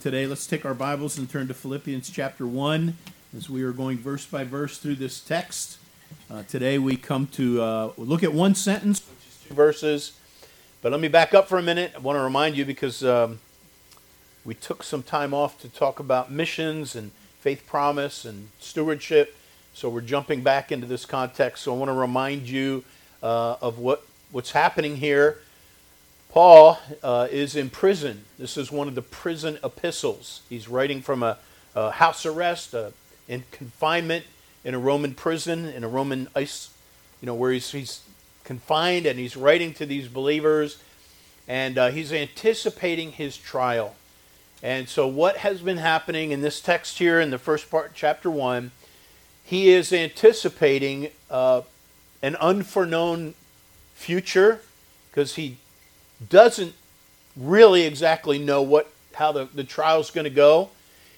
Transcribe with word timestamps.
Today, 0.00 0.26
let's 0.26 0.46
take 0.46 0.64
our 0.64 0.74
Bibles 0.74 1.18
and 1.18 1.28
turn 1.28 1.46
to 1.48 1.54
Philippians 1.54 2.08
chapter 2.10 2.46
1 2.46 2.96
as 3.36 3.50
we 3.50 3.62
are 3.62 3.72
going 3.72 3.98
verse 3.98 4.24
by 4.24 4.42
verse 4.42 4.78
through 4.78 4.94
this 4.94 5.20
text. 5.20 5.78
Uh, 6.30 6.42
today, 6.44 6.78
we 6.78 6.96
come 6.96 7.26
to 7.28 7.60
uh, 7.62 7.92
look 7.96 8.22
at 8.22 8.32
one 8.32 8.54
sentence, 8.54 9.00
which 9.00 9.26
is 9.28 9.48
two 9.48 9.54
verses. 9.54 10.12
But 10.80 10.92
let 10.92 11.00
me 11.00 11.08
back 11.08 11.34
up 11.34 11.48
for 11.48 11.58
a 11.58 11.62
minute. 11.62 11.92
I 11.94 11.98
want 11.98 12.16
to 12.16 12.22
remind 12.22 12.56
you 12.56 12.64
because 12.64 13.04
um, 13.04 13.40
we 14.44 14.54
took 14.54 14.82
some 14.82 15.02
time 15.02 15.34
off 15.34 15.60
to 15.60 15.68
talk 15.68 16.00
about 16.00 16.30
missions 16.30 16.96
and 16.96 17.10
faith 17.40 17.66
promise 17.66 18.24
and 18.24 18.48
stewardship. 18.58 19.36
So 19.74 19.88
we're 19.88 20.00
jumping 20.00 20.42
back 20.42 20.72
into 20.72 20.86
this 20.86 21.04
context. 21.04 21.62
So 21.62 21.74
I 21.74 21.78
want 21.78 21.90
to 21.90 21.94
remind 21.94 22.48
you 22.48 22.84
uh, 23.22 23.56
of 23.60 23.78
what, 23.78 24.06
what's 24.32 24.52
happening 24.52 24.96
here 24.96 25.40
Paul 26.34 26.80
uh, 27.04 27.28
is 27.30 27.54
in 27.54 27.70
prison. 27.70 28.24
This 28.40 28.56
is 28.56 28.72
one 28.72 28.88
of 28.88 28.96
the 28.96 29.02
prison 29.02 29.56
epistles. 29.62 30.42
He's 30.48 30.66
writing 30.66 31.00
from 31.00 31.22
a, 31.22 31.38
a 31.76 31.92
house 31.92 32.26
arrest, 32.26 32.74
uh, 32.74 32.90
in 33.28 33.44
confinement 33.52 34.24
in 34.64 34.74
a 34.74 34.78
Roman 34.80 35.14
prison, 35.14 35.66
in 35.66 35.84
a 35.84 35.88
Roman 35.88 36.26
ice, 36.34 36.70
you 37.20 37.26
know, 37.26 37.36
where 37.36 37.52
he's, 37.52 37.70
he's 37.70 38.02
confined 38.42 39.06
and 39.06 39.16
he's 39.16 39.36
writing 39.36 39.74
to 39.74 39.86
these 39.86 40.08
believers 40.08 40.82
and 41.46 41.78
uh, 41.78 41.90
he's 41.90 42.12
anticipating 42.12 43.12
his 43.12 43.36
trial. 43.36 43.94
And 44.60 44.88
so, 44.88 45.06
what 45.06 45.36
has 45.36 45.60
been 45.60 45.76
happening 45.76 46.32
in 46.32 46.40
this 46.40 46.60
text 46.60 46.98
here 46.98 47.20
in 47.20 47.30
the 47.30 47.38
first 47.38 47.70
part, 47.70 47.92
chapter 47.94 48.28
1, 48.28 48.72
he 49.44 49.68
is 49.68 49.92
anticipating 49.92 51.10
uh, 51.30 51.62
an 52.22 52.34
unforeknown 52.40 53.34
future 53.94 54.62
because 55.12 55.36
he 55.36 55.58
doesn't 56.28 56.74
really 57.36 57.82
exactly 57.82 58.38
know 58.38 58.62
what 58.62 58.90
how 59.14 59.32
the, 59.32 59.48
the 59.54 59.64
trial's 59.64 60.10
going 60.10 60.24
to 60.24 60.30
go. 60.30 60.70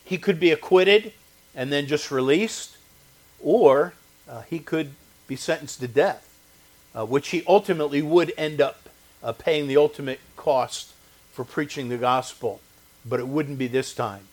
He 0.05 0.19
could 0.19 0.39
be 0.39 0.51
acquitted 0.51 1.13
and 1.55 1.73
then 1.73 1.87
just 1.87 2.11
released, 2.11 2.77
or 3.41 3.95
uh, 4.29 4.43
he 4.43 4.59
could 4.59 4.93
be 5.27 5.37
sentenced 5.37 5.81
to 5.81 5.89
death, 5.89 6.39
uh, 6.95 7.05
which 7.05 7.29
he 7.29 7.43
ultimately 7.47 8.03
would 8.03 8.33
end 8.37 8.61
up 8.61 8.89
uh, 9.23 9.33
paying 9.33 9.67
the 9.67 9.77
ultimate 9.77 10.21
cost 10.37 10.93
for 11.33 11.45
preaching 11.45 11.89
the 11.89 11.97
gospel. 11.97 12.61
But 13.05 13.21
it 13.21 13.29
wouldn't 13.29 13.59
be 13.59 13.67
this 13.67 13.95
time. 13.95 14.25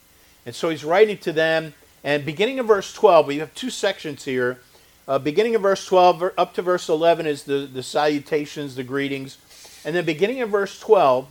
And 0.45 0.53
so 0.53 0.69
he's 0.69 0.83
writing 0.83 1.17
to 1.19 1.31
them, 1.31 1.73
and 2.03 2.25
beginning 2.25 2.57
in 2.57 2.67
verse 2.67 2.93
12, 2.93 3.27
we 3.27 3.37
have 3.37 3.55
two 3.55 3.69
sections 3.69 4.25
here. 4.25 4.59
Uh, 5.07 5.19
beginning 5.19 5.55
of 5.55 5.61
verse 5.61 5.85
12 5.85 6.31
up 6.37 6.53
to 6.53 6.61
verse 6.61 6.89
11 6.89 7.25
is 7.25 7.43
the, 7.43 7.69
the 7.71 7.83
salutations, 7.83 8.75
the 8.75 8.83
greetings. 8.83 9.37
And 9.85 9.95
then 9.95 10.05
beginning 10.05 10.37
in 10.37 10.49
verse 10.49 10.79
12, 10.79 11.27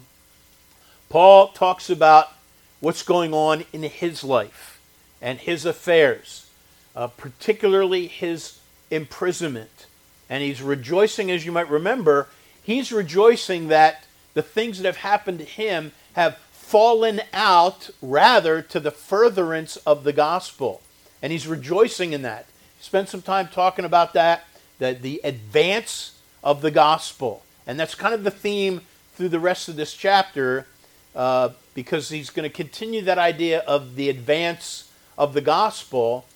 Paul 1.09 1.49
talks 1.49 1.91
about 1.91 2.33
what's 2.81 3.03
going 3.03 3.33
on 3.33 3.65
in 3.73 3.83
his 3.83 4.25
life 4.25 4.81
and 5.21 5.39
his 5.39 5.65
affairs, 5.65 6.49
uh, 6.97 7.07
particularly 7.07 8.07
his 8.07 8.59
imprisonment. 8.91 9.87
And 10.29 10.43
he's 10.43 10.63
rejoicing, 10.63 11.31
as 11.31 11.47
you 11.47 11.53
might 11.53 11.69
remember, 11.69 12.29
he's 12.63 12.93
rejoicing 12.93 13.69
that 13.69 14.05
the 14.35 14.43
things 14.43 14.79
that 14.79 14.87
have 14.87 14.97
happened 14.97 15.39
to 15.39 15.45
him 15.45 15.93
have 16.15 16.39
fallen 16.51 17.21
out 17.33 17.91
rather 18.01 18.63
to 18.63 18.81
the 18.81 18.91
furtherance 18.91 19.77
of 19.79 20.05
the 20.05 20.13
gospel. 20.13 20.81
And 21.21 21.31
he's 21.33 21.47
rejoicing 21.47 22.13
in 22.13 22.23
that. 22.23 22.47
Spent 22.81 23.09
some 23.09 23.23
time 23.23 23.49
talking 23.49 23.85
about 23.85 24.15
that, 24.15 24.45
that 24.79 25.03
the 25.03 25.21
advance 25.23 26.19
of 26.43 26.63
the 26.63 26.71
gospel. 26.71 27.43
And 27.67 27.79
that's 27.79 27.95
kind 27.95 28.15
of 28.15 28.25
the 28.25 28.31
theme 28.31 28.81
through 29.15 29.29
the 29.29 29.41
rest 29.41 29.69
of 29.69 29.77
this 29.77 29.95
chapter 29.95 30.67
uh, 31.15 31.51
because 31.75 32.09
he's 32.09 32.31
going 32.31 32.49
to 32.49 32.55
continue 32.55 33.03
that 33.03 33.19
idea 33.19 33.61
of 33.61 33.95
the 33.97 34.09
advance 34.09 34.91
of 35.17 35.35
the 35.35 35.41
gospel. 35.41 36.27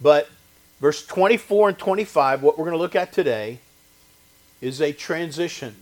But 0.00 0.28
verse 0.80 1.04
24 1.04 1.70
and 1.70 1.78
25, 1.78 2.42
what 2.42 2.58
we're 2.58 2.64
going 2.64 2.76
to 2.76 2.82
look 2.82 2.94
at 2.96 3.12
today, 3.12 3.58
is 4.60 4.80
a 4.80 4.92
transition. 4.92 5.74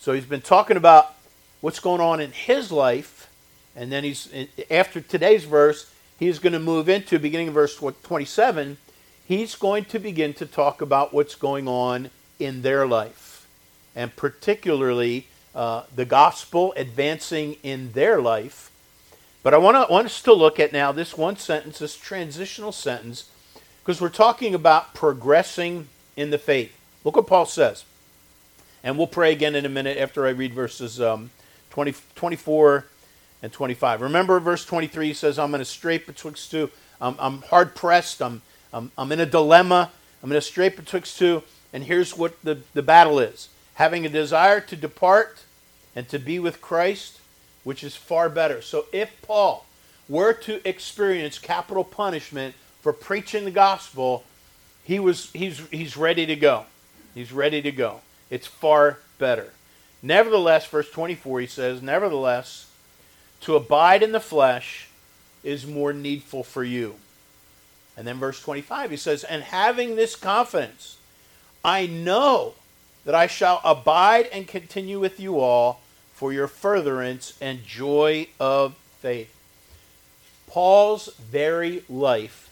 So 0.00 0.12
he's 0.12 0.24
been 0.24 0.40
talking 0.40 0.76
about 0.76 1.14
what's 1.60 1.78
going 1.78 2.00
on 2.00 2.20
in 2.20 2.32
his 2.32 2.72
life, 2.72 3.30
and 3.76 3.92
then 3.92 4.02
he's 4.02 4.32
after 4.70 5.00
today's 5.00 5.44
verse, 5.44 5.92
he's 6.18 6.38
going 6.38 6.52
to 6.52 6.58
move 6.58 6.88
into 6.88 7.18
beginning 7.18 7.48
of 7.48 7.54
verse 7.54 7.76
27. 7.76 8.78
He's 9.26 9.54
going 9.54 9.84
to 9.86 9.98
begin 9.98 10.34
to 10.34 10.46
talk 10.46 10.82
about 10.82 11.14
what's 11.14 11.36
going 11.36 11.68
on 11.68 12.10
in 12.40 12.62
their 12.62 12.86
life 12.86 13.31
and 13.94 14.14
particularly 14.16 15.28
uh, 15.54 15.84
the 15.94 16.04
gospel 16.04 16.72
advancing 16.76 17.56
in 17.62 17.92
their 17.92 18.20
life. 18.20 18.70
But 19.42 19.54
I 19.54 19.58
want, 19.58 19.90
want 19.90 20.06
us 20.06 20.22
to 20.22 20.32
look 20.32 20.60
at 20.60 20.72
now 20.72 20.92
this 20.92 21.16
one 21.16 21.36
sentence, 21.36 21.78
this 21.78 21.96
transitional 21.96 22.72
sentence, 22.72 23.28
because 23.80 24.00
we're 24.00 24.08
talking 24.08 24.54
about 24.54 24.94
progressing 24.94 25.88
in 26.16 26.30
the 26.30 26.38
faith. 26.38 26.72
Look 27.04 27.16
what 27.16 27.26
Paul 27.26 27.46
says. 27.46 27.84
And 28.84 28.96
we'll 28.96 29.08
pray 29.08 29.32
again 29.32 29.54
in 29.54 29.66
a 29.66 29.68
minute 29.68 29.98
after 29.98 30.26
I 30.26 30.30
read 30.30 30.54
verses 30.54 31.00
um, 31.00 31.30
20, 31.70 31.94
24 32.14 32.86
and 33.42 33.52
25. 33.52 34.00
Remember 34.00 34.38
verse 34.40 34.64
23, 34.64 35.08
he 35.08 35.14
says, 35.14 35.38
I'm 35.38 35.54
in 35.54 35.60
a 35.60 35.64
strait 35.64 36.06
betwixt 36.06 36.50
two. 36.50 36.70
I'm, 37.00 37.16
I'm 37.18 37.42
hard 37.42 37.74
pressed. 37.74 38.22
I'm, 38.22 38.42
I'm, 38.72 38.92
I'm 38.96 39.10
in 39.12 39.20
a 39.20 39.26
dilemma. 39.26 39.90
I'm 40.22 40.30
in 40.30 40.36
a 40.36 40.42
strait 40.42 40.76
betwixt 40.76 41.18
two. 41.18 41.42
And 41.72 41.84
here's 41.84 42.16
what 42.16 42.40
the, 42.44 42.60
the 42.74 42.82
battle 42.82 43.18
is 43.18 43.48
having 43.82 44.06
a 44.06 44.08
desire 44.08 44.60
to 44.60 44.76
depart 44.76 45.42
and 45.96 46.08
to 46.08 46.16
be 46.16 46.38
with 46.38 46.60
Christ, 46.60 47.18
which 47.64 47.82
is 47.82 47.96
far 47.96 48.28
better. 48.28 48.62
So 48.62 48.86
if 48.92 49.10
Paul 49.22 49.66
were 50.08 50.32
to 50.34 50.66
experience 50.66 51.40
capital 51.40 51.82
punishment 51.82 52.54
for 52.80 52.92
preaching 52.92 53.44
the 53.44 53.50
gospel, 53.50 54.22
he 54.84 55.00
was 55.00 55.32
he's 55.32 55.58
he's 55.70 55.96
ready 55.96 56.26
to 56.26 56.36
go. 56.36 56.66
He's 57.12 57.32
ready 57.32 57.60
to 57.60 57.72
go. 57.72 58.02
It's 58.30 58.46
far 58.46 59.00
better. 59.18 59.50
Nevertheless, 60.00 60.64
verse 60.66 60.88
24 60.88 61.40
he 61.40 61.46
says, 61.48 61.82
nevertheless, 61.82 62.70
to 63.40 63.56
abide 63.56 64.04
in 64.04 64.12
the 64.12 64.20
flesh 64.20 64.90
is 65.42 65.66
more 65.66 65.92
needful 65.92 66.44
for 66.44 66.62
you. 66.62 66.94
And 67.96 68.06
then 68.06 68.20
verse 68.20 68.40
25 68.40 68.92
he 68.92 68.96
says, 68.96 69.24
and 69.24 69.42
having 69.42 69.96
this 69.96 70.14
confidence, 70.14 70.98
I 71.64 71.86
know 71.86 72.54
that 73.04 73.14
I 73.14 73.26
shall 73.26 73.60
abide 73.64 74.26
and 74.26 74.46
continue 74.46 75.00
with 75.00 75.18
you 75.18 75.40
all 75.40 75.80
for 76.12 76.32
your 76.32 76.46
furtherance 76.46 77.36
and 77.40 77.64
joy 77.64 78.28
of 78.38 78.74
faith. 79.00 79.34
Paul's 80.46 81.08
very 81.16 81.82
life 81.88 82.50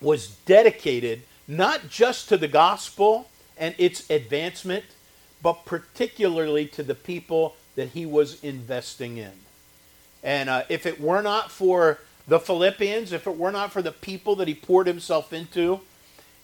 was 0.00 0.28
dedicated 0.44 1.22
not 1.48 1.88
just 1.88 2.28
to 2.28 2.36
the 2.36 2.48
gospel 2.48 3.28
and 3.56 3.74
its 3.78 4.08
advancement, 4.10 4.84
but 5.42 5.64
particularly 5.64 6.66
to 6.66 6.82
the 6.82 6.94
people 6.94 7.56
that 7.76 7.90
he 7.90 8.04
was 8.04 8.42
investing 8.42 9.16
in. 9.16 9.32
And 10.22 10.48
uh, 10.48 10.64
if 10.68 10.86
it 10.86 11.00
were 11.00 11.22
not 11.22 11.50
for 11.50 12.00
the 12.26 12.40
Philippians, 12.40 13.12
if 13.12 13.26
it 13.26 13.36
were 13.36 13.52
not 13.52 13.72
for 13.72 13.80
the 13.80 13.92
people 13.92 14.34
that 14.36 14.48
he 14.48 14.54
poured 14.54 14.86
himself 14.86 15.32
into, 15.32 15.80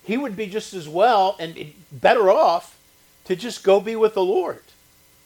he 0.04 0.16
would 0.16 0.36
be 0.36 0.46
just 0.46 0.72
as 0.72 0.88
well 0.88 1.36
and 1.38 1.72
better 1.90 2.30
off 2.30 2.78
to 3.25 3.37
just 3.37 3.65
go 3.65 3.81
be 3.81 3.97
with 3.97 4.15
the 4.15 4.25
Lord. 4.25 4.62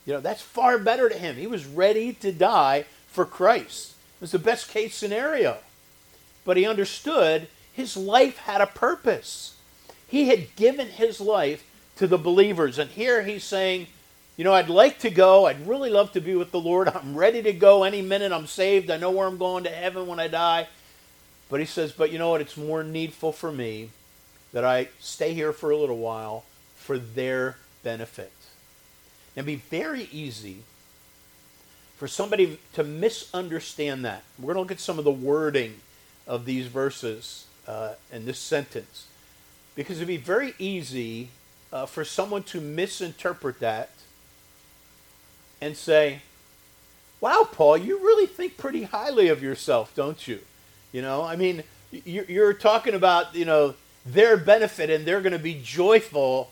You 0.04 0.14
know, 0.14 0.20
that's 0.20 0.42
far 0.42 0.78
better 0.78 1.08
to 1.08 1.18
him. 1.18 1.36
He 1.36 1.46
was 1.46 1.66
ready 1.66 2.12
to 2.14 2.32
die 2.32 2.84
for 3.08 3.24
Christ. 3.24 3.92
It 4.16 4.20
was 4.20 4.32
the 4.32 4.38
best 4.38 4.68
case 4.68 4.94
scenario. 4.94 5.58
But 6.44 6.56
he 6.56 6.66
understood 6.66 7.48
his 7.72 7.96
life 7.96 8.38
had 8.38 8.60
a 8.60 8.66
purpose. 8.66 9.56
He 10.06 10.28
had 10.28 10.54
given 10.56 10.86
his 10.86 11.20
life 11.20 11.64
to 11.96 12.06
the 12.06 12.18
believers. 12.18 12.78
And 12.78 12.90
here 12.90 13.22
he's 13.22 13.44
saying, 13.44 13.88
you 14.36 14.44
know, 14.44 14.54
I'd 14.54 14.68
like 14.68 15.00
to 15.00 15.10
go. 15.10 15.46
I'd 15.46 15.66
really 15.66 15.90
love 15.90 16.12
to 16.12 16.20
be 16.20 16.36
with 16.36 16.52
the 16.52 16.60
Lord. 16.60 16.88
I'm 16.94 17.16
ready 17.16 17.42
to 17.42 17.52
go 17.52 17.82
any 17.82 18.02
minute. 18.02 18.32
I'm 18.32 18.46
saved. 18.46 18.90
I 18.90 18.96
know 18.96 19.10
where 19.10 19.26
I'm 19.26 19.38
going 19.38 19.64
to 19.64 19.70
heaven 19.70 20.06
when 20.06 20.20
I 20.20 20.28
die. 20.28 20.68
But 21.48 21.60
he 21.60 21.66
says, 21.66 21.92
but 21.92 22.12
you 22.12 22.18
know 22.18 22.30
what? 22.30 22.40
It's 22.40 22.56
more 22.56 22.82
needful 22.82 23.32
for 23.32 23.50
me 23.50 23.90
that 24.52 24.64
I 24.64 24.88
stay 25.00 25.34
here 25.34 25.52
for 25.52 25.70
a 25.70 25.76
little 25.76 25.98
while 25.98 26.44
for 26.76 26.98
their 26.98 27.56
benefit. 27.86 28.32
It'd 29.36 29.46
be 29.46 29.62
very 29.70 30.08
easy 30.10 30.64
for 31.96 32.08
somebody 32.08 32.58
to 32.72 32.82
misunderstand 32.82 34.04
that. 34.04 34.24
We're 34.40 34.54
going 34.54 34.56
to 34.56 34.60
look 34.62 34.72
at 34.72 34.80
some 34.80 34.98
of 34.98 35.04
the 35.04 35.12
wording 35.12 35.76
of 36.26 36.46
these 36.46 36.66
verses 36.66 37.46
uh, 37.68 37.92
and 38.12 38.26
this 38.26 38.40
sentence. 38.40 39.06
Because 39.76 39.98
it'd 39.98 40.08
be 40.08 40.16
very 40.16 40.54
easy 40.58 41.28
uh, 41.72 41.86
for 41.86 42.04
someone 42.04 42.42
to 42.44 42.60
misinterpret 42.60 43.60
that 43.60 43.90
and 45.60 45.76
say, 45.76 46.22
wow, 47.20 47.48
Paul, 47.52 47.78
you 47.78 47.98
really 47.98 48.26
think 48.26 48.56
pretty 48.56 48.82
highly 48.82 49.28
of 49.28 49.44
yourself, 49.44 49.94
don't 49.94 50.26
you? 50.26 50.40
You 50.90 51.02
know, 51.02 51.22
I 51.22 51.36
mean, 51.36 51.62
you're 51.92 52.52
talking 52.52 52.94
about, 52.94 53.36
you 53.36 53.44
know, 53.44 53.74
their 54.04 54.36
benefit 54.36 54.90
and 54.90 55.06
they're 55.06 55.20
going 55.20 55.32
to 55.34 55.38
be 55.38 55.60
joyful 55.62 56.50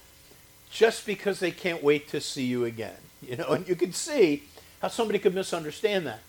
just 0.71 1.07
because 1.07 1.41
they 1.41 1.51
can't 1.51 1.83
wait 1.83 2.09
to 2.09 2.21
see 2.21 2.45
you 2.45 2.65
again. 2.65 2.97
You 3.25 3.39
know, 3.39 3.49
and 3.49 3.67
you 3.67 3.75
can 3.75 3.95
see 3.95 4.43
how 4.83 4.89
somebody 4.89 5.19
could 5.19 5.35
misunderstand 5.35 6.07
that. 6.07 6.21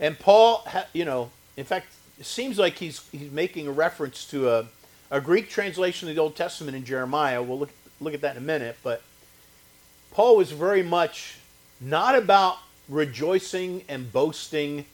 And 0.00 0.18
Paul, 0.18 0.66
you 0.94 1.04
know, 1.04 1.30
in 1.58 1.66
fact, 1.66 1.88
it 2.18 2.24
seems 2.24 2.58
like 2.58 2.78
he's 2.78 3.06
he's 3.12 3.30
making 3.30 3.68
a 3.68 3.72
reference 3.72 4.24
to 4.30 4.48
a, 4.48 4.66
a 5.10 5.20
Greek 5.20 5.50
translation 5.50 6.08
of 6.08 6.14
the 6.14 6.20
Old 6.22 6.34
Testament 6.34 6.74
in 6.74 6.84
Jeremiah. 6.86 7.42
We'll 7.42 7.58
look 7.58 7.68
look 8.00 8.14
at 8.14 8.22
that 8.22 8.36
in 8.36 8.42
a 8.42 8.46
minute, 8.46 8.78
but 8.82 9.02
Paul 10.12 10.36
was 10.36 10.50
very 10.50 10.82
much 10.82 11.38
not 11.80 12.14
about 12.14 12.56
rejoicing 12.88 13.82
and 13.88 14.12
boasting 14.12 14.86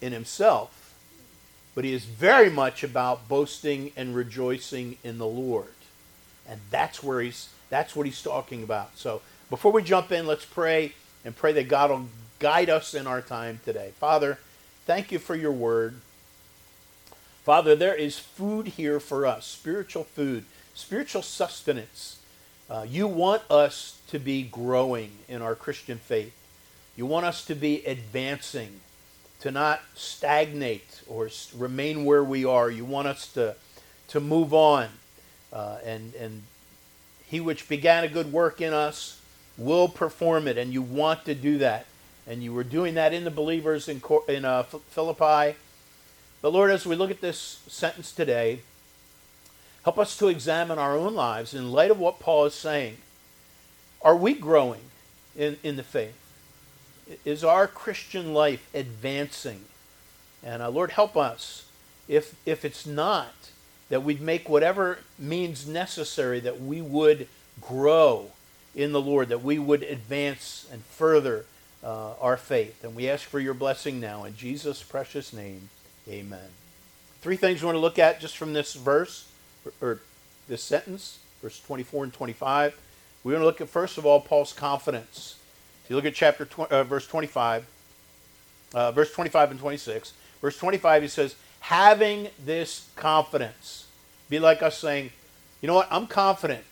in 0.00 0.12
himself, 0.12 0.94
but 1.74 1.84
he 1.84 1.92
is 1.92 2.04
very 2.04 2.50
much 2.50 2.82
about 2.82 3.28
boasting 3.28 3.92
and 3.96 4.14
rejoicing 4.14 4.96
in 5.04 5.18
the 5.18 5.26
Lord. 5.26 5.68
And 6.48 6.60
that's 6.70 7.02
where 7.02 7.20
he's 7.20 7.48
that's 7.70 7.96
what 7.96 8.06
he's 8.06 8.22
talking 8.22 8.62
about. 8.62 8.98
So 8.98 9.22
before 9.48 9.72
we 9.72 9.82
jump 9.82 10.12
in, 10.12 10.26
let's 10.26 10.44
pray 10.44 10.92
and 11.24 11.34
pray 11.34 11.52
that 11.52 11.68
God 11.68 11.90
will 11.90 12.06
guide 12.38 12.68
us 12.68 12.94
in 12.94 13.06
our 13.06 13.22
time 13.22 13.60
today. 13.64 13.92
Father, 13.98 14.38
thank 14.84 15.10
you 15.10 15.18
for 15.18 15.34
your 15.34 15.52
word. 15.52 16.00
Father, 17.44 17.74
there 17.74 17.94
is 17.94 18.18
food 18.18 18.68
here 18.68 19.00
for 19.00 19.26
us, 19.26 19.46
spiritual 19.46 20.04
food, 20.04 20.44
spiritual 20.74 21.22
sustenance. 21.22 22.20
Uh, 22.68 22.86
you 22.88 23.06
want 23.06 23.42
us 23.50 24.00
to 24.08 24.18
be 24.18 24.42
growing 24.42 25.10
in 25.28 25.42
our 25.42 25.54
Christian 25.54 25.98
faith. 25.98 26.34
You 26.96 27.06
want 27.06 27.26
us 27.26 27.44
to 27.46 27.54
be 27.54 27.84
advancing, 27.84 28.80
to 29.40 29.50
not 29.50 29.80
stagnate 29.94 31.02
or 31.08 31.30
remain 31.56 32.04
where 32.04 32.22
we 32.22 32.44
are. 32.44 32.70
You 32.70 32.84
want 32.84 33.08
us 33.08 33.26
to, 33.32 33.56
to 34.08 34.20
move 34.20 34.52
on. 34.52 34.88
Uh, 35.52 35.78
and, 35.84 36.14
and 36.14 36.42
he 37.30 37.38
which 37.38 37.68
began 37.68 38.02
a 38.02 38.08
good 38.08 38.32
work 38.32 38.60
in 38.60 38.74
us 38.74 39.20
will 39.56 39.86
perform 39.86 40.48
it, 40.48 40.58
and 40.58 40.72
you 40.72 40.82
want 40.82 41.24
to 41.26 41.34
do 41.34 41.58
that. 41.58 41.86
And 42.26 42.42
you 42.42 42.52
were 42.52 42.64
doing 42.64 42.94
that 42.94 43.12
in 43.12 43.22
the 43.22 43.30
believers 43.30 43.88
in, 43.88 44.02
in 44.28 44.44
uh, 44.44 44.64
Philippi. 44.64 45.56
But 46.42 46.52
Lord, 46.52 46.72
as 46.72 46.86
we 46.86 46.96
look 46.96 47.10
at 47.10 47.20
this 47.20 47.60
sentence 47.68 48.10
today, 48.10 48.60
help 49.84 49.98
us 49.98 50.16
to 50.18 50.26
examine 50.26 50.78
our 50.78 50.96
own 50.96 51.14
lives 51.14 51.54
in 51.54 51.70
light 51.70 51.92
of 51.92 52.00
what 52.00 52.18
Paul 52.18 52.46
is 52.46 52.54
saying. 52.54 52.96
Are 54.02 54.16
we 54.16 54.34
growing 54.34 54.82
in, 55.36 55.56
in 55.62 55.76
the 55.76 55.82
faith? 55.84 56.16
Is 57.24 57.44
our 57.44 57.68
Christian 57.68 58.34
life 58.34 58.68
advancing? 58.74 59.66
And 60.42 60.62
uh, 60.62 60.70
Lord, 60.70 60.92
help 60.92 61.16
us. 61.16 61.66
If, 62.08 62.34
if 62.44 62.64
it's 62.64 62.86
not, 62.86 63.34
that 63.90 64.02
we'd 64.02 64.20
make 64.20 64.48
whatever 64.48 65.00
means 65.18 65.66
necessary 65.66 66.40
that 66.40 66.60
we 66.60 66.80
would 66.80 67.28
grow 67.60 68.30
in 68.74 68.92
the 68.92 69.00
Lord, 69.00 69.28
that 69.28 69.42
we 69.42 69.58
would 69.58 69.82
advance 69.82 70.66
and 70.72 70.82
further 70.84 71.44
uh, 71.84 72.12
our 72.20 72.36
faith. 72.36 72.82
And 72.84 72.94
we 72.94 73.08
ask 73.10 73.28
for 73.28 73.40
your 73.40 73.54
blessing 73.54 74.00
now 74.00 74.24
in 74.24 74.36
Jesus' 74.36 74.82
precious 74.82 75.32
name. 75.32 75.68
Amen. 76.08 76.50
Three 77.20 77.36
things 77.36 77.60
we 77.60 77.66
want 77.66 77.76
to 77.76 77.80
look 77.80 77.98
at 77.98 78.20
just 78.20 78.36
from 78.36 78.52
this 78.52 78.74
verse, 78.74 79.28
or, 79.64 79.72
or 79.88 80.00
this 80.48 80.62
sentence, 80.62 81.18
verse 81.42 81.60
24 81.60 82.04
and 82.04 82.12
25. 82.12 82.78
We 83.24 83.32
want 83.32 83.42
to 83.42 83.46
look 83.46 83.60
at, 83.60 83.68
first 83.68 83.98
of 83.98 84.06
all, 84.06 84.20
Paul's 84.20 84.52
confidence. 84.52 85.36
If 85.84 85.90
you 85.90 85.96
look 85.96 86.06
at 86.06 86.14
chapter 86.14 86.46
tw- 86.46 86.70
uh, 86.70 86.84
verse 86.84 87.06
25, 87.06 87.66
uh, 88.72 88.92
verse 88.92 89.12
25 89.12 89.50
and 89.50 89.60
26, 89.60 90.12
verse 90.40 90.56
25, 90.56 91.02
he 91.02 91.08
says, 91.08 91.34
having 91.60 92.28
this 92.44 92.88
confidence. 92.96 93.86
Be 94.28 94.38
like 94.38 94.62
us 94.62 94.78
saying, 94.78 95.10
you 95.60 95.66
know 95.66 95.74
what, 95.74 95.88
I'm 95.90 96.06
confident. 96.06 96.64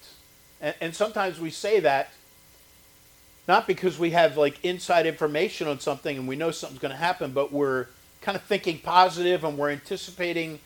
And, 0.61 0.75
and 0.81 0.95
sometimes 0.95 1.39
we 1.39 1.51
say 1.51 1.81
that 1.81 2.11
not 3.49 3.67
because 3.67 3.99
we 3.99 4.11
have 4.11 4.37
like 4.37 4.63
inside 4.63 5.07
information 5.07 5.67
on 5.67 5.81
something 5.81 6.19
and 6.19 6.29
we 6.29 6.37
know 6.37 6.51
something's 6.51 6.81
going 6.81 6.93
to 6.93 6.99
happen, 6.99 7.33
but 7.33 7.51
we're 7.51 7.87
kind 8.21 8.37
of 8.37 8.43
thinking 8.43 8.79
positive 8.79 9.43
and 9.43 9.57
we're 9.57 9.71
anticipating 9.71 10.61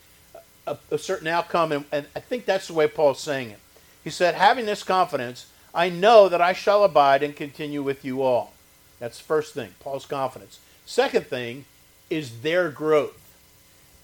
a, 0.66 0.76
a 0.90 0.98
certain 0.98 1.28
outcome. 1.28 1.70
And, 1.70 1.84
and 1.92 2.06
I 2.16 2.20
think 2.20 2.44
that's 2.44 2.66
the 2.66 2.74
way 2.74 2.88
Paul's 2.88 3.20
saying 3.20 3.50
it. 3.50 3.60
He 4.02 4.10
said, 4.10 4.34
having 4.34 4.66
this 4.66 4.82
confidence, 4.82 5.46
I 5.72 5.90
know 5.90 6.28
that 6.28 6.40
I 6.40 6.52
shall 6.52 6.82
abide 6.82 7.22
and 7.22 7.36
continue 7.36 7.84
with 7.84 8.04
you 8.04 8.22
all. 8.22 8.52
That's 8.98 9.18
the 9.18 9.24
first 9.24 9.54
thing, 9.54 9.74
Paul's 9.78 10.04
confidence. 10.04 10.58
Second 10.84 11.26
thing 11.26 11.64
is 12.10 12.40
their 12.40 12.68
growth. 12.68 13.21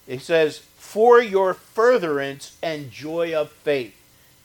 He 0.09 0.17
says, 0.17 0.57
for 0.57 1.21
your 1.21 1.53
furtherance 1.53 2.57
and 2.63 2.91
joy 2.91 3.33
of 3.33 3.51
faith. 3.51 3.95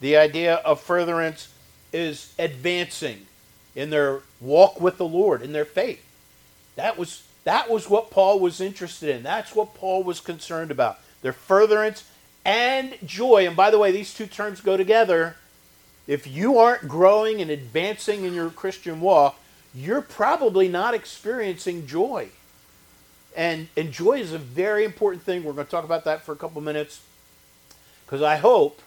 The 0.01 0.17
idea 0.17 0.57
of 0.57 0.81
furtherance 0.81 1.49
is 1.91 2.35
advancing 2.39 3.27
in 3.75 3.89
their 3.89 4.21
walk 4.41 4.79
with 4.79 4.99
the 4.99 5.07
Lord, 5.07 5.41
in 5.41 5.53
their 5.53 5.65
faith. 5.65 6.05
That 6.77 6.99
was 6.99 7.27
that 7.45 7.71
was 7.71 7.89
what 7.89 8.11
Paul 8.11 8.41
was 8.41 8.61
interested 8.61 9.15
in. 9.15 9.23
That's 9.23 9.55
what 9.55 9.75
Paul 9.75 10.03
was 10.03 10.21
concerned 10.21 10.71
about. 10.71 10.99
Their 11.23 11.33
furtherance 11.33 12.05
and 12.45 12.97
joy. 13.05 13.47
And 13.47 13.57
by 13.57 13.71
the 13.71 13.79
way, 13.79 13.93
these 13.93 14.13
two 14.13 14.27
terms 14.27 14.61
go 14.61 14.77
together. 14.77 15.37
If 16.07 16.27
you 16.27 16.59
aren't 16.59 16.89
growing 16.89 17.41
and 17.41 17.51
advancing 17.51 18.25
in 18.25 18.35
your 18.35 18.51
Christian 18.51 19.01
walk, 19.01 19.39
you're 19.75 20.03
probably 20.03 20.69
not 20.69 20.95
experiencing 20.95 21.87
joy. 21.87 22.29
And, 23.37 23.69
and 23.77 23.91
joy 23.91 24.21
is 24.21 24.33
a 24.33 24.39
very 24.39 24.85
important 24.85 25.23
thing. 25.23 25.45
We're 25.45 25.53
going 25.53 25.67
to 25.67 25.71
talk 25.71 25.85
about 25.85 26.05
that 26.05 26.23
for 26.23 26.33
a 26.33 26.37
couple 26.37 26.61
minutes. 26.61 27.03
Because 28.05 28.23
I 28.23 28.37
hope, 28.37 28.81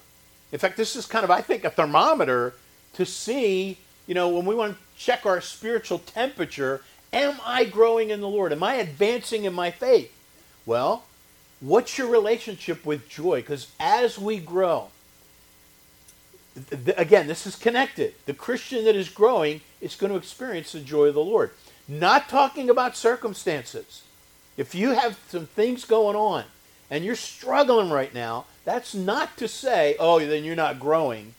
in 0.52 0.60
fact, 0.60 0.78
this 0.78 0.96
is 0.96 1.06
kind 1.06 1.24
of, 1.24 1.32
I 1.32 1.42
think, 1.42 1.64
a 1.64 1.70
thermometer 1.70 2.54
to 2.94 3.06
see, 3.06 3.78
you 4.06 4.16
know, 4.16 4.30
when 4.30 4.46
we 4.46 4.56
want 4.56 4.74
to 4.74 4.80
check 4.98 5.26
our 5.26 5.42
spiritual 5.42 6.00
temperature, 6.00 6.82
am 7.12 7.36
I 7.46 7.66
growing 7.66 8.10
in 8.10 8.22
the 8.22 8.30
Lord? 8.30 8.52
Am 8.52 8.64
I 8.64 8.76
advancing 8.76 9.44
in 9.44 9.54
my 9.54 9.72
faith? 9.72 10.12
Well, 10.66 11.04
what's 11.60 11.98
your 11.98 12.08
relationship 12.08 12.86
with 12.86 13.10
joy? 13.10 13.42
Because 13.42 13.72
as 13.80 14.18
we 14.18 14.38
grow, 14.38 14.90
th- 16.70 16.98
again, 16.98 17.28
this 17.28 17.46
is 17.46 17.56
connected. 17.56 18.14
The 18.26 18.34
Christian 18.34 18.86
that 18.86 18.96
is 18.96 19.10
growing 19.10 19.62
is 19.82 19.96
going 19.96 20.12
to 20.12 20.18
experience 20.18 20.72
the 20.72 20.80
joy 20.80 21.08
of 21.08 21.16
the 21.16 21.24
Lord. 21.24 21.52
Not 21.88 22.30
talking 22.30 22.70
about 22.70 22.98
circumstances. 22.98 24.04
If 24.58 24.74
you 24.74 24.92
have 24.92 25.18
some 25.30 25.46
things 25.46 25.86
going 25.86 26.16
on 26.16 26.44
and 26.90 27.06
you're 27.06 27.16
struggling 27.16 27.90
right 27.90 28.14
now, 28.14 28.46
that's 28.66 28.94
not 28.94 29.38
to 29.38 29.48
say, 29.48 29.96
oh, 30.00 30.20
then 30.20 30.44
you're 30.44 30.56
not 30.56 30.80
growing. 30.80 31.36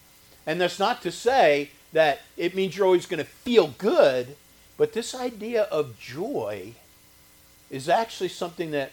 And 0.46 0.60
that's 0.60 0.78
not 0.78 1.02
to 1.02 1.12
say 1.12 1.70
that 1.92 2.20
it 2.36 2.54
means 2.54 2.76
you're 2.76 2.86
always 2.86 3.06
going 3.06 3.18
to 3.18 3.30
feel 3.30 3.74
good. 3.78 4.36
But 4.76 4.92
this 4.92 5.14
idea 5.14 5.64
of 5.64 5.98
joy 5.98 6.74
is 7.70 7.88
actually 7.88 8.28
something 8.28 8.70
that 8.70 8.92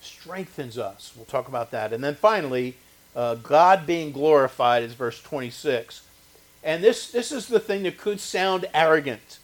strengthens 0.00 0.76
us. 0.76 1.12
We'll 1.16 1.24
talk 1.24 1.48
about 1.48 1.70
that. 1.70 1.92
And 1.92 2.02
then 2.02 2.16
finally, 2.16 2.74
uh, 3.14 3.36
God 3.36 3.86
being 3.86 4.12
glorified 4.12 4.82
is 4.82 4.94
verse 4.94 5.22
26. 5.22 6.02
And 6.64 6.82
this, 6.82 7.10
this 7.10 7.32
is 7.32 7.46
the 7.46 7.60
thing 7.60 7.84
that 7.84 7.98
could 7.98 8.20
sound 8.20 8.66
arrogant 8.74 9.38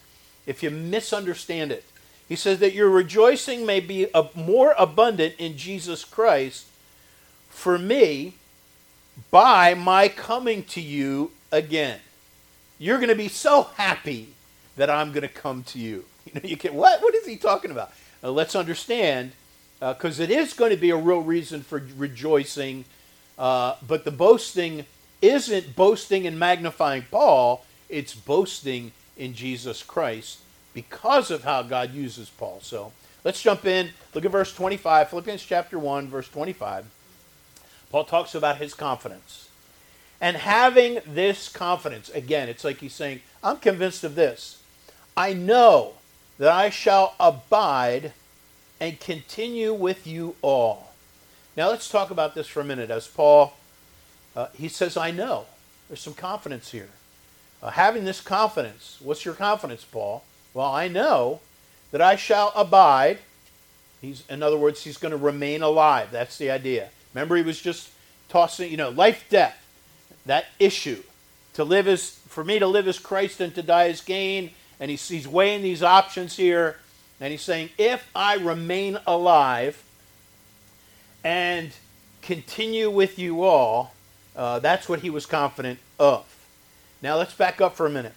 if 0.46 0.62
you 0.62 0.70
misunderstand 0.70 1.72
it. 1.72 1.84
He 2.28 2.36
says 2.36 2.58
that 2.58 2.74
your 2.74 2.90
rejoicing 2.90 3.64
may 3.64 3.80
be 3.80 4.06
more 4.34 4.74
abundant 4.78 5.34
in 5.38 5.56
Jesus 5.56 6.04
Christ 6.04 6.66
for 7.48 7.78
me 7.78 8.34
by 9.30 9.72
my 9.72 10.08
coming 10.08 10.62
to 10.64 10.80
you 10.80 11.32
again. 11.50 12.00
You're 12.78 12.98
going 12.98 13.08
to 13.08 13.14
be 13.14 13.28
so 13.28 13.62
happy 13.76 14.28
that 14.76 14.90
I'm 14.90 15.10
going 15.10 15.22
to 15.22 15.28
come 15.28 15.62
to 15.64 15.78
you. 15.78 16.04
You 16.28 16.34
know, 16.42 16.46
you 16.46 16.56
can 16.58 16.74
what? 16.74 17.00
What 17.00 17.14
is 17.14 17.24
he 17.24 17.36
talking 17.36 17.70
about? 17.70 17.90
Let's 18.22 18.54
understand, 18.54 19.32
because 19.80 20.20
uh, 20.20 20.24
it 20.24 20.30
is 20.30 20.52
going 20.52 20.72
to 20.72 20.76
be 20.76 20.90
a 20.90 20.96
real 20.96 21.22
reason 21.22 21.62
for 21.62 21.82
rejoicing. 21.96 22.84
Uh, 23.38 23.76
but 23.86 24.04
the 24.04 24.10
boasting 24.10 24.84
isn't 25.22 25.74
boasting 25.74 26.26
and 26.26 26.38
magnifying 26.38 27.06
Paul; 27.10 27.64
it's 27.88 28.14
boasting 28.14 28.92
in 29.16 29.32
Jesus 29.32 29.82
Christ 29.82 30.40
because 30.82 31.32
of 31.32 31.42
how 31.42 31.62
God 31.62 31.92
uses 31.92 32.30
Paul. 32.30 32.60
So 32.62 32.92
let's 33.24 33.42
jump 33.42 33.64
in. 33.64 33.90
Look 34.14 34.24
at 34.24 34.30
verse 34.30 34.54
25, 34.54 35.10
Philippians 35.10 35.42
chapter 35.42 35.76
1, 35.76 36.06
verse 36.06 36.28
25. 36.28 36.84
Paul 37.90 38.04
talks 38.04 38.36
about 38.36 38.58
his 38.58 38.74
confidence. 38.74 39.48
And 40.20 40.36
having 40.36 41.00
this 41.04 41.48
confidence, 41.48 42.10
again, 42.10 42.48
it's 42.48 42.62
like 42.62 42.78
he's 42.78 42.94
saying, 42.94 43.22
I'm 43.42 43.56
convinced 43.56 44.04
of 44.04 44.14
this. 44.14 44.62
I 45.16 45.32
know 45.32 45.94
that 46.38 46.52
I 46.52 46.70
shall 46.70 47.16
abide 47.18 48.12
and 48.78 49.00
continue 49.00 49.74
with 49.74 50.06
you 50.06 50.36
all. 50.42 50.92
Now 51.56 51.70
let's 51.70 51.88
talk 51.88 52.12
about 52.12 52.36
this 52.36 52.46
for 52.46 52.60
a 52.60 52.64
minute. 52.64 52.88
As 52.88 53.08
Paul, 53.08 53.54
uh, 54.36 54.46
he 54.56 54.68
says, 54.68 54.96
I 54.96 55.10
know. 55.10 55.46
There's 55.88 56.00
some 56.00 56.14
confidence 56.14 56.70
here. 56.70 56.90
Uh, 57.60 57.70
having 57.70 58.04
this 58.04 58.20
confidence, 58.20 58.98
what's 59.02 59.24
your 59.24 59.34
confidence, 59.34 59.84
Paul? 59.84 60.22
Well, 60.58 60.74
I 60.74 60.88
know 60.88 61.38
that 61.92 62.02
I 62.02 62.16
shall 62.16 62.52
abide. 62.56 63.18
He's, 64.00 64.24
in 64.28 64.42
other 64.42 64.56
words, 64.56 64.82
he's 64.82 64.96
going 64.96 65.12
to 65.12 65.16
remain 65.16 65.62
alive. 65.62 66.08
That's 66.10 66.36
the 66.36 66.50
idea. 66.50 66.88
Remember, 67.14 67.36
he 67.36 67.44
was 67.44 67.60
just 67.60 67.90
tossing, 68.28 68.68
you 68.68 68.76
know, 68.76 68.88
life, 68.88 69.24
death, 69.30 69.56
that 70.26 70.46
issue. 70.58 71.04
To 71.54 71.62
live 71.62 71.86
is, 71.86 72.18
for 72.26 72.42
me 72.42 72.58
to 72.58 72.66
live 72.66 72.88
is 72.88 72.98
Christ 72.98 73.40
and 73.40 73.54
to 73.54 73.62
die 73.62 73.84
is 73.84 74.00
gain. 74.00 74.50
And 74.80 74.90
he's, 74.90 75.06
he's 75.06 75.28
weighing 75.28 75.62
these 75.62 75.84
options 75.84 76.36
here. 76.36 76.78
And 77.20 77.30
he's 77.30 77.42
saying, 77.42 77.68
if 77.78 78.10
I 78.12 78.34
remain 78.34 78.98
alive 79.06 79.80
and 81.22 81.70
continue 82.20 82.90
with 82.90 83.16
you 83.16 83.44
all, 83.44 83.94
uh, 84.34 84.58
that's 84.58 84.88
what 84.88 85.02
he 85.02 85.10
was 85.10 85.24
confident 85.24 85.78
of. 86.00 86.26
Now 87.00 87.16
let's 87.16 87.32
back 87.32 87.60
up 87.60 87.76
for 87.76 87.86
a 87.86 87.90
minute. 87.90 88.14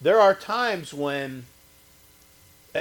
There 0.00 0.20
are 0.20 0.32
times 0.32 0.94
when, 0.94 1.46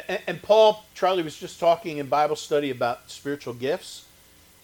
and, 0.08 0.20
and 0.28 0.42
Paul, 0.42 0.86
Charlie 0.94 1.24
was 1.24 1.38
just 1.38 1.60
talking 1.60 1.98
in 1.98 2.08
Bible 2.08 2.36
study 2.36 2.70
about 2.70 3.10
spiritual 3.10 3.54
gifts, 3.54 4.06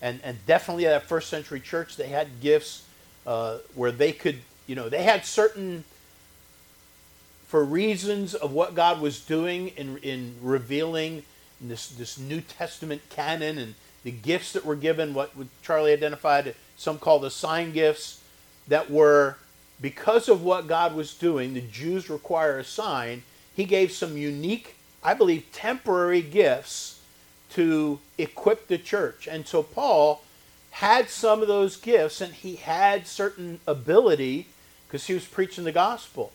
and, 0.01 0.19
and 0.23 0.43
definitely 0.45 0.87
at 0.87 0.91
that 0.91 1.07
first 1.07 1.29
century 1.29 1.59
church, 1.59 1.95
they 1.95 2.07
had 2.07 2.41
gifts 2.41 2.85
uh, 3.25 3.57
where 3.75 3.91
they 3.91 4.11
could, 4.11 4.39
you 4.67 4.75
know, 4.75 4.89
they 4.89 5.03
had 5.03 5.25
certain 5.25 5.83
for 7.47 7.65
reasons 7.65 8.33
of 8.33 8.53
what 8.53 8.75
God 8.75 9.01
was 9.01 9.19
doing 9.19 9.69
in, 9.75 9.97
in 9.97 10.35
revealing 10.41 11.23
this, 11.59 11.89
this 11.89 12.17
New 12.17 12.39
Testament 12.39 13.01
canon 13.09 13.57
and 13.57 13.75
the 14.03 14.11
gifts 14.11 14.53
that 14.53 14.65
were 14.65 14.75
given, 14.75 15.13
what 15.13 15.31
Charlie 15.61 15.91
identified, 15.91 16.55
some 16.77 16.97
call 16.97 17.19
the 17.19 17.29
sign 17.29 17.73
gifts, 17.73 18.23
that 18.69 18.89
were 18.89 19.35
because 19.81 20.29
of 20.29 20.43
what 20.43 20.67
God 20.67 20.95
was 20.95 21.13
doing, 21.13 21.53
the 21.53 21.61
Jews 21.61 22.09
require 22.09 22.57
a 22.57 22.63
sign. 22.63 23.23
He 23.55 23.65
gave 23.65 23.91
some 23.91 24.15
unique, 24.15 24.75
I 25.03 25.13
believe, 25.13 25.51
temporary 25.51 26.21
gifts 26.21 26.99
to 27.51 27.99
equip 28.17 28.67
the 28.67 28.77
church. 28.77 29.27
And 29.27 29.47
so 29.47 29.63
Paul 29.63 30.23
had 30.71 31.09
some 31.09 31.41
of 31.41 31.47
those 31.47 31.75
gifts 31.75 32.21
and 32.21 32.33
he 32.33 32.55
had 32.55 33.05
certain 33.05 33.59
ability 33.67 34.47
because 34.87 35.07
he 35.07 35.13
was 35.13 35.25
preaching 35.25 35.63
the 35.63 35.71
gospel. 35.71 36.31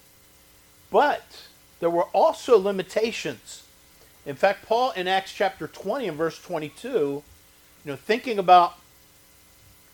But 0.91 1.45
there 1.81 1.91
were 1.91 2.05
also 2.05 2.59
limitations. 2.59 3.63
In 4.25 4.35
fact, 4.35 4.67
Paul 4.67 4.91
in 4.93 5.09
Acts 5.09 5.33
chapter 5.33 5.67
20 5.67 6.09
and 6.09 6.19
verse 6.19 6.41
22, 6.43 6.89
you 6.89 7.23
know, 7.85 7.97
thinking 7.97 8.39
about 8.39 8.75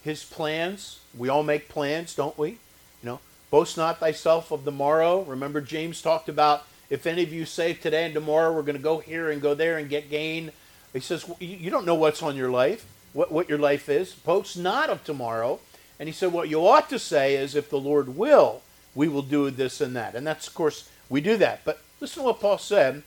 his 0.03 0.25
plans, 0.25 1.01
we 1.17 1.29
all 1.29 1.43
make 1.43 1.69
plans, 1.69 2.15
don't 2.15 2.37
we? 2.39 2.51
You 2.51 2.59
know, 3.05 3.21
boast 3.51 3.77
not 3.77 4.01
thyself 4.01 4.51
of 4.51 4.65
the 4.65 4.73
morrow. 4.73 5.23
Remember, 5.23 5.61
James 5.61 6.03
talked 6.03 6.29
about 6.29 6.67
if 6.93 7.07
any 7.07 7.23
of 7.23 7.33
you 7.33 7.47
say 7.47 7.73
today 7.73 8.05
and 8.05 8.13
tomorrow 8.13 8.53
we're 8.53 8.61
going 8.61 8.77
to 8.77 8.83
go 8.83 8.99
here 8.99 9.31
and 9.31 9.41
go 9.41 9.55
there 9.55 9.79
and 9.79 9.89
get 9.89 10.11
gain. 10.11 10.53
He 10.93 11.01
says, 11.01 11.25
you 11.41 11.71
don't 11.71 11.87
know 11.87 11.95
what's 11.95 12.23
on 12.23 12.37
your 12.37 12.51
life, 12.51 12.85
what, 13.15 13.33
what 13.33 13.49
your 13.49 13.59
life 13.59 13.89
is. 13.89 14.13
Boast 14.13 14.59
not 14.59 14.91
of 14.91 15.03
tomorrow. 15.03 15.59
And 15.99 16.07
he 16.07 16.13
said, 16.13 16.35
what 16.35 16.51
you 16.51 16.67
ought 16.67 16.91
to 16.91 16.99
say 16.99 17.35
is, 17.35 17.55
if 17.55 17.71
the 17.71 17.81
Lord 17.81 18.15
will, 18.15 18.61
we 18.95 19.09
will 19.09 19.23
do 19.23 19.51
this 19.51 19.81
and 19.81 19.97
that. 19.97 20.15
And 20.15 20.27
that's, 20.27 20.47
of 20.47 20.53
course, 20.53 20.91
we 21.09 21.23
do 21.23 21.39
that. 21.39 21.65
But 21.65 21.81
listen 21.99 22.25
to 22.25 22.27
what 22.27 22.41
Paul 22.41 22.59
said 22.59 23.03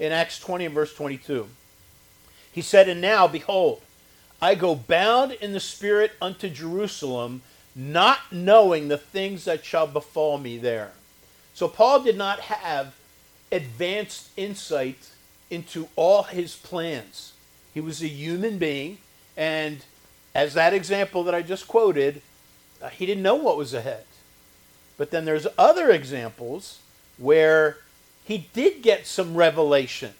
in 0.00 0.10
Acts 0.10 0.40
20 0.40 0.64
and 0.64 0.74
verse 0.74 0.92
22. 0.92 1.46
He 2.50 2.60
said, 2.60 2.88
And 2.88 3.00
now, 3.00 3.28
behold, 3.28 3.82
I 4.42 4.56
go 4.56 4.74
bound 4.74 5.30
in 5.30 5.52
the 5.52 5.60
Spirit 5.60 6.10
unto 6.20 6.48
Jerusalem, 6.48 7.42
not 7.76 8.18
knowing 8.32 8.88
the 8.88 8.98
things 8.98 9.44
that 9.44 9.64
shall 9.64 9.86
befall 9.86 10.38
me 10.38 10.58
there. 10.58 10.90
So 11.54 11.68
Paul 11.68 12.02
did 12.02 12.16
not 12.18 12.40
have 12.40 12.97
advanced 13.50 14.30
insight 14.36 15.10
into 15.50 15.88
all 15.96 16.24
his 16.24 16.56
plans. 16.56 17.32
He 17.72 17.80
was 17.80 18.02
a 18.02 18.08
human 18.08 18.58
being, 18.58 18.98
and 19.36 19.84
as 20.34 20.54
that 20.54 20.74
example 20.74 21.24
that 21.24 21.34
I 21.34 21.42
just 21.42 21.68
quoted, 21.68 22.22
uh, 22.82 22.88
he 22.88 23.06
didn't 23.06 23.22
know 23.22 23.34
what 23.34 23.56
was 23.56 23.74
ahead. 23.74 24.04
But 24.96 25.10
then 25.10 25.24
there's 25.24 25.46
other 25.56 25.90
examples 25.90 26.80
where 27.16 27.78
he 28.24 28.48
did 28.52 28.82
get 28.82 29.06
some 29.06 29.34
revelation. 29.34 30.12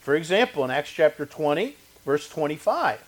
For 0.00 0.14
example, 0.14 0.64
in 0.64 0.70
Acts 0.70 0.92
chapter 0.92 1.26
20, 1.26 1.74
verse 2.04 2.28
25, 2.28 3.02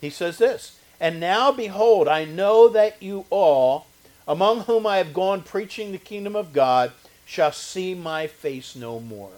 he 0.00 0.10
says 0.10 0.38
this 0.38 0.78
And 0.98 1.20
now 1.20 1.52
behold, 1.52 2.08
I 2.08 2.24
know 2.24 2.68
that 2.68 3.02
you 3.02 3.26
all, 3.30 3.86
among 4.26 4.60
whom 4.60 4.86
I 4.86 4.96
have 4.96 5.12
gone 5.12 5.42
preaching 5.42 5.92
the 5.92 5.98
kingdom 5.98 6.34
of 6.34 6.52
God, 6.52 6.92
shall 7.30 7.52
see 7.52 7.94
my 7.94 8.26
face 8.26 8.74
no 8.74 8.98
more. 8.98 9.30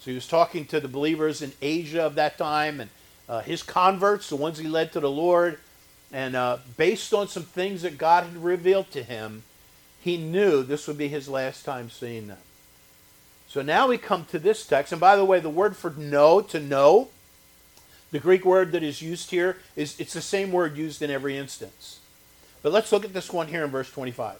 So 0.00 0.10
he 0.10 0.14
was 0.14 0.28
talking 0.28 0.66
to 0.66 0.80
the 0.80 0.86
believers 0.86 1.40
in 1.40 1.52
Asia 1.62 2.02
of 2.02 2.14
that 2.16 2.36
time 2.36 2.78
and 2.78 2.90
uh, 3.26 3.40
his 3.40 3.62
converts, 3.62 4.28
the 4.28 4.36
ones 4.36 4.58
he 4.58 4.68
led 4.68 4.92
to 4.92 5.00
the 5.00 5.10
Lord. 5.10 5.58
And 6.12 6.36
uh, 6.36 6.58
based 6.76 7.14
on 7.14 7.26
some 7.26 7.44
things 7.44 7.80
that 7.82 7.96
God 7.96 8.24
had 8.24 8.44
revealed 8.44 8.90
to 8.90 9.02
him, 9.02 9.44
he 9.98 10.18
knew 10.18 10.62
this 10.62 10.86
would 10.86 10.98
be 10.98 11.08
his 11.08 11.26
last 11.26 11.64
time 11.64 11.88
seeing 11.88 12.26
them. 12.26 12.36
So 13.48 13.62
now 13.62 13.88
we 13.88 13.96
come 13.96 14.26
to 14.26 14.38
this 14.38 14.66
text. 14.66 14.92
And 14.92 15.00
by 15.00 15.16
the 15.16 15.24
way, 15.24 15.40
the 15.40 15.48
word 15.48 15.74
for 15.74 15.92
know, 15.92 16.42
to 16.42 16.60
know, 16.60 17.08
the 18.10 18.18
Greek 18.18 18.44
word 18.44 18.72
that 18.72 18.82
is 18.82 19.00
used 19.00 19.30
here 19.30 19.56
is 19.74 19.98
it's 19.98 20.12
the 20.12 20.20
same 20.20 20.52
word 20.52 20.76
used 20.76 21.00
in 21.00 21.10
every 21.10 21.38
instance. 21.38 22.00
But 22.62 22.72
let's 22.72 22.92
look 22.92 23.06
at 23.06 23.14
this 23.14 23.32
one 23.32 23.48
here 23.48 23.64
in 23.64 23.70
verse 23.70 23.90
25. 23.90 24.36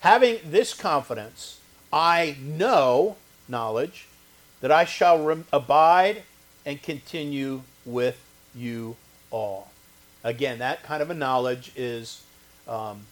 Having 0.00 0.38
this 0.44 0.72
confidence, 0.72 1.58
I 1.94 2.36
know 2.42 3.14
knowledge 3.46 4.06
that 4.60 4.72
I 4.72 4.84
shall 4.84 5.22
rem- 5.24 5.46
abide 5.52 6.24
and 6.66 6.82
continue 6.82 7.62
with 7.86 8.20
you 8.52 8.96
all. 9.30 9.70
Again, 10.24 10.58
that 10.58 10.82
kind 10.82 11.02
of 11.02 11.10
a 11.10 11.14
knowledge 11.14 11.70
is 11.76 12.24
um, 12.66 13.02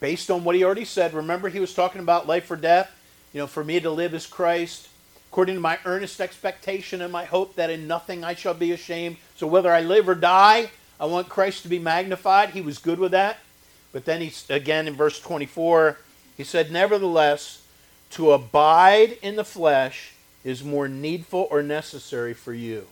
based 0.00 0.30
on 0.30 0.42
what 0.42 0.56
he 0.56 0.64
already 0.64 0.86
said. 0.86 1.12
Remember, 1.12 1.50
he 1.50 1.60
was 1.60 1.74
talking 1.74 2.00
about 2.00 2.26
life 2.26 2.50
or 2.50 2.56
death. 2.56 2.90
You 3.34 3.40
know, 3.40 3.46
for 3.46 3.62
me 3.62 3.78
to 3.80 3.90
live 3.90 4.14
is 4.14 4.26
Christ, 4.26 4.88
according 5.30 5.56
to 5.56 5.60
my 5.60 5.78
earnest 5.84 6.18
expectation 6.18 7.02
and 7.02 7.12
my 7.12 7.26
hope 7.26 7.56
that 7.56 7.68
in 7.68 7.86
nothing 7.86 8.24
I 8.24 8.34
shall 8.34 8.54
be 8.54 8.72
ashamed. 8.72 9.18
So 9.36 9.46
whether 9.46 9.70
I 9.70 9.82
live 9.82 10.08
or 10.08 10.14
die, 10.14 10.70
I 10.98 11.04
want 11.04 11.28
Christ 11.28 11.62
to 11.64 11.68
be 11.68 11.78
magnified. 11.78 12.50
He 12.50 12.62
was 12.62 12.78
good 12.78 12.98
with 12.98 13.12
that. 13.12 13.40
But 13.92 14.06
then 14.06 14.22
he 14.22 14.32
again 14.48 14.88
in 14.88 14.94
verse 14.94 15.20
24, 15.20 15.98
he 16.38 16.44
said, 16.44 16.70
"Nevertheless, 16.70 17.61
to 18.12 18.32
abide 18.32 19.18
in 19.22 19.36
the 19.36 19.44
flesh 19.44 20.12
is 20.44 20.64
more 20.64 20.88
needful 20.88 21.48
or 21.50 21.62
necessary 21.62 22.34
for 22.34 22.52
you." 22.52 22.86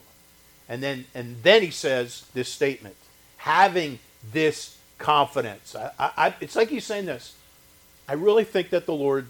And 0.68 0.82
then 0.82 1.06
and 1.14 1.42
then 1.42 1.62
he 1.62 1.70
says 1.70 2.24
this 2.34 2.48
statement, 2.48 2.96
having 3.38 3.98
this 4.32 4.76
confidence. 4.98 5.74
I, 5.74 5.90
I, 5.98 6.34
it's 6.40 6.54
like 6.54 6.68
he's 6.68 6.84
saying 6.84 7.06
this. 7.06 7.34
I 8.08 8.12
really 8.12 8.44
think 8.44 8.70
that 8.70 8.86
the 8.86 8.94
Lord 8.94 9.26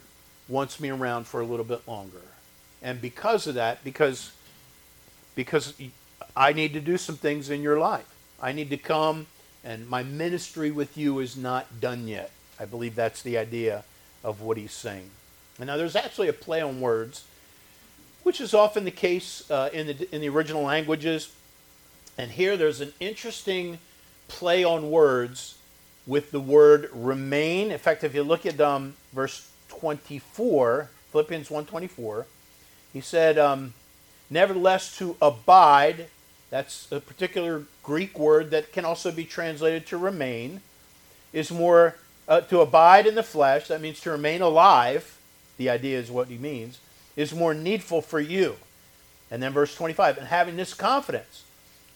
wants 0.49 0.81
me 0.81 0.91
around 0.91 1.27
for 1.27 1.41
a 1.41 1.45
little 1.45 1.65
bit 1.65 1.87
longer. 1.87 2.23
And 2.83 3.01
because 3.01 3.47
of 3.47 3.55
that, 3.55 3.85
because 3.85 4.33
because 5.35 5.75
I 6.37 6.53
need 6.53 6.73
to 6.75 6.81
do 6.81 6.97
some 6.99 7.17
things 7.17 7.51
in 7.51 7.63
your 7.63 7.79
life. 7.79 8.07
I 8.43 8.53
need 8.53 8.71
to 8.71 8.77
come 8.77 9.27
and 9.65 9.89
my 9.89 10.03
ministry 10.03 10.71
with 10.71 10.97
you 10.97 11.19
is 11.19 11.37
not 11.37 11.81
done 11.81 12.09
yet. 12.09 12.31
I 12.59 12.65
believe 12.65 12.95
that's 12.95 13.23
the 13.23 13.39
idea 13.39 13.85
of 14.25 14.41
what 14.41 14.57
he's 14.57 14.73
saying. 14.73 15.11
Now 15.67 15.77
there's 15.77 15.97
actually 15.97 16.29
a 16.29 16.33
play 16.33 16.61
on 16.61 16.81
words, 16.81 17.25
which 18.23 18.41
is 18.41 18.55
often 18.55 18.85
the 18.85 18.91
case 18.91 19.51
uh, 19.51 19.71
in 19.73 19.87
the 19.87 20.15
in 20.15 20.21
the 20.21 20.29
original 20.29 20.63
languages. 20.63 21.33
And 22.19 22.31
here 22.31 22.57
there's 22.57 22.81
an 22.81 22.93
interesting 23.01 23.79
play 24.29 24.63
on 24.65 24.91
words 24.91 25.59
with 26.07 26.31
the 26.31 26.41
word 26.41 26.91
remain. 26.93 27.71
In 27.71 27.79
fact, 27.79 28.05
if 28.05 28.15
you 28.15 28.23
look 28.23 28.47
at 28.47 28.61
um, 28.61 28.95
verse 29.13 29.51
24, 29.69 30.91
Philippians 31.13 31.49
1.24, 31.49 32.25
he 32.93 33.01
said, 33.01 33.39
um, 33.39 33.75
nevertheless 34.29 34.97
to 34.99 35.17
abide, 35.23 36.07
that's 36.51 36.91
a 36.91 37.01
particular 37.01 37.65
Greek 37.83 38.19
word 38.19 38.51
that 38.51 38.73
can 38.73 38.85
also 38.85 39.13
be 39.13 39.25
translated 39.25 39.87
to 39.87 39.97
remain, 39.97 40.61
is 41.33 41.51
more, 41.51 41.97
uh, 42.27 42.41
to 42.43 42.61
abide 42.61 43.07
in 43.07 43.15
the 43.15 43.23
flesh, 43.23 43.69
that 43.69 43.81
means 43.81 44.01
to 44.01 44.11
remain 44.11 44.43
alive, 44.43 45.17
the 45.61 45.69
idea 45.69 45.99
is 45.99 46.11
what 46.11 46.29
he 46.29 46.39
means, 46.39 46.79
is 47.17 47.35
more 47.35 47.53
needful 47.53 48.01
for 48.01 48.19
you. 48.19 48.57
And 49.31 49.43
then 49.43 49.53
verse 49.53 49.75
25, 49.75 50.17
and 50.17 50.27
having 50.29 50.57
this 50.57 50.73
confidence, 50.73 51.45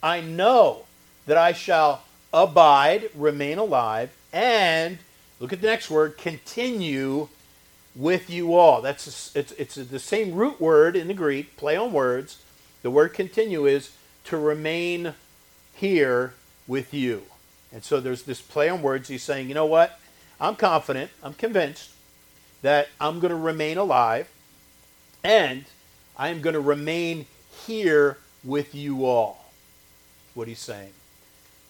I 0.02 0.20
know 0.20 0.84
that 1.24 1.38
I 1.38 1.54
shall 1.54 2.04
abide, 2.30 3.08
remain 3.14 3.56
alive, 3.56 4.14
and 4.34 4.98
look 5.40 5.54
at 5.54 5.62
the 5.62 5.66
next 5.66 5.90
word, 5.90 6.18
continue 6.18 7.28
with 7.96 8.28
you 8.28 8.54
all. 8.54 8.82
That's 8.82 9.34
it's 9.34 9.52
it's 9.52 9.76
the 9.76 9.98
same 9.98 10.34
root 10.34 10.60
word 10.60 10.94
in 10.94 11.08
the 11.08 11.14
Greek, 11.14 11.56
play 11.56 11.74
on 11.74 11.90
words. 11.90 12.42
The 12.82 12.90
word 12.90 13.14
continue 13.14 13.64
is 13.64 13.96
to 14.24 14.36
remain 14.36 15.14
here 15.72 16.34
with 16.66 16.92
you. 16.92 17.22
And 17.72 17.82
so 17.82 17.98
there's 17.98 18.24
this 18.24 18.42
play 18.42 18.68
on 18.68 18.82
words. 18.82 19.08
He's 19.08 19.22
saying, 19.22 19.48
you 19.48 19.54
know 19.54 19.64
what? 19.64 19.98
I'm 20.38 20.54
confident, 20.54 21.10
I'm 21.22 21.32
convinced 21.32 21.93
that 22.64 22.88
I'm 22.98 23.20
going 23.20 23.30
to 23.30 23.36
remain 23.36 23.76
alive 23.76 24.26
and 25.22 25.66
I 26.16 26.30
am 26.30 26.40
going 26.40 26.54
to 26.54 26.60
remain 26.60 27.26
here 27.66 28.16
with 28.42 28.74
you 28.74 29.04
all. 29.04 29.52
What 30.32 30.48
he's 30.48 30.60
saying. 30.60 30.94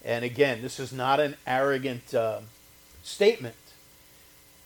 And 0.04 0.24
again, 0.24 0.62
this 0.62 0.78
is 0.78 0.92
not 0.92 1.18
an 1.18 1.34
arrogant 1.48 2.14
uh, 2.14 2.42
statement. 3.02 3.56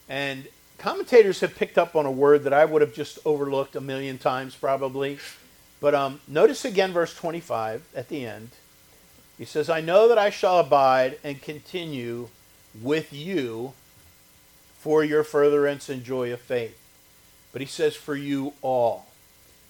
And 0.07 0.47
commentators 0.77 1.39
have 1.39 1.55
picked 1.55 1.79
up 1.79 1.95
on 1.95 2.05
a 2.05 2.11
word 2.11 2.43
that 2.43 2.53
I 2.53 2.63
would 2.63 2.83
have 2.83 2.93
just 2.93 3.17
overlooked 3.25 3.75
a 3.75 3.81
million 3.81 4.19
times 4.19 4.53
probably. 4.53 5.17
But 5.81 5.95
um, 5.95 6.21
notice 6.27 6.63
again 6.63 6.93
verse 6.93 7.15
25 7.15 7.81
at 7.95 8.07
the 8.07 8.27
end. 8.27 8.51
He 9.39 9.45
says, 9.45 9.67
I 9.67 9.81
know 9.81 10.07
that 10.07 10.19
I 10.19 10.29
shall 10.29 10.59
abide 10.59 11.17
and 11.23 11.41
continue 11.41 12.27
with 12.79 13.11
you 13.11 13.73
for 14.79 15.03
your 15.03 15.23
furtherance 15.23 15.89
and 15.89 16.03
joy 16.03 16.33
of 16.33 16.41
faith. 16.41 16.77
But 17.51 17.61
he 17.61 17.67
says, 17.67 17.95
for 17.95 18.15
you 18.15 18.53
all. 18.61 19.05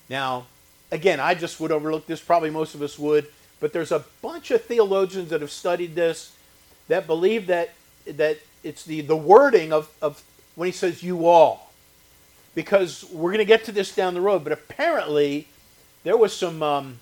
Now, 0.09 0.45
again, 0.91 1.19
I 1.19 1.35
just 1.35 1.59
would 1.59 1.71
overlook 1.71 2.07
this, 2.07 2.21
probably 2.21 2.49
most 2.49 2.75
of 2.75 2.81
us 2.81 2.97
would, 2.97 3.27
but 3.59 3.73
there's 3.73 3.91
a 3.91 4.05
bunch 4.21 4.51
of 4.51 4.63
theologians 4.63 5.29
that 5.29 5.41
have 5.41 5.51
studied 5.51 5.95
this 5.95 6.35
that 6.87 7.07
believe 7.07 7.47
that, 7.47 7.71
that 8.05 8.39
it's 8.63 8.83
the, 8.83 9.01
the 9.01 9.15
wording 9.15 9.73
of, 9.73 9.89
of 10.01 10.23
when 10.55 10.67
he 10.67 10.71
says 10.71 11.03
you 11.03 11.27
all. 11.27 11.71
Because 12.55 13.05
we're 13.11 13.29
going 13.29 13.37
to 13.37 13.45
get 13.45 13.63
to 13.65 13.71
this 13.71 13.93
down 13.93 14.13
the 14.13 14.21
road, 14.21 14.43
but 14.43 14.51
apparently 14.51 15.47
there 16.03 16.17
was 16.17 16.35
some 16.35 16.63
um, 16.63 16.99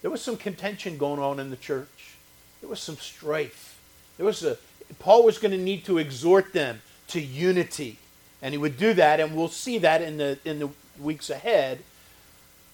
there 0.00 0.10
was 0.10 0.22
some 0.22 0.36
contention 0.36 0.96
going 0.96 1.18
on 1.18 1.40
in 1.40 1.50
the 1.50 1.56
church. 1.56 2.14
There 2.60 2.70
was 2.70 2.80
some 2.80 2.96
strife. 2.96 3.80
There 4.16 4.24
was 4.24 4.44
a 4.44 4.56
Paul 5.00 5.24
was 5.24 5.38
going 5.38 5.52
to 5.52 5.58
need 5.58 5.84
to 5.86 5.98
exhort 5.98 6.52
them 6.52 6.80
to 7.08 7.20
unity, 7.20 7.98
and 8.42 8.52
he 8.52 8.58
would 8.58 8.76
do 8.76 8.94
that, 8.94 9.20
and 9.20 9.36
we'll 9.36 9.48
see 9.48 9.78
that 9.78 10.02
in 10.02 10.16
the 10.16 10.38
in 10.44 10.58
the 10.58 10.68
weeks 10.98 11.30
ahead. 11.30 11.80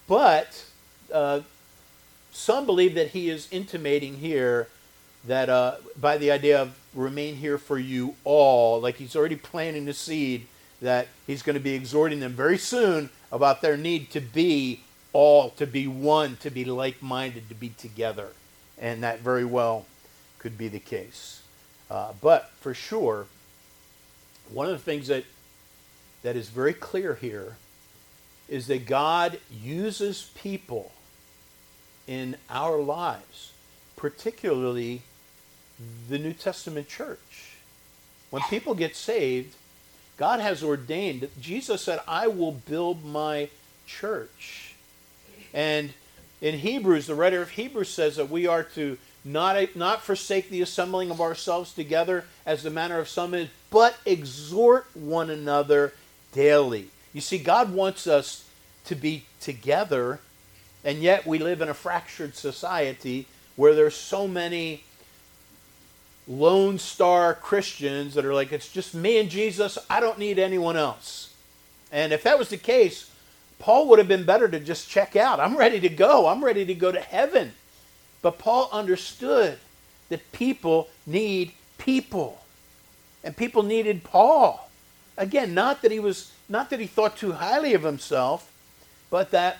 But 0.06 0.64
uh, 1.12 1.40
some 2.32 2.66
believe 2.66 2.94
that 2.94 3.08
he 3.08 3.30
is 3.30 3.48
intimating 3.50 4.16
here 4.16 4.68
that 5.26 5.48
uh, 5.48 5.76
by 6.00 6.16
the 6.18 6.30
idea 6.30 6.60
of 6.62 6.76
remain 6.94 7.36
here 7.36 7.58
for 7.58 7.78
you 7.78 8.16
all, 8.24 8.80
like 8.80 8.96
he's 8.96 9.14
already 9.14 9.36
planting 9.36 9.84
the 9.84 9.92
seed 9.92 10.46
that 10.80 11.08
he's 11.26 11.42
going 11.42 11.54
to 11.54 11.60
be 11.60 11.74
exhorting 11.74 12.20
them 12.20 12.32
very 12.32 12.58
soon 12.58 13.10
about 13.30 13.60
their 13.60 13.76
need 13.76 14.10
to 14.10 14.20
be 14.20 14.80
all 15.12 15.50
to 15.50 15.66
be 15.66 15.86
one, 15.86 16.36
to 16.36 16.50
be 16.50 16.64
like 16.64 17.02
minded, 17.02 17.48
to 17.48 17.54
be 17.54 17.70
together. 17.70 18.28
And 18.78 19.02
that 19.02 19.20
very 19.20 19.44
well 19.44 19.86
could 20.38 20.56
be 20.56 20.68
the 20.68 20.78
case. 20.78 21.42
Uh, 21.90 22.12
but 22.20 22.50
for 22.60 22.72
sure, 22.72 23.26
one 24.52 24.66
of 24.66 24.72
the 24.72 24.78
things 24.78 25.08
that, 25.08 25.24
that 26.22 26.36
is 26.36 26.48
very 26.48 26.74
clear 26.74 27.14
here 27.14 27.56
is 28.48 28.66
that 28.66 28.86
God 28.86 29.38
uses 29.50 30.30
people 30.34 30.92
in 32.06 32.36
our 32.48 32.78
lives, 32.78 33.52
particularly 33.96 35.02
the 36.08 36.18
New 36.18 36.32
Testament 36.32 36.88
church. 36.88 37.56
When 38.30 38.42
people 38.50 38.74
get 38.74 38.96
saved, 38.96 39.54
God 40.16 40.40
has 40.40 40.62
ordained, 40.62 41.28
Jesus 41.40 41.82
said, 41.82 42.00
I 42.06 42.26
will 42.26 42.52
build 42.52 43.04
my 43.04 43.48
church 43.86 44.70
and 45.52 45.92
in 46.40 46.58
Hebrews, 46.58 47.06
the 47.06 47.14
writer 47.14 47.42
of 47.42 47.50
Hebrews 47.50 47.88
says 47.88 48.16
that 48.16 48.30
we 48.30 48.46
are 48.46 48.62
to 48.62 48.96
not, 49.24 49.76
not 49.76 50.02
forsake 50.02 50.48
the 50.48 50.62
assembling 50.62 51.10
of 51.10 51.20
ourselves 51.20 51.72
together 51.72 52.24
as 52.46 52.62
the 52.62 52.70
manner 52.70 52.98
of 52.98 53.08
some 53.08 53.34
is, 53.34 53.48
but 53.70 53.96
exhort 54.06 54.86
one 54.94 55.30
another 55.30 55.92
daily. 56.32 56.88
You 57.12 57.20
see, 57.20 57.38
God 57.38 57.72
wants 57.72 58.06
us 58.06 58.48
to 58.84 58.94
be 58.94 59.24
together, 59.40 60.20
and 60.84 60.98
yet 60.98 61.26
we 61.26 61.38
live 61.38 61.60
in 61.60 61.68
a 61.68 61.74
fractured 61.74 62.34
society 62.34 63.26
where 63.56 63.74
there's 63.74 63.94
so 63.94 64.26
many 64.26 64.84
lone 66.26 66.78
star 66.78 67.34
Christians 67.34 68.14
that 68.14 68.24
are 68.24 68.34
like, 68.34 68.52
it's 68.52 68.72
just 68.72 68.94
me 68.94 69.18
and 69.18 69.28
Jesus, 69.28 69.76
I 69.88 70.00
don't 70.00 70.18
need 70.18 70.38
anyone 70.38 70.76
else. 70.76 71.34
And 71.92 72.12
if 72.12 72.22
that 72.22 72.38
was 72.38 72.48
the 72.48 72.56
case, 72.56 73.10
Paul 73.58 73.88
would 73.88 73.98
have 73.98 74.08
been 74.08 74.24
better 74.24 74.48
to 74.48 74.60
just 74.60 74.88
check 74.88 75.16
out. 75.16 75.40
I'm 75.40 75.56
ready 75.56 75.80
to 75.80 75.88
go. 75.88 76.28
I'm 76.28 76.42
ready 76.42 76.64
to 76.64 76.74
go 76.74 76.90
to 76.92 77.00
heaven. 77.00 77.52
But 78.22 78.38
Paul 78.38 78.68
understood 78.72 79.58
that 80.08 80.32
people 80.32 80.88
need 81.06 81.52
people. 81.78 82.40
And 83.22 83.36
people 83.36 83.62
needed 83.62 84.04
Paul. 84.04 84.68
Again, 85.16 85.54
not 85.54 85.82
that 85.82 85.90
he 85.90 86.00
was 86.00 86.32
not 86.48 86.70
that 86.70 86.80
he 86.80 86.86
thought 86.86 87.16
too 87.16 87.32
highly 87.32 87.74
of 87.74 87.82
himself, 87.82 88.50
but 89.08 89.30
that 89.30 89.58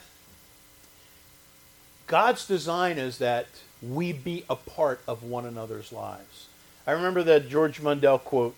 God's 2.07 2.46
design 2.46 2.99
is 2.99 3.18
that 3.18 3.46
we 3.81 4.12
be 4.12 4.44
a 4.51 4.57
part 4.57 5.01
of 5.07 5.23
one 5.23 5.46
another's 5.46 5.92
lives. 5.92 6.49
I 6.87 6.92
remember 6.92 7.23
that 7.23 7.49
George 7.49 7.81
Mundell 7.81 8.18
quote. 8.18 8.57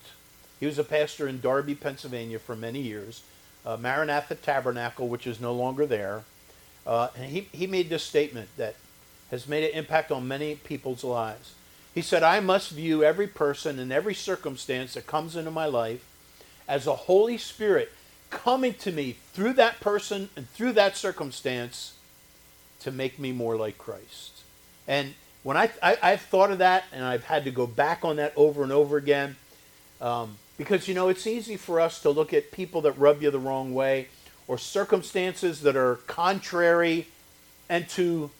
He 0.58 0.66
was 0.66 0.78
a 0.78 0.84
pastor 0.84 1.26
in 1.28 1.40
Darby, 1.40 1.74
Pennsylvania 1.74 2.38
for 2.38 2.54
many 2.54 2.80
years 2.80 3.22
uh, 3.64 3.76
Maranatha 3.76 4.34
Tabernacle, 4.34 5.08
which 5.08 5.26
is 5.26 5.40
no 5.40 5.52
longer 5.52 5.86
there. 5.86 6.24
Uh, 6.86 7.08
and 7.16 7.30
he, 7.30 7.48
he 7.52 7.66
made 7.66 7.88
this 7.88 8.02
statement 8.02 8.48
that 8.56 8.74
has 9.32 9.48
made 9.48 9.64
an 9.64 9.76
impact 9.76 10.12
on 10.12 10.28
many 10.28 10.54
people's 10.54 11.02
lives. 11.02 11.54
He 11.94 12.02
said, 12.02 12.22
I 12.22 12.38
must 12.40 12.70
view 12.70 13.02
every 13.02 13.26
person 13.26 13.78
and 13.78 13.90
every 13.90 14.14
circumstance 14.14 14.94
that 14.94 15.06
comes 15.06 15.34
into 15.34 15.50
my 15.50 15.66
life 15.66 16.04
as 16.68 16.86
a 16.86 16.94
Holy 16.94 17.38
Spirit 17.38 17.90
coming 18.30 18.74
to 18.74 18.92
me 18.92 19.16
through 19.32 19.54
that 19.54 19.80
person 19.80 20.28
and 20.36 20.48
through 20.50 20.72
that 20.72 20.96
circumstance 20.96 21.94
to 22.80 22.90
make 22.90 23.18
me 23.18 23.32
more 23.32 23.56
like 23.56 23.78
Christ. 23.78 24.42
And 24.86 25.14
when 25.42 25.56
I, 25.56 25.70
I, 25.82 26.10
have 26.10 26.22
thought 26.22 26.50
of 26.50 26.58
that 26.58 26.84
and 26.92 27.04
I've 27.04 27.24
had 27.24 27.44
to 27.44 27.50
go 27.50 27.66
back 27.66 28.04
on 28.04 28.16
that 28.16 28.32
over 28.36 28.62
and 28.62 28.72
over 28.72 28.96
again, 28.96 29.36
um, 30.00 30.36
because, 30.56 30.88
you 30.88 30.94
know, 30.94 31.08
it's 31.08 31.26
easy 31.26 31.56
for 31.56 31.80
us 31.80 32.00
to 32.02 32.10
look 32.10 32.32
at 32.32 32.52
people 32.52 32.82
that 32.82 32.92
rub 32.92 33.22
you 33.22 33.30
the 33.30 33.38
wrong 33.38 33.74
way 33.74 34.08
or 34.46 34.58
circumstances 34.58 35.62
that 35.62 35.76
are 35.76 35.96
contrary 36.06 37.06
and 37.68 37.88
to 37.90 38.30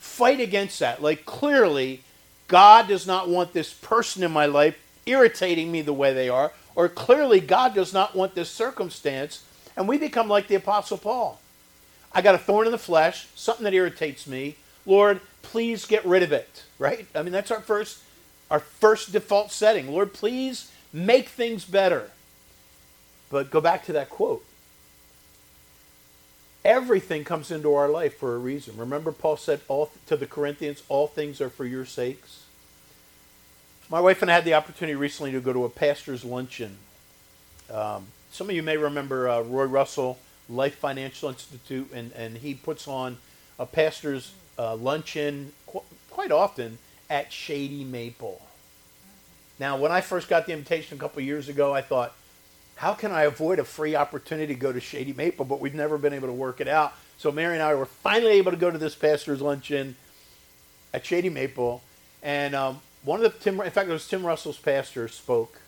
fight 0.00 0.40
against 0.40 0.80
that. 0.80 1.00
Like, 1.00 1.24
clearly, 1.24 2.02
God 2.48 2.88
does 2.88 3.06
not 3.06 3.28
want 3.28 3.52
this 3.52 3.72
person 3.72 4.24
in 4.24 4.32
my 4.32 4.46
life 4.46 4.76
irritating 5.06 5.70
me 5.70 5.82
the 5.82 5.92
way 5.92 6.12
they 6.12 6.28
are, 6.28 6.52
or 6.74 6.88
clearly, 6.88 7.40
God 7.40 7.74
does 7.74 7.92
not 7.92 8.16
want 8.16 8.34
this 8.34 8.50
circumstance. 8.50 9.44
And 9.76 9.86
we 9.86 9.98
become 9.98 10.28
like 10.28 10.48
the 10.48 10.56
Apostle 10.56 10.98
Paul. 10.98 11.40
I 12.12 12.22
got 12.22 12.34
a 12.34 12.38
thorn 12.38 12.66
in 12.66 12.72
the 12.72 12.78
flesh, 12.78 13.28
something 13.34 13.64
that 13.64 13.74
irritates 13.74 14.26
me. 14.26 14.56
Lord, 14.84 15.20
please 15.42 15.86
get 15.86 16.04
rid 16.04 16.22
of 16.22 16.32
it. 16.32 16.64
Right? 16.78 17.06
I 17.14 17.22
mean, 17.22 17.32
that's 17.32 17.50
our 17.50 17.60
first 17.60 18.02
our 18.50 18.60
first 18.60 19.12
default 19.12 19.52
setting. 19.52 19.92
Lord, 19.92 20.12
please 20.12 20.72
make 20.92 21.28
things 21.28 21.64
better. 21.64 22.10
But 23.30 23.50
go 23.50 23.60
back 23.60 23.84
to 23.86 23.92
that 23.92 24.10
quote. 24.10 24.44
Everything 26.64 27.24
comes 27.24 27.50
into 27.50 27.74
our 27.74 27.88
life 27.88 28.18
for 28.18 28.34
a 28.34 28.38
reason. 28.38 28.76
Remember, 28.76 29.12
Paul 29.12 29.36
said 29.36 29.60
all, 29.66 29.90
to 30.06 30.16
the 30.16 30.26
Corinthians, 30.26 30.82
all 30.88 31.06
things 31.06 31.40
are 31.40 31.48
for 31.48 31.64
your 31.64 31.86
sakes. 31.86 32.44
My 33.88 34.00
wife 34.00 34.22
and 34.22 34.30
I 34.30 34.34
had 34.34 34.44
the 34.44 34.54
opportunity 34.54 34.94
recently 34.94 35.32
to 35.32 35.40
go 35.40 35.52
to 35.52 35.64
a 35.64 35.70
pastor's 35.70 36.24
luncheon. 36.24 36.76
Um, 37.72 38.06
some 38.30 38.48
of 38.48 38.54
you 38.54 38.62
may 38.62 38.76
remember 38.76 39.28
uh, 39.28 39.40
Roy 39.40 39.64
Russell, 39.64 40.18
Life 40.48 40.76
Financial 40.76 41.28
Institute, 41.28 41.90
and, 41.92 42.12
and 42.12 42.36
he 42.38 42.54
puts 42.54 42.86
on 42.86 43.16
a 43.58 43.66
pastor's 43.66 44.32
uh, 44.58 44.76
luncheon 44.76 45.52
qu- 45.66 45.82
quite 46.10 46.30
often 46.30 46.78
at 47.08 47.32
Shady 47.32 47.84
Maple. 47.84 48.40
Now, 49.58 49.76
when 49.76 49.92
I 49.92 50.00
first 50.00 50.28
got 50.28 50.46
the 50.46 50.52
invitation 50.52 50.96
a 50.96 51.00
couple 51.00 51.22
years 51.22 51.48
ago, 51.48 51.74
I 51.74 51.82
thought, 51.82 52.14
how 52.80 52.94
can 52.94 53.12
I 53.12 53.24
avoid 53.24 53.58
a 53.58 53.64
free 53.64 53.94
opportunity 53.94 54.54
to 54.54 54.58
go 54.58 54.72
to 54.72 54.80
Shady 54.80 55.12
Maple? 55.12 55.44
But 55.44 55.60
we've 55.60 55.74
never 55.74 55.98
been 55.98 56.14
able 56.14 56.28
to 56.28 56.32
work 56.32 56.62
it 56.62 56.66
out. 56.66 56.94
So 57.18 57.30
Mary 57.30 57.52
and 57.52 57.62
I 57.62 57.74
were 57.74 57.84
finally 57.84 58.32
able 58.32 58.52
to 58.52 58.56
go 58.56 58.70
to 58.70 58.78
this 58.78 58.94
pastor's 58.94 59.42
luncheon 59.42 59.96
at 60.94 61.04
Shady 61.04 61.28
Maple, 61.28 61.82
and 62.22 62.54
um, 62.54 62.80
one 63.04 63.22
of 63.22 63.30
the 63.30 63.38
Tim, 63.38 63.60
in 63.60 63.70
fact, 63.70 63.90
it 63.90 63.92
was 63.92 64.08
Tim 64.08 64.24
Russell's 64.24 64.56
pastor 64.56 65.08
spoke, 65.08 65.60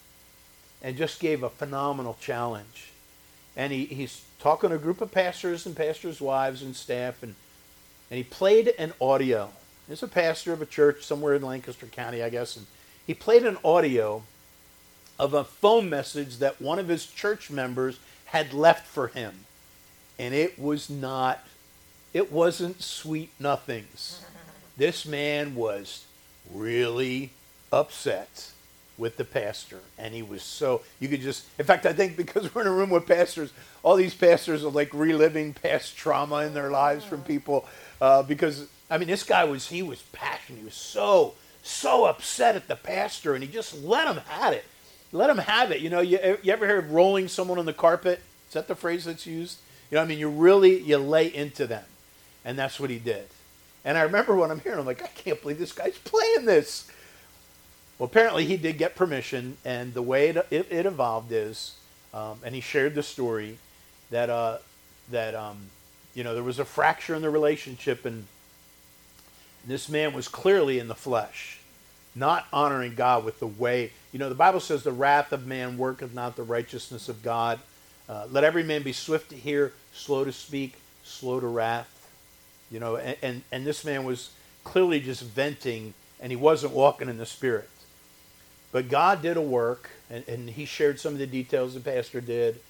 and 0.81 0.97
just 0.97 1.21
gave 1.21 1.43
a 1.43 1.51
phenomenal 1.51 2.17
challenge. 2.19 2.93
And 3.59 3.75
he, 3.75 3.85
he's 3.85 4.25
talking 4.41 4.71
to 4.71 4.77
a 4.77 4.79
group 4.79 5.03
of 5.03 5.13
pastors 5.13 5.67
and 5.67 5.77
pastors' 5.77 6.19
wives 6.19 6.63
and 6.63 6.75
staff, 6.75 7.23
and 7.23 7.35
and 8.11 8.17
he 8.17 8.25
played 8.25 8.73
an 8.79 8.95
audio. 9.03 9.51
He's 9.87 10.03
a 10.03 10.09
pastor 10.09 10.55
of 10.55 10.63
a 10.63 10.67
church 10.67 11.05
somewhere 11.05 11.35
in 11.35 11.43
Lancaster 11.43 11.85
County, 11.85 12.23
I 12.23 12.31
guess, 12.31 12.57
and 12.57 12.65
he 13.07 13.13
played 13.13 13.45
an 13.45 13.59
audio 13.63 14.23
of 15.23 15.35
a 15.35 15.45
phone 15.45 15.89
message 15.89 16.39
that 16.39 16.61
one 16.61 16.81
of 16.81 16.89
his 16.89 17.07
church 17.07 17.49
members 17.49 18.01
had 18.25 18.53
left 18.53 18.85
for 18.85 19.07
him. 19.07 19.33
And 20.19 20.35
it 20.35 20.59
was 20.59 20.91
not, 20.91 21.47
it 22.13 22.33
wasn't 22.33 22.83
sweet 22.83 23.31
nothings. 23.39 24.25
This 24.75 25.05
man 25.05 25.55
was 25.55 26.07
really 26.51 27.31
upset 27.71 28.51
with 28.97 29.19
the 29.19 29.25
pastor. 29.25 29.81
And 29.99 30.15
he 30.15 30.23
was 30.23 30.43
so, 30.43 30.81
you 30.99 31.09
could 31.09 31.21
just, 31.21 31.45
in 31.59 31.67
fact, 31.67 31.85
I 31.85 31.93
think 31.93 32.17
because 32.17 32.53
we're 32.55 32.63
in 32.63 32.69
a 32.69 32.73
room 32.73 32.89
with 32.89 33.07
pastors, 33.07 33.53
all 33.83 33.97
these 33.97 34.15
pastors 34.15 34.65
are 34.65 34.71
like 34.71 34.93
reliving 34.95 35.53
past 35.53 35.95
trauma 35.95 36.37
in 36.37 36.55
their 36.55 36.71
lives 36.71 37.05
from 37.05 37.23
people. 37.23 37.69
Uh, 38.01 38.23
because, 38.23 38.67
I 38.91 38.97
mean, 38.97 39.09
this 39.09 39.25
guy 39.25 39.45
was, 39.45 39.69
he 39.69 39.83
was 39.83 40.01
passionate. 40.11 40.61
He 40.61 40.65
was 40.65 40.75
so 40.75 41.35
so 41.63 42.07
upset 42.07 42.57
at 42.57 42.69
the 42.69 42.77
pastor, 42.77 43.35
and 43.35 43.43
he 43.43 43.49
just 43.49 43.83
let 43.83 44.09
him 44.09 44.23
have 44.29 44.53
it. 44.53 44.65
Let 45.13 45.27
them 45.27 45.39
have 45.39 45.71
it. 45.71 45.81
You 45.81 45.91
know, 45.91 46.01
you, 46.01 46.39
you 46.43 46.53
ever 46.53 46.67
hear 46.67 46.79
of 46.79 46.91
rolling 46.91 47.29
someone 47.29 47.59
on 47.59 47.67
the 47.67 47.73
carpet? 47.73 48.21
Is 48.49 48.55
that 48.55 48.67
the 48.67 48.75
phrase 48.75 49.05
that's 49.05 49.27
used? 49.27 49.59
You 49.91 49.97
know, 49.97 50.03
I 50.03 50.07
mean, 50.07 50.19
you 50.19 50.31
really 50.31 50.81
you 50.81 50.97
lay 50.97 51.33
into 51.33 51.67
them, 51.67 51.85
And 52.45 52.59
that's 52.59 52.81
what 52.81 52.91
he 52.91 52.99
did. 52.99 53.27
And 53.85 53.99
I 53.99 54.03
remember 54.03 54.35
when 54.35 54.51
I'm 54.51 54.61
here, 54.61 54.79
I'm 54.79 54.87
like, 54.87 55.03
I 55.03 55.09
can't 55.09 55.41
believe 55.43 55.59
this 55.59 55.73
guy's 55.73 55.99
playing 55.99 56.47
this. 56.47 56.89
Well, 57.99 58.07
apparently 58.07 58.47
he 58.47 58.57
did 58.57 58.79
get 58.79 58.95
permission, 58.95 59.59
and 59.65 59.93
the 59.93 60.03
way 60.03 60.29
it, 60.29 60.47
it, 60.51 60.67
it 60.71 60.87
evolved 60.87 61.31
is, 61.31 61.77
um, 62.15 62.39
and 62.45 62.55
he 62.55 62.61
shared 62.61 62.95
the 62.95 63.03
story 63.03 63.59
that 64.11 64.31
uh, 64.31 64.59
that 65.11 65.35
um, 65.35 65.59
you 66.15 66.25
know 66.25 66.35
there 66.35 66.43
was 66.43 66.59
a 66.59 66.65
fracture 66.65 67.15
in 67.15 67.23
the 67.23 67.31
relationship, 67.31 68.05
and 68.05 68.27
this 69.67 69.89
man 69.89 70.13
was 70.13 70.27
clearly 70.27 70.79
in 70.79 70.89
the 70.89 70.95
flesh, 70.95 71.61
not 72.15 72.47
honoring 72.53 72.95
God 72.95 73.25
with 73.25 73.41
the 73.41 73.47
way. 73.47 73.93
You 74.13 74.19
know, 74.19 74.29
the 74.29 74.35
Bible 74.35 74.61
says, 74.61 74.83
"The 74.83 74.93
wrath 74.93 75.33
of 75.33 75.47
man 75.47 75.79
worketh 75.79 76.15
not 76.15 76.37
the 76.37 76.43
righteousness 76.43 77.09
of 77.09 77.23
God." 77.23 77.59
Uh, 78.09 78.27
let 78.31 78.45
every 78.45 78.63
man 78.63 78.83
be 78.83 78.93
swift 78.93 79.31
to 79.31 79.37
hear, 79.37 79.73
slow 79.95 80.25
to 80.25 80.33
speak, 80.33 80.75
slow 81.03 81.41
to 81.41 81.47
wrath. 81.47 81.89
You 82.71 82.81
know, 82.81 82.97
and, 82.97 83.17
and, 83.23 83.43
and 83.51 83.67
this 83.67 83.85
man 83.85 84.05
was 84.05 84.31
clearly 84.65 85.01
just 85.01 85.23
venting, 85.23 85.95
and 86.21 86.31
he 86.31 86.37
wasn't 86.37 86.73
walking 86.73 87.09
in 87.09 87.19
the 87.19 87.27
Spirit. 87.27 87.69
But 88.71 88.89
God 88.89 89.23
did 89.23 89.37
a 89.37 89.43
work, 89.43 89.91
and, 90.11 90.27
and 90.27 90.51
he 90.51 90.65
shared 90.65 90.99
some 90.99 91.13
of 91.13 91.19
the 91.19 91.27
details 91.27 91.75
the 91.75 91.81
pastor 91.81 92.21
did, 92.21 92.61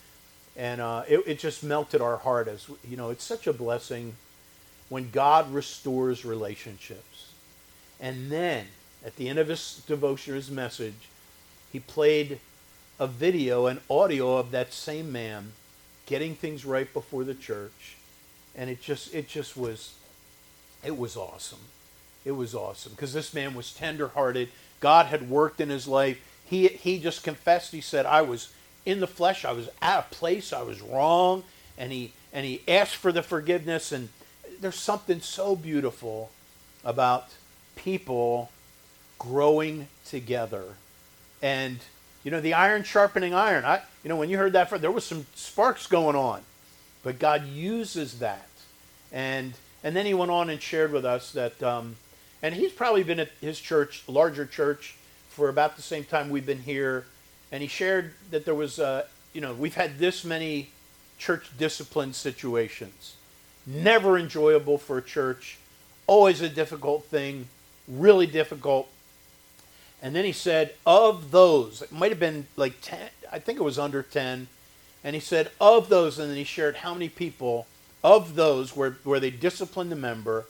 and 0.57 0.81
uh, 0.81 1.05
it, 1.09 1.23
it 1.27 1.39
just 1.39 1.63
melted 1.63 2.01
our 2.01 2.17
heart 2.19 2.49
as 2.49 2.69
you 2.89 2.97
know. 2.97 3.11
It's 3.11 3.25
such 3.25 3.47
a 3.47 3.53
blessing 3.53 4.15
when 4.89 5.11
God 5.11 5.53
restores 5.53 6.25
relationships, 6.25 7.33
and 8.01 8.31
then 8.31 8.67
at 9.05 9.17
the 9.17 9.29
end 9.29 9.39
of 9.39 9.49
his 9.49 9.83
devotion, 9.87 10.35
his 10.35 10.51
message, 10.51 11.09
he 11.73 11.81
played 11.81 12.39
a 13.01 13.07
video 13.07 13.67
and 13.67 13.81
audio 13.91 14.37
of 14.37 14.51
that 14.51 14.73
same 14.73 15.11
man 15.11 15.53
getting 16.07 16.35
things 16.35 16.65
right 16.65 16.93
before 16.93 17.25
the 17.25 17.35
church, 17.35 17.97
and 18.55 18.69
it 18.69 18.83
just 18.83 19.15
it 19.15 19.29
just 19.29 19.57
was 19.57 19.95
it 20.85 20.97
was 20.97 21.17
awesome. 21.17 21.61
It 22.25 22.33
was 22.33 22.55
awesome 22.55 22.93
because 22.93 23.13
this 23.13 23.35
man 23.35 23.55
was 23.55 23.73
tenderhearted. 23.73 24.51
God 24.81 25.07
had 25.07 25.31
worked 25.31 25.61
in 25.61 25.71
his 25.71 25.89
life. 25.89 26.21
He 26.45 26.69
he 26.69 26.99
just 26.99 27.25
confessed. 27.25 27.73
He 27.73 27.81
said, 27.81 28.07
"I 28.07 28.23
was 28.23 28.53
in 28.85 29.01
the 29.01 29.07
flesh. 29.07 29.45
I 29.45 29.53
was 29.53 29.69
out 29.81 30.05
of 30.05 30.11
place. 30.11 30.53
I 30.53 30.63
was 30.63 30.81
wrong." 30.83 31.45
And 31.79 31.93
he 31.93 32.13
and 32.33 32.45
he 32.45 32.63
asked 32.69 32.97
for 32.97 33.11
the 33.11 33.23
forgiveness. 33.23 33.91
And 33.91 34.11
there's 34.61 34.79
something 34.79 35.21
so 35.21 35.57
beautiful 35.57 36.31
about 36.85 37.29
people 37.75 38.51
growing 39.19 39.89
together. 40.05 40.77
And 41.43 41.79
you 42.25 42.31
know, 42.31 42.41
the 42.41 42.55
iron 42.55 42.85
sharpening 42.85 43.35
iron. 43.35 43.65
I 43.65 43.83
you 44.03 44.09
know, 44.09 44.17
when 44.17 44.31
you 44.31 44.39
heard 44.39 44.53
that, 44.55 44.71
there 44.81 44.91
was 44.91 45.05
some 45.05 45.27
sparks 45.35 45.87
going 45.87 46.17
on, 46.17 46.41
but 47.03 47.19
God 47.19 47.47
uses 47.47 48.21
that. 48.21 48.49
And 49.13 49.53
and 49.85 49.97
then 49.97 50.07
he 50.07 50.15
went 50.15 50.31
on 50.31 50.51
and 50.51 50.61
shared 50.61 50.93
with 50.93 51.05
us 51.05 51.33
that, 51.33 51.61
um, 51.63 51.97
and 52.43 52.55
he's 52.55 52.73
probably 52.73 53.03
been 53.03 53.21
at 53.21 53.31
his 53.41 53.59
church, 53.59 54.05
larger 54.07 54.47
church, 54.47 54.95
for 55.29 55.49
about 55.49 55.77
the 55.77 55.83
same 55.83 56.05
time 56.05 56.31
we've 56.31 56.47
been 56.47 56.63
here. 56.63 57.05
And 57.51 57.63
he 57.63 57.69
shared 57.69 58.13
that 58.31 58.45
there 58.45 58.55
was, 58.55 58.79
uh, 58.79 59.07
you 59.33 59.41
know, 59.41 59.55
we've 59.55 59.75
had 59.75 59.99
this 59.99 60.25
many 60.25 60.71
church 61.19 61.51
discipline 61.59 62.13
situations. 62.13 63.17
Never 63.67 64.19
enjoyable 64.19 64.79
for 64.79 64.99
a 64.99 65.03
church, 65.03 65.59
always 66.07 66.41
a 66.41 66.49
difficult 66.49 67.05
thing, 67.07 67.49
really 67.89 68.27
difficult. 68.27 68.89
And 70.03 70.17
then 70.17 70.25
he 70.25 70.33
said, 70.33 70.75
of 70.85 71.31
those, 71.31 71.81
it 71.81 71.93
might 71.93 72.11
have 72.11 72.19
been 72.19 72.47
like 72.57 72.81
10, 72.83 72.99
I 73.31 73.39
think 73.39 73.59
it 73.59 73.63
was 73.63 73.79
under 73.79 74.03
10. 74.03 74.49
And 75.05 75.15
he 75.15 75.21
said, 75.21 75.51
of 75.61 75.89
those, 75.89 76.19
and 76.19 76.29
then 76.29 76.37
he 76.37 76.45
shared 76.45 76.77
how 76.77 76.93
many 76.93 77.09
people 77.09 77.67
of 78.03 78.35
those 78.35 78.77
where, 78.77 78.99
where 79.05 79.21
they 79.21 79.31
disciplined 79.31 79.93
the 79.93 79.97
member 79.97 80.47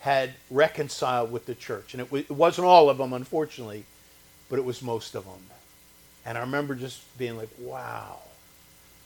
had 0.00 0.34
reconciled 0.50 1.30
with 1.30 1.46
the 1.46 1.54
church. 1.54 1.94
And 1.94 2.02
it, 2.02 2.12
it 2.12 2.30
wasn't 2.30 2.66
all 2.66 2.90
of 2.90 2.98
them, 2.98 3.12
unfortunately, 3.12 3.84
but 4.48 4.58
it 4.58 4.64
was 4.64 4.82
most 4.82 5.14
of 5.14 5.24
them. 5.24 5.40
And 6.24 6.36
I 6.36 6.40
remember 6.40 6.74
just 6.74 7.16
being 7.16 7.36
like, 7.36 7.50
wow, 7.58 8.18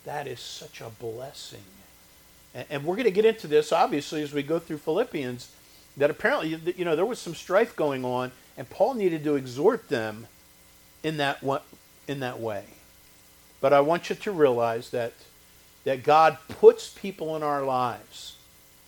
that 0.07 0.27
is 0.27 0.41
such 0.41 0.81
a 0.81 0.89
blessing. 0.89 1.61
And, 2.55 2.67
and 2.71 2.85
we're 2.85 2.97
going 2.97 3.05
to 3.05 3.11
get 3.11 3.27
into 3.27 3.47
this, 3.47 3.73
obviously, 3.73 4.23
as 4.23 4.33
we 4.33 4.43
go 4.43 4.59
through 4.59 4.79
Philippians, 4.79 5.51
that 5.99 6.11
apparently, 6.11 6.59
you 6.77 6.85
know, 6.85 6.97
there 6.97 7.07
was 7.07 7.19
some 7.19 7.35
strife 7.35 7.77
going 7.77 8.05
on, 8.05 8.33
and 8.61 8.69
Paul 8.69 8.93
needed 8.93 9.25
to 9.25 9.37
exhort 9.37 9.89
them 9.89 10.27
in 11.03 11.17
that, 11.17 11.43
in 12.07 12.21
that 12.21 12.39
way. 12.39 12.65
But 13.63 13.73
I 13.73 13.81
want 13.81 14.11
you 14.11 14.17
to 14.17 14.31
realize 14.31 14.91
that 14.91 15.15
that 15.85 16.03
God 16.03 16.37
puts 16.47 16.91
people 16.91 17.37
in 17.37 17.43
our 17.43 17.63
lives 17.63 18.37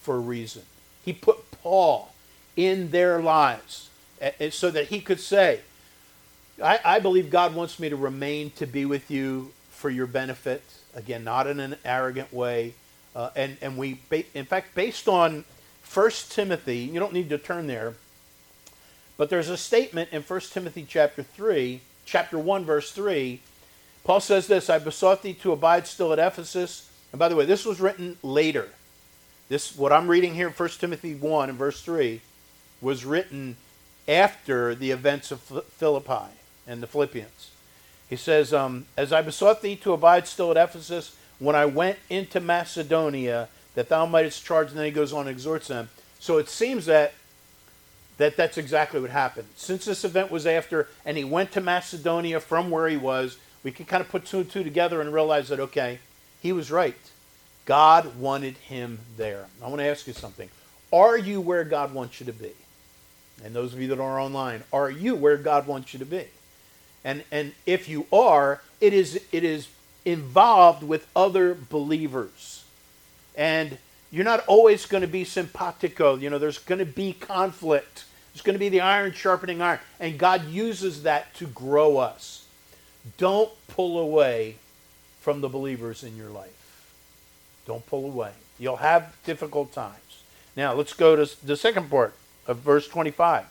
for 0.02 0.16
a 0.16 0.20
reason. 0.20 0.64
He 1.02 1.14
put 1.14 1.50
Paul 1.62 2.12
in 2.54 2.90
their 2.90 3.22
lives 3.22 3.88
so 4.50 4.70
that 4.70 4.88
he 4.88 5.00
could 5.00 5.20
say, 5.20 5.60
I, 6.62 6.78
I, 6.84 6.98
believe 7.00 7.30
God 7.30 7.54
wants 7.54 7.80
me 7.80 7.88
to 7.88 7.96
remain 7.96 8.50
to 8.56 8.66
be 8.66 8.84
with 8.84 9.10
you 9.10 9.52
for 9.70 9.88
your 9.88 10.06
benefit. 10.06 10.62
Again, 10.94 11.24
not 11.24 11.46
in 11.46 11.60
an 11.60 11.76
arrogant 11.82 12.30
way. 12.30 12.74
Uh, 13.16 13.30
and, 13.34 13.56
and 13.62 13.78
we, 13.78 14.00
in 14.34 14.44
fact, 14.44 14.74
based 14.74 15.08
on 15.08 15.46
1 15.94 16.10
Timothy, 16.28 16.80
you 16.80 17.00
don't 17.00 17.14
need 17.14 17.30
to 17.30 17.38
turn 17.38 17.68
there, 17.68 17.94
but 19.22 19.30
there's 19.30 19.50
a 19.50 19.56
statement 19.56 20.08
in 20.10 20.20
1 20.20 20.40
Timothy 20.50 20.84
chapter 20.84 21.22
3, 21.22 21.80
chapter 22.04 22.36
1, 22.36 22.64
verse 22.64 22.90
3, 22.90 23.38
Paul 24.02 24.18
says 24.18 24.48
this 24.48 24.68
I 24.68 24.80
besought 24.80 25.22
thee 25.22 25.34
to 25.34 25.52
abide 25.52 25.86
still 25.86 26.12
at 26.12 26.18
Ephesus. 26.18 26.90
And 27.12 27.20
by 27.20 27.28
the 27.28 27.36
way, 27.36 27.44
this 27.44 27.64
was 27.64 27.80
written 27.80 28.18
later. 28.24 28.70
This, 29.48 29.76
what 29.76 29.92
I'm 29.92 30.08
reading 30.08 30.34
here 30.34 30.48
in 30.48 30.52
1 30.52 30.68
Timothy 30.70 31.14
1 31.14 31.50
and 31.50 31.56
verse 31.56 31.80
3, 31.82 32.20
was 32.80 33.04
written 33.04 33.58
after 34.08 34.74
the 34.74 34.90
events 34.90 35.30
of 35.30 35.40
Philippi 35.40 36.32
and 36.66 36.82
the 36.82 36.88
Philippians. 36.88 37.52
He 38.10 38.16
says, 38.16 38.52
um, 38.52 38.86
As 38.96 39.12
I 39.12 39.22
besought 39.22 39.62
thee 39.62 39.76
to 39.76 39.92
abide 39.92 40.26
still 40.26 40.50
at 40.50 40.56
Ephesus, 40.56 41.16
when 41.38 41.54
I 41.54 41.66
went 41.66 42.00
into 42.10 42.40
Macedonia, 42.40 43.48
that 43.76 43.88
thou 43.88 44.04
mightest 44.04 44.44
charge, 44.44 44.70
and 44.70 44.78
then 44.78 44.86
he 44.86 44.90
goes 44.90 45.12
on 45.12 45.28
and 45.28 45.30
exhorts 45.30 45.68
them. 45.68 45.90
So 46.18 46.38
it 46.38 46.48
seems 46.48 46.86
that 46.86 47.14
that 48.22 48.36
that's 48.36 48.56
exactly 48.56 49.00
what 49.00 49.10
happened. 49.10 49.48
Since 49.56 49.84
this 49.84 50.04
event 50.04 50.30
was 50.30 50.46
after, 50.46 50.88
and 51.04 51.16
he 51.16 51.24
went 51.24 51.50
to 51.52 51.60
Macedonia 51.60 52.38
from 52.38 52.70
where 52.70 52.88
he 52.88 52.96
was, 52.96 53.36
we 53.64 53.72
can 53.72 53.84
kind 53.84 54.00
of 54.00 54.08
put 54.08 54.24
two 54.24 54.38
and 54.38 54.50
two 54.50 54.62
together 54.62 55.00
and 55.00 55.12
realize 55.12 55.48
that, 55.48 55.58
okay, 55.58 55.98
he 56.40 56.52
was 56.52 56.70
right. 56.70 56.94
God 57.64 58.14
wanted 58.14 58.56
him 58.58 59.00
there. 59.16 59.46
I 59.60 59.66
want 59.66 59.80
to 59.80 59.86
ask 59.86 60.06
you 60.06 60.12
something. 60.12 60.48
Are 60.92 61.18
you 61.18 61.40
where 61.40 61.64
God 61.64 61.92
wants 61.94 62.20
you 62.20 62.26
to 62.26 62.32
be? 62.32 62.52
And 63.44 63.56
those 63.56 63.74
of 63.74 63.80
you 63.80 63.88
that 63.88 63.98
are 63.98 64.20
online, 64.20 64.62
are 64.72 64.88
you 64.88 65.16
where 65.16 65.36
God 65.36 65.66
wants 65.66 65.92
you 65.92 65.98
to 65.98 66.06
be? 66.06 66.26
And 67.02 67.24
and 67.32 67.52
if 67.66 67.88
you 67.88 68.06
are, 68.12 68.60
it 68.80 68.92
is 68.92 69.20
it 69.32 69.42
is 69.42 69.66
involved 70.04 70.84
with 70.84 71.08
other 71.16 71.54
believers. 71.54 72.62
And 73.36 73.78
you're 74.12 74.24
not 74.24 74.44
always 74.46 74.86
going 74.86 75.00
to 75.00 75.08
be 75.08 75.24
simpatico. 75.24 76.14
You 76.14 76.30
know, 76.30 76.38
there's 76.38 76.58
going 76.58 76.78
to 76.78 76.84
be 76.84 77.14
conflict. 77.14 78.04
There's 78.32 78.42
going 78.42 78.54
to 78.54 78.60
be 78.60 78.68
the 78.68 78.80
iron 78.80 79.12
sharpening 79.12 79.60
iron. 79.60 79.80
And 80.00 80.18
God 80.18 80.48
uses 80.48 81.02
that 81.02 81.34
to 81.34 81.46
grow 81.46 81.98
us. 81.98 82.46
Don't 83.18 83.50
pull 83.68 83.98
away 83.98 84.56
from 85.20 85.40
the 85.40 85.48
believers 85.48 86.02
in 86.02 86.16
your 86.16 86.30
life. 86.30 86.84
Don't 87.66 87.86
pull 87.86 88.04
away. 88.04 88.32
You'll 88.58 88.76
have 88.76 89.14
difficult 89.24 89.72
times. 89.72 90.22
Now, 90.56 90.74
let's 90.74 90.92
go 90.92 91.16
to 91.16 91.46
the 91.46 91.56
second 91.56 91.90
part 91.90 92.14
of 92.46 92.58
verse 92.58 92.88
25. 92.88 93.46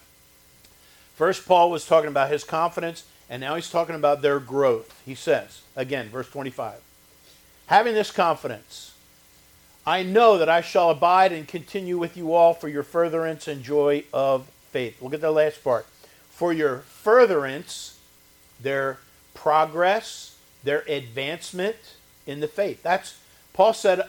First, 1.16 1.48
Paul 1.48 1.72
was 1.72 1.86
talking 1.86 2.10
about 2.10 2.30
his 2.30 2.44
confidence, 2.44 3.06
and 3.30 3.40
now 3.42 3.56
he's 3.56 3.70
talking 3.70 3.96
about 3.96 4.22
their 4.22 4.40
growth. 4.40 5.02
He 5.06 5.16
says, 5.16 5.62
again, 5.76 6.10
verse 6.10 6.30
25, 6.30 6.76
having 7.68 7.94
this 7.94 8.12
confidence, 8.12 8.94
I 9.86 10.04
know 10.04 10.38
that 10.38 10.50
I 10.50 10.62
shall 10.62 10.90
abide 10.90 11.32
and 11.32 11.48
continue 11.48 11.98
with 11.98 12.18
you 12.18 12.34
all 12.34 12.54
for 12.54 12.68
your 12.68 12.84
furtherance 12.84 13.48
and 13.48 13.64
joy 13.64 14.04
of 14.14 14.51
faith. 14.72 15.02
Look 15.02 15.14
at 15.14 15.22
the 15.22 15.32
last 15.32 15.64
part. 15.64 15.86
For 16.30 16.54
your 16.54 16.80
furtherance, 16.80 18.00
their 18.60 18.98
progress, 19.34 20.38
their 20.64 20.84
advancement 20.88 21.76
in 22.26 22.40
the 22.40 22.48
faith. 22.48 22.82
That's 22.84 23.18
Paul 23.54 23.74
said 23.74 24.02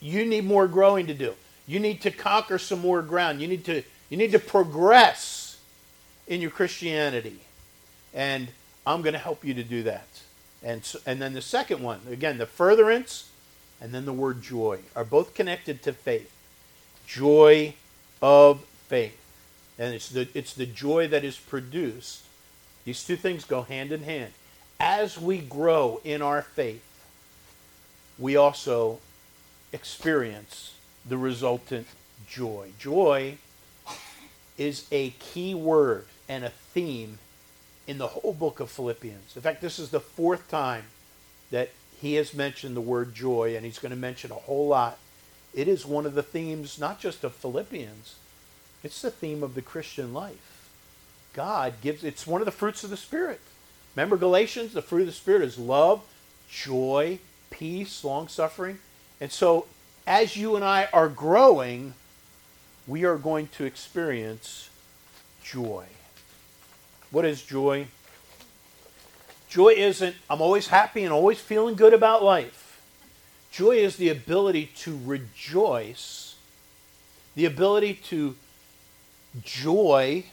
you 0.00 0.24
need 0.24 0.44
more 0.44 0.66
growing 0.66 1.06
to 1.06 1.14
do. 1.14 1.34
You 1.66 1.78
need 1.80 2.00
to 2.02 2.10
conquer 2.10 2.58
some 2.58 2.80
more 2.80 3.02
ground. 3.02 3.40
You 3.40 3.48
need 3.48 3.64
to 3.66 3.82
you 4.08 4.16
need 4.16 4.32
to 4.32 4.38
progress 4.38 5.58
in 6.26 6.40
your 6.40 6.50
Christianity. 6.50 7.40
And 8.14 8.48
I'm 8.86 9.02
going 9.02 9.12
to 9.12 9.18
help 9.18 9.44
you 9.44 9.54
to 9.54 9.62
do 9.62 9.82
that. 9.84 10.06
And 10.62 10.84
so, 10.84 10.98
and 11.06 11.20
then 11.20 11.34
the 11.34 11.42
second 11.42 11.82
one, 11.82 12.00
again, 12.10 12.38
the 12.38 12.46
furtherance 12.46 13.30
and 13.80 13.92
then 13.92 14.06
the 14.06 14.12
word 14.12 14.42
joy 14.42 14.80
are 14.96 15.04
both 15.04 15.34
connected 15.34 15.82
to 15.82 15.92
faith. 15.92 16.32
Joy 17.06 17.74
of 18.20 18.64
faith. 18.88 19.16
And 19.78 19.94
it's 19.94 20.08
the 20.08 20.28
it's 20.34 20.54
the 20.54 20.66
joy 20.66 21.08
that 21.08 21.24
is 21.24 21.36
produced 21.36 22.24
these 22.88 23.04
two 23.04 23.16
things 23.16 23.44
go 23.44 23.60
hand 23.60 23.92
in 23.92 24.04
hand. 24.04 24.32
As 24.80 25.20
we 25.20 25.36
grow 25.36 26.00
in 26.04 26.22
our 26.22 26.40
faith, 26.40 26.82
we 28.18 28.34
also 28.34 28.98
experience 29.74 30.72
the 31.06 31.18
resultant 31.18 31.86
joy. 32.26 32.70
Joy 32.78 33.36
is 34.56 34.86
a 34.90 35.10
key 35.10 35.54
word 35.54 36.06
and 36.30 36.44
a 36.44 36.48
theme 36.48 37.18
in 37.86 37.98
the 37.98 38.06
whole 38.06 38.32
book 38.32 38.58
of 38.58 38.70
Philippians. 38.70 39.36
In 39.36 39.42
fact, 39.42 39.60
this 39.60 39.78
is 39.78 39.90
the 39.90 40.00
fourth 40.00 40.48
time 40.48 40.84
that 41.50 41.68
he 42.00 42.14
has 42.14 42.32
mentioned 42.32 42.74
the 42.74 42.80
word 42.80 43.14
joy, 43.14 43.54
and 43.54 43.66
he's 43.66 43.78
going 43.78 43.90
to 43.90 43.96
mention 43.96 44.30
a 44.30 44.34
whole 44.34 44.68
lot. 44.68 44.96
It 45.52 45.68
is 45.68 45.84
one 45.84 46.06
of 46.06 46.14
the 46.14 46.22
themes, 46.22 46.78
not 46.78 47.00
just 47.00 47.22
of 47.22 47.34
Philippians, 47.34 48.14
it's 48.82 49.02
the 49.02 49.10
theme 49.10 49.42
of 49.42 49.54
the 49.54 49.62
Christian 49.62 50.12
life. 50.12 50.70
God 51.34 51.74
gives, 51.80 52.04
it's 52.04 52.26
one 52.26 52.40
of 52.40 52.46
the 52.46 52.52
fruits 52.52 52.84
of 52.84 52.90
the 52.90 52.96
Spirit. 52.96 53.40
Remember 53.94 54.16
Galatians? 54.16 54.72
The 54.72 54.82
fruit 54.82 55.00
of 55.00 55.06
the 55.06 55.12
Spirit 55.12 55.42
is 55.42 55.58
love, 55.58 56.02
joy, 56.50 57.18
peace, 57.50 58.04
long 58.04 58.28
suffering. 58.28 58.78
And 59.20 59.32
so, 59.32 59.66
as 60.06 60.36
you 60.36 60.56
and 60.56 60.64
I 60.64 60.88
are 60.92 61.08
growing, 61.08 61.94
we 62.86 63.04
are 63.04 63.18
going 63.18 63.48
to 63.48 63.64
experience 63.64 64.70
joy. 65.42 65.84
What 67.10 67.24
is 67.24 67.42
joy? 67.42 67.88
Joy 69.48 69.70
isn't, 69.70 70.16
I'm 70.28 70.42
always 70.42 70.68
happy 70.68 71.04
and 71.04 71.12
always 71.12 71.40
feeling 71.40 71.74
good 71.74 71.94
about 71.94 72.22
life. 72.22 72.80
Joy 73.50 73.76
is 73.76 73.96
the 73.96 74.10
ability 74.10 74.70
to 74.76 74.98
rejoice, 75.04 76.36
the 77.34 77.46
ability 77.46 77.94
to 78.04 78.36
joy 79.42 80.24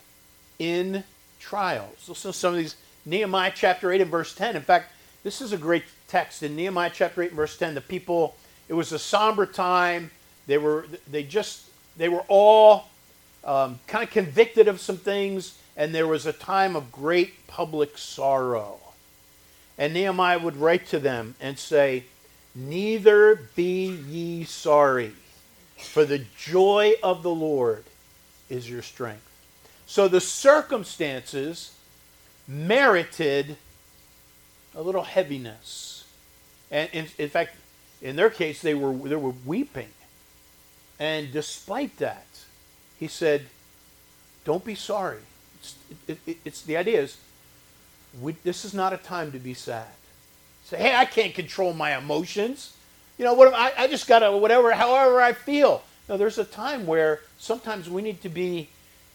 in 0.59 1.03
trials. 1.39 2.07
Listen 2.07 2.31
to 2.31 2.37
some 2.37 2.53
of 2.53 2.59
these. 2.59 2.75
Nehemiah 3.05 3.51
chapter 3.53 3.91
8 3.91 4.01
and 4.01 4.11
verse 4.11 4.33
10. 4.33 4.55
In 4.55 4.61
fact, 4.63 4.91
this 5.23 5.41
is 5.41 5.53
a 5.53 5.57
great 5.57 5.83
text 6.07 6.41
in 6.41 6.55
Nehemiah 6.55 6.91
chapter 6.93 7.21
8 7.21 7.27
and 7.27 7.35
verse 7.35 7.57
10. 7.57 7.75
The 7.75 7.81
people, 7.81 8.35
it 8.67 8.73
was 8.73 8.91
a 8.91 8.99
somber 8.99 9.45
time. 9.45 10.09
They 10.47 10.57
were, 10.57 10.87
they 11.09 11.23
just, 11.23 11.69
they 11.97 12.09
were 12.09 12.23
all 12.27 12.87
um, 13.43 13.79
kind 13.87 14.03
of 14.03 14.09
convicted 14.09 14.67
of 14.67 14.81
some 14.81 14.97
things, 14.97 15.59
and 15.77 15.93
there 15.93 16.07
was 16.07 16.25
a 16.25 16.33
time 16.33 16.75
of 16.75 16.91
great 16.91 17.45
public 17.47 17.97
sorrow. 17.97 18.79
And 19.77 19.93
Nehemiah 19.93 20.39
would 20.39 20.57
write 20.57 20.87
to 20.87 20.99
them 20.99 21.35
and 21.39 21.59
say, 21.59 22.05
Neither 22.55 23.35
be 23.55 23.87
ye 23.87 24.45
sorry, 24.45 25.11
for 25.77 26.05
the 26.05 26.25
joy 26.37 26.93
of 27.03 27.21
the 27.21 27.29
Lord 27.29 27.83
is 28.49 28.69
your 28.69 28.81
strength. 28.81 29.27
So 29.85 30.07
the 30.07 30.21
circumstances 30.21 31.75
merited 32.47 33.57
a 34.75 34.81
little 34.81 35.03
heaviness. 35.03 36.05
And 36.71 36.89
in, 36.91 37.07
in, 37.17 37.29
fact, 37.29 37.55
in 38.01 38.15
their 38.15 38.29
case, 38.29 38.61
they 38.61 38.73
were, 38.73 38.93
they 38.93 39.15
were 39.15 39.33
weeping. 39.45 39.89
And 40.99 41.31
despite 41.31 41.97
that, 41.97 42.25
he 42.99 43.07
said, 43.07 43.45
Don't 44.45 44.63
be 44.63 44.75
sorry. 44.75 45.19
It's, 45.59 45.75
it, 46.07 46.17
it, 46.25 46.37
it's 46.45 46.61
the 46.61 46.77
idea 46.77 47.01
is, 47.01 47.17
we, 48.21 48.33
this 48.43 48.65
is 48.65 48.73
not 48.73 48.93
a 48.93 48.97
time 48.97 49.31
to 49.33 49.39
be 49.39 49.53
sad. 49.53 49.87
Say, 50.65 50.77
hey, 50.77 50.95
I 50.95 51.05
can't 51.05 51.33
control 51.33 51.73
my 51.73 51.97
emotions. 51.97 52.75
You 53.17 53.25
know, 53.25 53.33
what 53.33 53.53
I, 53.53 53.71
I 53.77 53.87
just 53.87 54.07
got 54.07 54.19
to, 54.19 54.31
whatever, 54.31 54.71
however 54.73 55.21
I 55.21 55.33
feel. 55.33 55.83
No, 56.09 56.17
there's 56.17 56.37
a 56.37 56.45
time 56.45 56.85
where 56.85 57.21
sometimes 57.45 57.89
we 57.89 58.01
need 58.01 58.21
to 58.23 58.29
be 58.29 58.69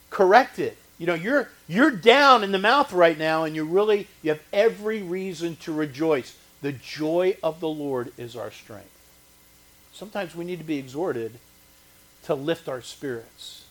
corrected. 0.09 0.77
You 0.99 1.07
know, 1.07 1.15
you're 1.15 1.51
you're 1.67 1.91
down 1.91 2.45
in 2.45 2.53
the 2.53 2.59
mouth 2.59 2.93
right 2.93 3.19
now, 3.19 3.45
and 3.45 3.55
you 3.57 3.65
really 3.65 4.07
you 4.23 4.31
have 4.31 4.41
every 4.53 5.03
reason 5.03 5.57
to 5.57 5.73
rejoice. 5.73 6.37
The 6.63 6.73
joy 6.73 7.37
of 7.43 7.61
the 7.61 7.69
Lord 7.69 8.13
is 8.17 8.37
our 8.37 8.51
strength. 8.51 8.91
Sometimes 9.93 10.35
we 10.35 10.45
need 10.45 10.59
to 10.59 10.65
be 10.65 10.79
exhorted 10.79 11.39
to 12.25 12.35
lift 12.35 12.69
our 12.69 12.83
spirits. 12.83 13.65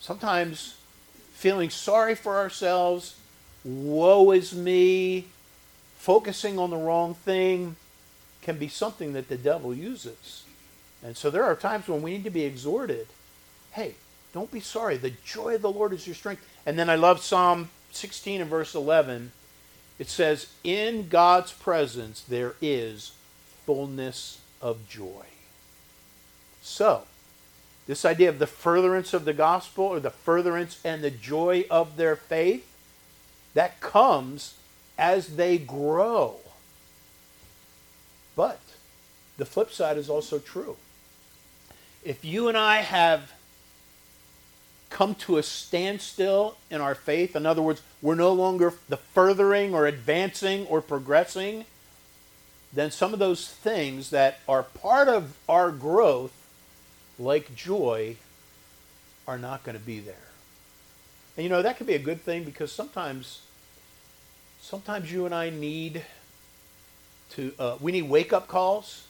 Sometimes 0.00 0.76
feeling 1.32 1.70
sorry 1.70 2.14
for 2.14 2.36
ourselves, 2.36 3.16
woe 3.64 4.32
is 4.32 4.54
me, 4.54 5.26
focusing 5.96 6.58
on 6.58 6.70
the 6.70 6.76
wrong 6.76 7.14
thing 7.14 7.76
can 8.42 8.58
be 8.58 8.68
something 8.68 9.12
that 9.12 9.28
the 9.28 9.36
devil 9.36 9.74
uses. 9.74 10.44
And 11.02 11.16
so 11.16 11.30
there 11.30 11.44
are 11.44 11.54
times 11.54 11.88
when 11.88 12.02
we 12.02 12.10
need 12.12 12.24
to 12.24 12.30
be 12.30 12.44
exhorted 12.44 13.06
hey, 13.76 13.94
don't 14.32 14.50
be 14.50 14.60
sorry. 14.60 14.96
The 14.96 15.12
joy 15.24 15.56
of 15.56 15.62
the 15.62 15.70
Lord 15.70 15.92
is 15.92 16.06
your 16.06 16.16
strength. 16.16 16.42
And 16.64 16.78
then 16.78 16.88
I 16.88 16.94
love 16.94 17.20
Psalm 17.20 17.68
16 17.92 18.40
and 18.40 18.50
verse 18.50 18.74
11. 18.74 19.32
It 19.98 20.08
says, 20.08 20.48
In 20.64 21.08
God's 21.08 21.52
presence 21.52 22.22
there 22.22 22.54
is 22.62 23.12
fullness 23.66 24.40
of 24.62 24.88
joy. 24.88 25.26
So, 26.62 27.02
this 27.86 28.06
idea 28.06 28.30
of 28.30 28.38
the 28.38 28.46
furtherance 28.46 29.12
of 29.12 29.26
the 29.26 29.34
gospel 29.34 29.84
or 29.84 30.00
the 30.00 30.10
furtherance 30.10 30.80
and 30.82 31.04
the 31.04 31.10
joy 31.10 31.66
of 31.70 31.98
their 31.98 32.16
faith, 32.16 32.66
that 33.52 33.80
comes 33.80 34.54
as 34.98 35.36
they 35.36 35.58
grow. 35.58 36.36
But 38.34 38.60
the 39.36 39.44
flip 39.44 39.70
side 39.70 39.98
is 39.98 40.08
also 40.08 40.38
true. 40.38 40.76
If 42.02 42.24
you 42.24 42.48
and 42.48 42.56
I 42.56 42.78
have 42.78 43.32
come 44.90 45.14
to 45.14 45.36
a 45.36 45.42
standstill 45.42 46.56
in 46.70 46.80
our 46.80 46.94
faith, 46.94 47.36
in 47.36 47.46
other 47.46 47.62
words, 47.62 47.82
we're 48.00 48.14
no 48.14 48.32
longer 48.32 48.72
the 48.88 48.96
furthering 48.96 49.74
or 49.74 49.86
advancing 49.86 50.66
or 50.66 50.80
progressing, 50.80 51.64
then 52.72 52.90
some 52.90 53.12
of 53.12 53.18
those 53.18 53.48
things 53.48 54.10
that 54.10 54.38
are 54.48 54.62
part 54.62 55.08
of 55.08 55.36
our 55.48 55.70
growth, 55.70 56.32
like 57.18 57.54
joy, 57.54 58.16
are 59.26 59.38
not 59.38 59.64
going 59.64 59.76
to 59.76 59.84
be 59.84 59.98
there. 59.98 60.14
And 61.36 61.44
you 61.44 61.50
know, 61.50 61.62
that 61.62 61.76
could 61.76 61.86
be 61.86 61.94
a 61.94 61.98
good 61.98 62.22
thing 62.22 62.44
because 62.44 62.72
sometimes 62.72 63.40
sometimes 64.60 65.12
you 65.12 65.26
and 65.26 65.34
I 65.34 65.50
need 65.50 66.04
to 67.30 67.52
uh, 67.58 67.76
we 67.80 67.92
need 67.92 68.08
wake 68.08 68.32
up 68.32 68.48
calls. 68.48 69.02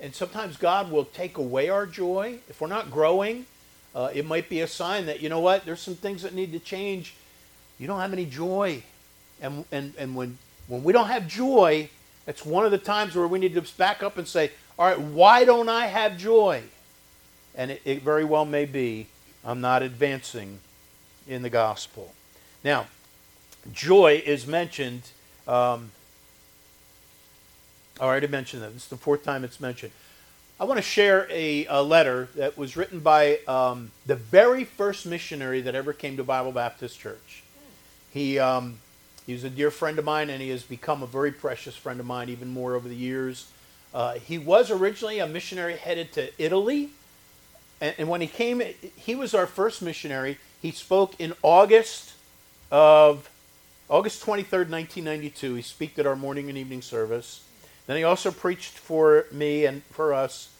And 0.00 0.14
sometimes 0.14 0.56
God 0.56 0.90
will 0.90 1.04
take 1.04 1.38
away 1.38 1.68
our 1.68 1.86
joy. 1.86 2.38
If 2.48 2.60
we're 2.60 2.68
not 2.68 2.90
growing 2.90 3.46
uh, 3.94 4.10
it 4.12 4.26
might 4.26 4.48
be 4.48 4.60
a 4.60 4.66
sign 4.66 5.06
that 5.06 5.20
you 5.20 5.28
know 5.28 5.40
what 5.40 5.64
there's 5.64 5.80
some 5.80 5.94
things 5.94 6.22
that 6.22 6.34
need 6.34 6.52
to 6.52 6.58
change 6.58 7.14
you 7.78 7.86
don't 7.86 8.00
have 8.00 8.12
any 8.12 8.26
joy 8.26 8.82
and 9.40 9.64
and 9.72 9.94
and 9.98 10.14
when 10.14 10.38
when 10.68 10.82
we 10.82 10.92
don't 10.92 11.08
have 11.08 11.26
joy 11.28 11.88
it's 12.26 12.44
one 12.44 12.64
of 12.64 12.70
the 12.70 12.78
times 12.78 13.14
where 13.14 13.28
we 13.28 13.38
need 13.38 13.54
to 13.54 13.62
back 13.76 14.02
up 14.02 14.18
and 14.18 14.26
say 14.26 14.50
all 14.78 14.86
right 14.86 15.00
why 15.00 15.44
don't 15.44 15.68
i 15.68 15.86
have 15.86 16.16
joy 16.16 16.62
and 17.54 17.70
it, 17.70 17.82
it 17.84 18.02
very 18.02 18.24
well 18.24 18.44
may 18.44 18.64
be 18.64 19.06
i'm 19.44 19.60
not 19.60 19.82
advancing 19.82 20.58
in 21.28 21.42
the 21.42 21.50
gospel 21.50 22.12
now 22.62 22.86
joy 23.72 24.22
is 24.24 24.46
mentioned 24.46 25.02
um, 25.46 25.90
I 28.00 28.04
already 28.04 28.26
mentioned 28.26 28.62
that. 28.62 28.72
This 28.72 28.84
is 28.84 28.88
the 28.88 28.96
fourth 28.96 29.22
time 29.22 29.44
it's 29.44 29.60
mentioned. 29.60 29.92
I 30.60 30.64
want 30.64 30.78
to 30.78 30.82
share 30.82 31.26
a, 31.30 31.66
a 31.66 31.82
letter 31.82 32.28
that 32.36 32.56
was 32.56 32.76
written 32.76 33.00
by 33.00 33.40
um, 33.48 33.90
the 34.06 34.14
very 34.14 34.62
first 34.62 35.04
missionary 35.04 35.60
that 35.62 35.74
ever 35.74 35.92
came 35.92 36.16
to 36.16 36.22
Bible 36.22 36.52
Baptist 36.52 37.00
Church. 37.00 37.42
He, 38.12 38.38
um, 38.38 38.78
he's 39.26 39.42
a 39.42 39.50
dear 39.50 39.72
friend 39.72 39.98
of 39.98 40.04
mine, 40.04 40.30
and 40.30 40.40
he 40.40 40.50
has 40.50 40.62
become 40.62 41.02
a 41.02 41.08
very 41.08 41.32
precious 41.32 41.74
friend 41.74 41.98
of 41.98 42.06
mine 42.06 42.28
even 42.28 42.52
more 42.52 42.76
over 42.76 42.88
the 42.88 42.94
years. 42.94 43.50
Uh, 43.92 44.14
he 44.14 44.38
was 44.38 44.70
originally 44.70 45.18
a 45.18 45.26
missionary 45.26 45.76
headed 45.76 46.12
to 46.12 46.30
Italy, 46.40 46.90
and, 47.80 47.96
and 47.98 48.08
when 48.08 48.20
he 48.20 48.28
came, 48.28 48.62
he 48.94 49.16
was 49.16 49.34
our 49.34 49.48
first 49.48 49.82
missionary. 49.82 50.38
He 50.62 50.70
spoke 50.70 51.18
in 51.18 51.34
August 51.42 52.12
of 52.70 53.28
August 53.88 54.24
23rd, 54.24 54.70
1992. 54.70 55.54
He 55.56 55.62
spoke 55.62 55.98
at 55.98 56.06
our 56.06 56.14
morning 56.14 56.48
and 56.48 56.56
evening 56.56 56.80
service. 56.80 57.40
Then 57.86 57.96
he 57.96 58.04
also 58.04 58.30
preached 58.30 58.78
for 58.78 59.26
me 59.30 59.66
and 59.66 59.82
for 59.84 60.14
us 60.14 60.50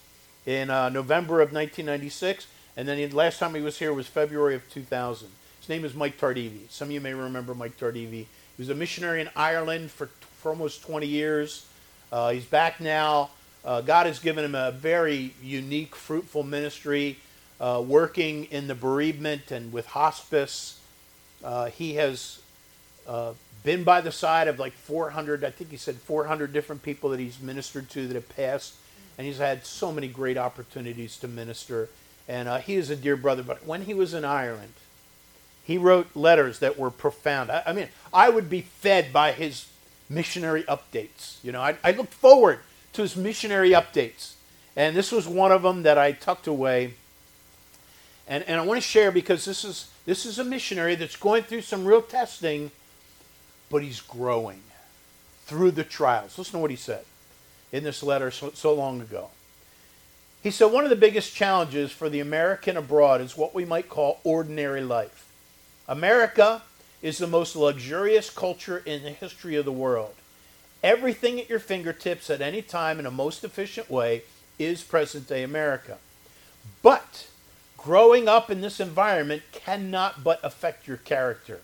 in 0.46 0.70
uh, 0.70 0.88
November 0.88 1.40
of 1.40 1.52
1996. 1.52 2.46
And 2.76 2.86
then 2.86 2.98
the 2.98 3.16
last 3.16 3.38
time 3.38 3.54
he 3.54 3.60
was 3.60 3.78
here 3.78 3.92
was 3.94 4.06
February 4.06 4.54
of 4.54 4.68
2000. 4.70 5.28
His 5.60 5.68
name 5.68 5.84
is 5.84 5.94
Mike 5.94 6.18
Tardivi. 6.18 6.68
Some 6.70 6.88
of 6.88 6.92
you 6.92 7.00
may 7.00 7.14
remember 7.14 7.54
Mike 7.54 7.78
Tardivi. 7.78 8.10
He 8.10 8.58
was 8.58 8.68
a 8.68 8.74
missionary 8.74 9.20
in 9.20 9.30
Ireland 9.34 9.90
for, 9.90 10.06
for 10.36 10.50
almost 10.50 10.82
20 10.82 11.06
years. 11.06 11.66
Uh, 12.12 12.30
he's 12.30 12.44
back 12.44 12.80
now. 12.80 13.30
Uh, 13.64 13.80
God 13.80 14.06
has 14.06 14.18
given 14.18 14.44
him 14.44 14.54
a 14.54 14.72
very 14.72 15.32
unique, 15.42 15.96
fruitful 15.96 16.42
ministry, 16.42 17.18
uh, 17.60 17.82
working 17.84 18.44
in 18.46 18.66
the 18.66 18.74
bereavement 18.74 19.50
and 19.50 19.72
with 19.72 19.86
hospice. 19.86 20.80
Uh, 21.42 21.66
he 21.66 21.94
has 21.94 22.40
uh, 23.08 23.32
been 23.64 23.82
by 23.82 24.00
the 24.00 24.12
side 24.12 24.46
of 24.46 24.58
like 24.58 24.74
400, 24.74 25.42
I 25.42 25.50
think 25.50 25.70
he 25.70 25.76
said 25.76 25.96
400 25.96 26.52
different 26.52 26.82
people 26.82 27.10
that 27.10 27.18
he's 27.18 27.40
ministered 27.40 27.90
to 27.90 28.06
that 28.06 28.14
have 28.14 28.28
passed. 28.28 28.74
And 29.16 29.26
he's 29.26 29.38
had 29.38 29.64
so 29.64 29.90
many 29.90 30.06
great 30.06 30.36
opportunities 30.36 31.16
to 31.18 31.28
minister. 31.28 31.88
And 32.28 32.48
uh, 32.48 32.58
he 32.58 32.74
is 32.74 32.90
a 32.90 32.96
dear 32.96 33.16
brother. 33.16 33.42
But 33.42 33.66
when 33.66 33.82
he 33.82 33.94
was 33.94 34.12
in 34.12 34.24
Ireland, 34.24 34.74
he 35.64 35.78
wrote 35.78 36.14
letters 36.14 36.58
that 36.58 36.78
were 36.78 36.90
profound. 36.90 37.50
I, 37.50 37.62
I 37.66 37.72
mean, 37.72 37.88
I 38.12 38.28
would 38.28 38.50
be 38.50 38.60
fed 38.60 39.12
by 39.12 39.32
his 39.32 39.66
missionary 40.08 40.62
updates. 40.64 41.42
You 41.42 41.52
know, 41.52 41.62
I, 41.62 41.76
I 41.82 41.92
looked 41.92 42.14
forward 42.14 42.60
to 42.92 43.02
his 43.02 43.16
missionary 43.16 43.70
updates. 43.70 44.34
And 44.76 44.96
this 44.96 45.12
was 45.12 45.26
one 45.26 45.52
of 45.52 45.62
them 45.62 45.84
that 45.84 45.96
I 45.96 46.12
tucked 46.12 46.46
away. 46.46 46.94
And, 48.26 48.44
and 48.44 48.60
I 48.60 48.64
want 48.64 48.82
to 48.82 48.86
share 48.86 49.12
because 49.12 49.44
this 49.44 49.64
is, 49.64 49.90
this 50.04 50.26
is 50.26 50.38
a 50.38 50.44
missionary 50.44 50.96
that's 50.96 51.16
going 51.16 51.44
through 51.44 51.62
some 51.62 51.84
real 51.84 52.02
testing, 52.02 52.70
but 53.70 53.82
he's 53.82 54.00
growing 54.00 54.62
through 55.46 55.72
the 55.72 55.84
trials. 55.84 56.38
Listen 56.38 56.54
to 56.54 56.58
what 56.58 56.70
he 56.70 56.76
said 56.76 57.04
in 57.72 57.84
this 57.84 58.02
letter 58.02 58.30
so, 58.30 58.50
so 58.54 58.72
long 58.72 59.00
ago. 59.00 59.30
He 60.42 60.50
said, 60.50 60.66
One 60.66 60.84
of 60.84 60.90
the 60.90 60.96
biggest 60.96 61.34
challenges 61.34 61.90
for 61.90 62.08
the 62.08 62.20
American 62.20 62.76
abroad 62.76 63.20
is 63.20 63.36
what 63.36 63.54
we 63.54 63.64
might 63.64 63.88
call 63.88 64.20
ordinary 64.24 64.82
life. 64.82 65.26
America 65.88 66.62
is 67.02 67.18
the 67.18 67.26
most 67.26 67.56
luxurious 67.56 68.30
culture 68.30 68.82
in 68.86 69.02
the 69.02 69.10
history 69.10 69.56
of 69.56 69.64
the 69.64 69.72
world. 69.72 70.14
Everything 70.82 71.40
at 71.40 71.48
your 71.48 71.58
fingertips 71.58 72.28
at 72.28 72.40
any 72.40 72.62
time 72.62 72.98
in 72.98 73.06
a 73.06 73.10
most 73.10 73.42
efficient 73.42 73.90
way 73.90 74.22
is 74.58 74.82
present 74.82 75.28
day 75.28 75.42
America. 75.42 75.98
But 76.82 77.26
growing 77.76 78.28
up 78.28 78.50
in 78.50 78.60
this 78.60 78.80
environment 78.80 79.42
cannot 79.52 80.22
but 80.22 80.40
affect 80.42 80.86
your 80.86 80.96
character. 80.98 81.60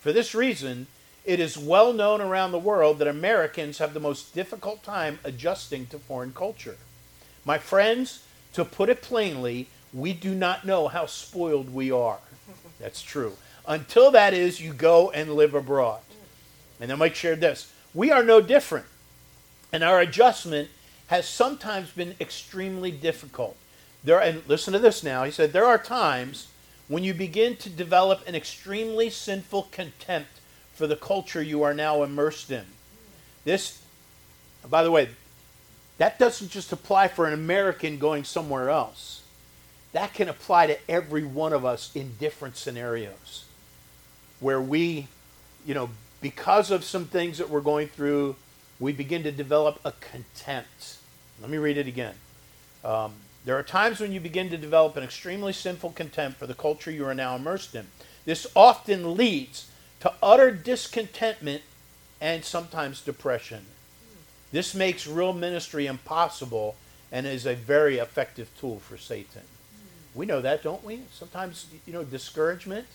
For 0.00 0.12
this 0.12 0.34
reason, 0.34 0.88
it 1.24 1.38
is 1.38 1.56
well 1.56 1.92
known 1.92 2.20
around 2.20 2.52
the 2.52 2.58
world 2.58 2.98
that 2.98 3.08
Americans 3.08 3.78
have 3.78 3.94
the 3.94 4.00
most 4.00 4.34
difficult 4.34 4.82
time 4.82 5.18
adjusting 5.24 5.86
to 5.86 5.98
foreign 5.98 6.32
culture. 6.32 6.76
My 7.44 7.58
friends, 7.58 8.24
to 8.54 8.64
put 8.64 8.88
it 8.88 9.02
plainly, 9.02 9.68
we 9.92 10.12
do 10.12 10.34
not 10.34 10.66
know 10.66 10.88
how 10.88 11.06
spoiled 11.06 11.72
we 11.72 11.90
are. 11.90 12.18
That's 12.80 13.02
true. 13.02 13.36
Until 13.66 14.10
that 14.10 14.34
is, 14.34 14.60
you 14.60 14.72
go 14.72 15.10
and 15.10 15.34
live 15.34 15.54
abroad. 15.54 16.00
And 16.80 16.90
then 16.90 16.98
Mike 16.98 17.14
shared 17.14 17.40
this. 17.40 17.72
We 17.94 18.10
are 18.10 18.24
no 18.24 18.40
different. 18.40 18.86
And 19.72 19.84
our 19.84 20.00
adjustment 20.00 20.68
has 21.06 21.28
sometimes 21.28 21.90
been 21.90 22.14
extremely 22.20 22.90
difficult. 22.90 23.56
There, 24.02 24.20
and 24.20 24.42
listen 24.48 24.72
to 24.72 24.78
this 24.80 25.04
now. 25.04 25.22
He 25.22 25.30
said, 25.30 25.52
There 25.52 25.66
are 25.66 25.78
times 25.78 26.48
when 26.88 27.04
you 27.04 27.14
begin 27.14 27.56
to 27.56 27.70
develop 27.70 28.26
an 28.26 28.34
extremely 28.34 29.08
sinful 29.10 29.68
contempt 29.70 30.40
for 30.82 30.88
the 30.88 30.96
culture 30.96 31.40
you 31.40 31.62
are 31.62 31.74
now 31.74 32.02
immersed 32.02 32.50
in. 32.50 32.64
This, 33.44 33.80
by 34.68 34.82
the 34.82 34.90
way, 34.90 35.10
that 35.98 36.18
doesn't 36.18 36.50
just 36.50 36.72
apply 36.72 37.06
for 37.06 37.24
an 37.24 37.32
American 37.32 37.98
going 38.00 38.24
somewhere 38.24 38.68
else. 38.68 39.22
That 39.92 40.12
can 40.12 40.28
apply 40.28 40.66
to 40.66 40.78
every 40.90 41.22
one 41.22 41.52
of 41.52 41.64
us 41.64 41.94
in 41.94 42.16
different 42.18 42.56
scenarios 42.56 43.44
where 44.40 44.60
we, 44.60 45.06
you 45.64 45.72
know, 45.72 45.88
because 46.20 46.72
of 46.72 46.82
some 46.82 47.04
things 47.04 47.38
that 47.38 47.48
we're 47.48 47.60
going 47.60 47.86
through, 47.86 48.34
we 48.80 48.90
begin 48.90 49.22
to 49.22 49.30
develop 49.30 49.78
a 49.84 49.92
contempt. 49.92 50.96
Let 51.40 51.48
me 51.48 51.58
read 51.58 51.78
it 51.78 51.86
again. 51.86 52.16
Um, 52.84 53.12
there 53.44 53.56
are 53.56 53.62
times 53.62 54.00
when 54.00 54.10
you 54.10 54.18
begin 54.18 54.50
to 54.50 54.58
develop 54.58 54.96
an 54.96 55.04
extremely 55.04 55.52
sinful 55.52 55.92
contempt 55.92 56.40
for 56.40 56.48
the 56.48 56.54
culture 56.54 56.90
you 56.90 57.06
are 57.06 57.14
now 57.14 57.36
immersed 57.36 57.72
in. 57.76 57.86
This 58.24 58.48
often 58.56 59.16
leads 59.16 59.68
to 60.02 60.12
utter 60.20 60.50
discontentment 60.50 61.62
and 62.20 62.44
sometimes 62.44 63.00
depression. 63.00 63.64
This 64.50 64.74
makes 64.74 65.06
real 65.06 65.32
ministry 65.32 65.86
impossible 65.86 66.74
and 67.12 67.24
is 67.24 67.46
a 67.46 67.54
very 67.54 67.98
effective 67.98 68.50
tool 68.58 68.80
for 68.80 68.98
Satan. 68.98 69.42
We 70.12 70.26
know 70.26 70.40
that, 70.40 70.64
don't 70.64 70.82
we? 70.82 71.02
Sometimes, 71.12 71.66
you 71.86 71.92
know, 71.92 72.02
discouragement, 72.02 72.88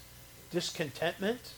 discontentment 0.52 1.54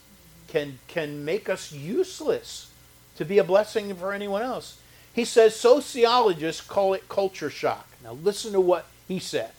can 0.50 0.78
can 0.88 1.26
make 1.26 1.50
us 1.50 1.72
useless 1.72 2.72
to 3.18 3.26
be 3.26 3.40
a 3.40 3.44
blessing 3.44 3.96
for 3.96 4.14
anyone 4.14 4.44
else. 4.44 4.80
He 5.14 5.26
says 5.26 5.56
sociologists 5.56 6.62
call 6.62 6.94
it 6.94 7.10
culture 7.10 7.50
shock. 7.50 7.88
Now 8.04 8.14
listen 8.14 8.52
to 8.52 8.62
what 8.62 8.86
he 9.08 9.18
said. 9.18 9.52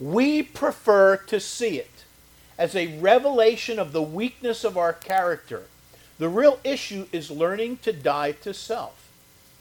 We 0.00 0.42
prefer 0.42 1.18
to 1.18 1.38
see 1.38 1.78
it 1.78 1.91
as 2.62 2.76
a 2.76 2.96
revelation 3.00 3.80
of 3.80 3.90
the 3.90 4.00
weakness 4.00 4.62
of 4.62 4.78
our 4.78 4.92
character. 4.92 5.64
The 6.20 6.28
real 6.28 6.60
issue 6.62 7.08
is 7.10 7.28
learning 7.28 7.78
to 7.78 7.92
die 7.92 8.30
to 8.42 8.54
self. 8.54 9.08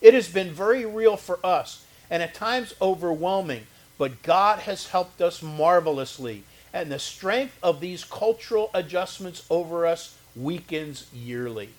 It 0.01 0.13
has 0.13 0.29
been 0.29 0.51
very 0.51 0.85
real 0.85 1.17
for 1.17 1.39
us 1.43 1.83
and 2.11 2.21
at 2.21 2.35
times 2.35 2.75
overwhelming, 2.79 3.65
but 3.97 4.21
God 4.21 4.59
has 4.59 4.89
helped 4.89 5.19
us 5.19 5.41
marvelously. 5.41 6.43
And 6.71 6.91
the 6.91 6.99
strength 6.99 7.57
of 7.63 7.79
these 7.79 8.03
cultural 8.03 8.69
adjustments 8.71 9.47
over 9.49 9.87
us 9.87 10.15
weakens 10.35 11.07
yearly. 11.11 11.69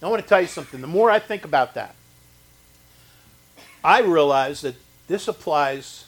I 0.00 0.06
want 0.06 0.22
to 0.22 0.28
tell 0.28 0.40
you 0.40 0.46
something. 0.46 0.80
The 0.80 0.86
more 0.86 1.10
I 1.10 1.18
think 1.18 1.44
about 1.44 1.74
that, 1.74 1.96
I 3.82 4.02
realize 4.02 4.60
that 4.60 4.76
this 5.08 5.26
applies 5.26 6.04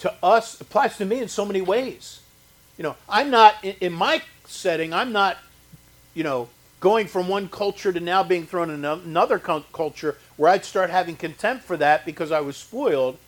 to 0.00 0.12
us, 0.22 0.60
applies 0.60 0.98
to 0.98 1.06
me 1.06 1.20
in 1.20 1.28
so 1.28 1.46
many 1.46 1.62
ways. 1.62 2.21
You 2.76 2.84
know, 2.84 2.96
I'm 3.08 3.30
not, 3.30 3.54
in, 3.62 3.76
in 3.80 3.92
my 3.92 4.22
setting, 4.46 4.92
I'm 4.92 5.12
not, 5.12 5.38
you 6.14 6.24
know, 6.24 6.48
going 6.80 7.06
from 7.06 7.28
one 7.28 7.48
culture 7.48 7.92
to 7.92 8.00
now 8.00 8.22
being 8.22 8.46
thrown 8.46 8.70
in 8.70 8.84
another 8.84 9.38
culture 9.38 10.16
where 10.36 10.50
I'd 10.50 10.64
start 10.64 10.90
having 10.90 11.16
contempt 11.16 11.64
for 11.64 11.76
that 11.76 12.04
because 12.04 12.32
I 12.32 12.40
was 12.40 12.56
spoiled. 12.56 13.18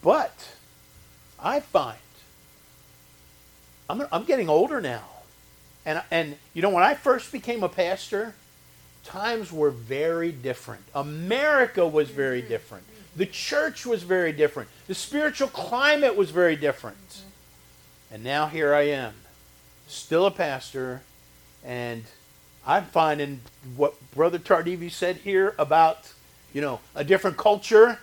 But 0.00 0.32
I 1.38 1.60
find 1.60 1.98
I'm, 3.88 4.06
I'm 4.12 4.24
getting 4.24 4.48
older 4.48 4.80
now. 4.80 5.04
And, 5.86 6.02
and, 6.10 6.36
you 6.52 6.62
know, 6.62 6.70
when 6.70 6.82
I 6.82 6.94
first 6.94 7.32
became 7.32 7.62
a 7.62 7.68
pastor, 7.68 8.34
times 9.04 9.50
were 9.50 9.70
very 9.70 10.32
different. 10.32 10.82
America 10.94 11.86
was 11.86 12.10
very 12.10 12.42
mm. 12.42 12.48
different. 12.48 12.84
The 13.16 13.26
church 13.26 13.86
was 13.86 14.02
very 14.02 14.32
different. 14.32 14.68
The 14.86 14.94
spiritual 14.94 15.48
climate 15.48 16.16
was 16.16 16.30
very 16.30 16.56
different. 16.56 17.22
And 18.10 18.24
now 18.24 18.46
here 18.46 18.74
I 18.74 18.82
am, 18.82 19.12
still 19.86 20.24
a 20.26 20.30
pastor, 20.30 21.02
and 21.62 22.04
I'm 22.66 22.84
finding 22.86 23.40
what 23.76 23.94
Brother 24.14 24.38
Tardivi 24.38 24.90
said 24.90 25.16
here 25.16 25.54
about, 25.58 26.12
you 26.54 26.60
know, 26.60 26.80
a 26.94 27.04
different 27.04 27.36
culture. 27.36 27.98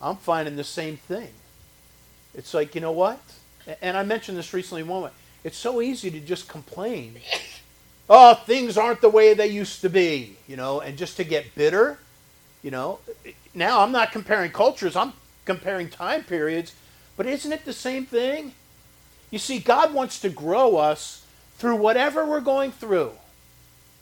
I'm 0.00 0.16
finding 0.16 0.56
the 0.56 0.64
same 0.64 0.96
thing. 0.96 1.30
It's 2.34 2.52
like, 2.52 2.74
you 2.74 2.80
know 2.80 2.92
what? 2.92 3.20
And 3.80 3.96
I 3.96 4.02
mentioned 4.02 4.36
this 4.36 4.52
recently 4.52 4.82
one 4.82 4.88
moment. 4.88 5.14
It's 5.42 5.56
so 5.56 5.80
easy 5.80 6.10
to 6.10 6.20
just 6.20 6.48
complain. 6.48 7.16
Oh, 8.10 8.34
things 8.34 8.76
aren't 8.76 9.00
the 9.00 9.08
way 9.08 9.34
they 9.34 9.48
used 9.48 9.80
to 9.82 9.90
be, 9.90 10.36
you 10.46 10.56
know, 10.56 10.80
and 10.80 10.98
just 10.98 11.16
to 11.16 11.24
get 11.24 11.54
bitter, 11.54 11.98
you 12.62 12.70
know. 12.70 12.98
Now 13.54 13.80
I'm 13.80 13.92
not 13.92 14.12
comparing 14.12 14.50
cultures, 14.50 14.96
I'm 14.96 15.12
comparing 15.44 15.88
time 15.88 16.24
periods, 16.24 16.74
but 17.16 17.26
isn't 17.26 17.52
it 17.52 17.64
the 17.64 17.72
same 17.72 18.06
thing? 18.06 18.52
You 19.30 19.38
see, 19.38 19.58
God 19.58 19.92
wants 19.92 20.20
to 20.20 20.28
grow 20.28 20.76
us 20.76 21.24
through 21.56 21.76
whatever 21.76 22.24
we're 22.24 22.40
going 22.40 22.72
through. 22.72 23.12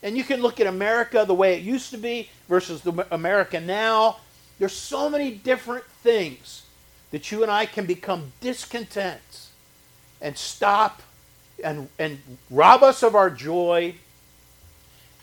And 0.03 0.17
you 0.17 0.25
can 0.25 0.41
look 0.41 0.61
at 0.61 0.67
America 0.67 1.25
the 1.27 1.35
way 1.35 1.55
it 1.55 1.63
used 1.63 1.91
to 1.91 1.99
be 1.99 2.31
versus 2.49 2.83
the 2.83 3.07
America 3.11 3.61
now. 3.61 4.19
There's 4.59 4.75
so 4.75 5.11
many 5.11 5.33
different 5.33 5.85
things 5.85 6.63
that 7.11 7.33
you 7.33 7.43
and 7.43 7.51
I 7.51 7.67
can 7.67 7.87
become 7.87 8.33
discontent 8.41 9.49
and 10.21 10.37
stop 10.37 11.03
and, 11.63 11.89
and 11.99 12.21
rob 12.51 12.83
us 12.83 13.03
of 13.03 13.15
our 13.15 13.31
joy 13.31 13.95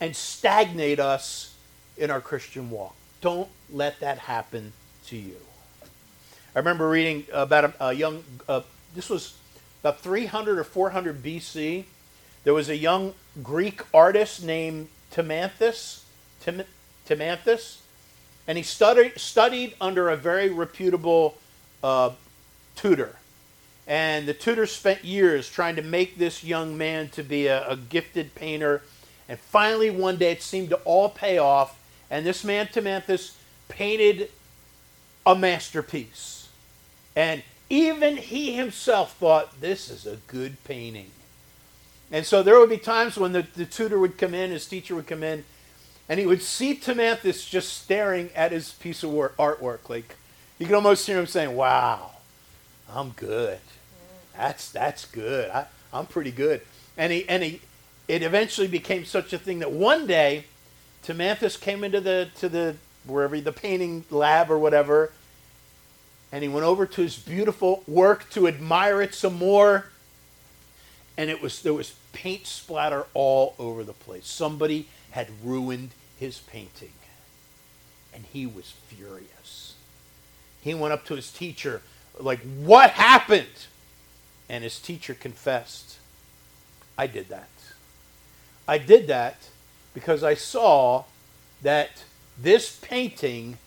and 0.02 0.16
stagnate 0.16 1.00
us 1.00 1.56
in 1.98 2.10
our 2.10 2.22
Christian 2.22 2.70
walk. 2.70 2.96
Don't 3.22 3.50
let 3.72 4.00
that 4.02 4.18
happen 4.18 4.74
to 5.08 5.16
you. 5.16 5.38
I 6.56 6.60
remember 6.60 6.90
reading 6.90 7.26
about 7.32 7.66
a, 7.66 7.88
a 7.88 7.94
young, 7.94 8.24
uh, 8.48 8.62
this 8.96 9.10
was 9.10 9.36
about 9.84 10.00
300 10.00 10.58
or 10.58 10.64
400 10.64 11.22
BC. 11.22 11.84
There 12.46 12.54
was 12.54 12.70
a 12.70 12.78
young 12.78 13.14
Greek 13.44 13.82
artist 13.94 14.42
named 14.42 14.88
Timanthus, 15.12 16.04
Tim, 16.40 16.64
Timanthus, 17.06 17.80
and 18.48 18.58
he 18.58 18.64
studied, 18.64 19.20
studied 19.20 19.76
under 19.82 20.10
a 20.10 20.16
very 20.16 20.50
reputable 20.50 21.38
uh, 21.84 22.12
tutor. 22.78 23.18
And 23.86 24.26
the 24.26 24.34
tutor 24.34 24.66
spent 24.66 25.04
years 25.04 25.50
trying 25.50 25.76
to 25.76 25.82
make 25.82 26.18
this 26.18 26.46
young 26.46 26.78
man 26.78 27.10
to 27.10 27.24
be 27.24 27.48
a, 27.48 27.68
a 27.68 27.76
gifted 27.76 28.36
painter. 28.36 28.84
And 29.28 29.38
finally, 29.38 29.90
one 29.90 30.16
day, 30.16 30.32
it 30.32 30.42
seemed 30.42 30.70
to 30.70 30.78
all 30.86 31.10
pay 31.10 31.38
off. 31.38 31.78
And 32.10 32.26
this 32.26 32.46
man, 32.46 32.68
Timanthus, 32.68 33.36
painted 33.68 34.30
a 35.26 35.36
masterpiece. 35.36 36.48
And 37.18 37.44
even 37.74 38.18
he 38.18 38.54
himself 38.54 39.16
thought, 39.16 39.60
this 39.60 39.90
is 39.90 40.06
a 40.06 40.18
good 40.28 40.64
painting. 40.64 41.10
And 42.12 42.24
so 42.24 42.44
there 42.44 42.60
would 42.60 42.70
be 42.70 42.78
times 42.78 43.18
when 43.18 43.32
the, 43.32 43.48
the 43.56 43.66
tutor 43.66 43.98
would 43.98 44.20
come 44.20 44.36
in, 44.36 44.52
his 44.52 44.68
teacher 44.68 44.94
would 44.94 45.08
come 45.08 45.24
in, 45.24 45.44
and 46.08 46.20
he 46.20 46.28
would 46.28 46.44
see 46.44 46.76
Timanthus 46.76 47.50
just 47.50 47.74
staring 47.74 48.30
at 48.36 48.52
his 48.52 48.74
piece 48.74 49.02
of 49.02 49.10
work, 49.10 49.36
artwork. 49.38 49.90
Like, 49.90 50.16
you 50.60 50.68
could 50.68 50.76
almost 50.76 51.08
hear 51.08 51.18
him 51.18 51.26
saying, 51.26 51.56
wow, 51.56 52.12
I'm 52.88 53.10
good. 53.10 53.60
That's 54.38 54.72
that's 54.72 55.06
good. 55.06 55.50
I, 55.50 55.66
I'm 55.92 56.06
pretty 56.06 56.32
good. 56.32 56.62
And 56.96 57.12
he 57.12 57.28
and 57.28 57.42
he 57.42 57.62
it 58.08 58.22
eventually 58.22 58.68
became 58.68 59.06
such 59.06 59.34
a 59.34 59.38
thing 59.40 59.60
that 59.60 59.72
one 59.72 60.06
day 60.06 60.46
Timanthus 61.04 61.60
came 61.60 61.84
into 61.84 62.02
the 62.02 62.30
to 62.38 62.50
the 62.50 62.76
wherever 63.06 63.40
the 63.40 63.52
painting 63.52 64.06
lab 64.10 64.52
or 64.52 64.60
whatever, 64.60 65.12
and 66.34 66.42
he 66.42 66.50
went 66.50 66.66
over 66.66 66.88
to 66.88 67.02
his 67.04 67.16
beautiful 67.16 67.84
work 67.88 68.28
to 68.32 68.48
admire 68.48 69.04
it 69.04 69.14
some 69.14 69.36
more. 69.36 69.86
And 71.16 71.30
it 71.30 71.44
was 71.44 71.62
there 71.62 71.76
was 71.76 71.94
paint 72.12 72.48
splatter 72.48 73.06
all 73.14 73.54
over 73.60 73.84
the 73.84 73.94
place. 73.94 74.26
Somebody 74.26 74.88
had 75.12 75.28
ruined 75.44 75.92
his 76.20 76.40
painting. 76.40 76.94
And 78.16 78.26
he 78.34 78.48
was 78.48 78.74
furious. 78.88 79.76
He 80.60 80.74
went 80.74 80.92
up 80.92 81.06
to 81.06 81.16
his 81.16 81.32
teacher, 81.32 81.84
like, 82.20 82.40
What 82.40 82.90
happened? 82.90 83.68
And 84.50 84.64
his 84.64 84.80
teacher 84.80 85.14
confessed, 85.14 85.98
I 86.98 87.06
did 87.06 87.30
that. 87.30 87.50
I 88.68 88.80
did 88.80 89.06
that 89.06 89.38
because 89.94 90.24
I 90.24 90.34
saw 90.34 91.04
that 91.62 92.04
this 92.42 92.76
painting 92.82 93.60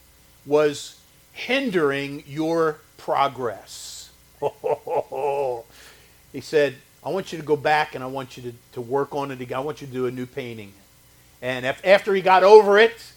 was 0.45 0.99
hindering 1.37 2.25
your 2.27 2.79
progress. 2.97 4.11
he 6.33 6.41
said, 6.41 6.75
I 7.05 7.11
want 7.11 7.31
you 7.31 7.39
to 7.39 7.45
go 7.45 7.57
back 7.57 7.95
and 7.95 8.03
I 8.03 8.07
want 8.07 8.39
you 8.39 8.43
to, 8.45 8.53
to 8.73 8.81
work 8.81 9.15
on 9.15 9.31
it 9.31 9.41
again. 9.43 9.59
I 9.59 9.61
want 9.61 9.83
you 9.83 9.87
to 9.87 9.93
do 9.93 10.07
a 10.07 10.11
new 10.11 10.25
painting. 10.25 10.73
And 11.43 11.67
if, 11.67 11.85
after 11.85 12.15
he 12.15 12.23
got 12.23 12.43
over 12.43 12.79
it, 12.79 13.13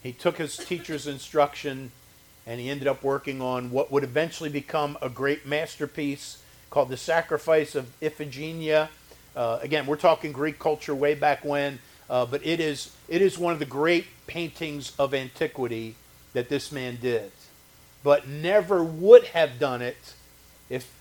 he 0.00 0.12
took 0.12 0.38
his 0.38 0.56
teacher's 0.56 1.08
instruction 1.08 1.90
and 2.46 2.60
he 2.60 2.70
ended 2.70 2.86
up 2.86 3.02
working 3.02 3.42
on 3.42 3.72
what 3.72 3.90
would 3.90 4.04
eventually 4.04 4.48
become 4.48 4.96
a 5.02 5.08
great 5.08 5.44
masterpiece 5.44 6.40
called 6.70 6.88
The 6.88 6.96
Sacrifice 6.96 7.74
of 7.74 7.90
Iphigenia. 8.00 8.88
Uh, 9.34 9.58
again, 9.60 9.86
we're 9.86 9.96
talking 9.96 10.30
Greek 10.30 10.60
culture 10.60 10.94
way 10.94 11.14
back 11.14 11.44
when, 11.44 11.80
uh, 12.08 12.26
but 12.26 12.46
it 12.46 12.60
is, 12.60 12.94
it 13.08 13.20
is 13.20 13.36
one 13.36 13.52
of 13.52 13.58
the 13.58 13.66
great 13.66 14.06
paintings 14.28 14.92
of 15.00 15.12
antiquity 15.14 15.96
that 16.32 16.48
this 16.48 16.70
man 16.72 16.98
did. 17.00 17.30
But 18.02 18.28
never 18.28 18.82
would 18.82 19.24
have 19.26 19.58
done 19.58 19.82
it 19.82 20.14
if, 20.68 21.00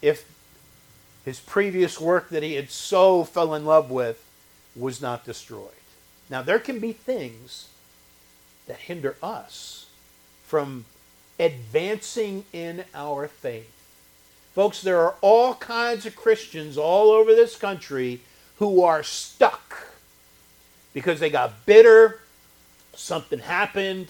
if 0.00 0.30
his 1.24 1.40
previous 1.40 2.00
work 2.00 2.30
that 2.30 2.42
he 2.42 2.54
had 2.54 2.70
so 2.70 3.24
fell 3.24 3.54
in 3.54 3.64
love 3.64 3.90
with 3.90 4.24
was 4.76 5.02
not 5.02 5.24
destroyed. 5.24 5.70
Now, 6.28 6.42
there 6.42 6.58
can 6.58 6.78
be 6.78 6.92
things 6.92 7.68
that 8.66 8.76
hinder 8.78 9.16
us 9.22 9.86
from 10.46 10.84
advancing 11.38 12.44
in 12.52 12.84
our 12.94 13.26
faith. 13.26 13.72
Folks, 14.54 14.82
there 14.82 15.00
are 15.00 15.14
all 15.20 15.54
kinds 15.54 16.06
of 16.06 16.14
Christians 16.16 16.76
all 16.76 17.10
over 17.10 17.34
this 17.34 17.56
country 17.56 18.20
who 18.58 18.82
are 18.82 19.02
stuck 19.02 19.88
because 20.92 21.20
they 21.20 21.30
got 21.30 21.66
bitter, 21.66 22.20
something 22.94 23.38
happened, 23.38 24.08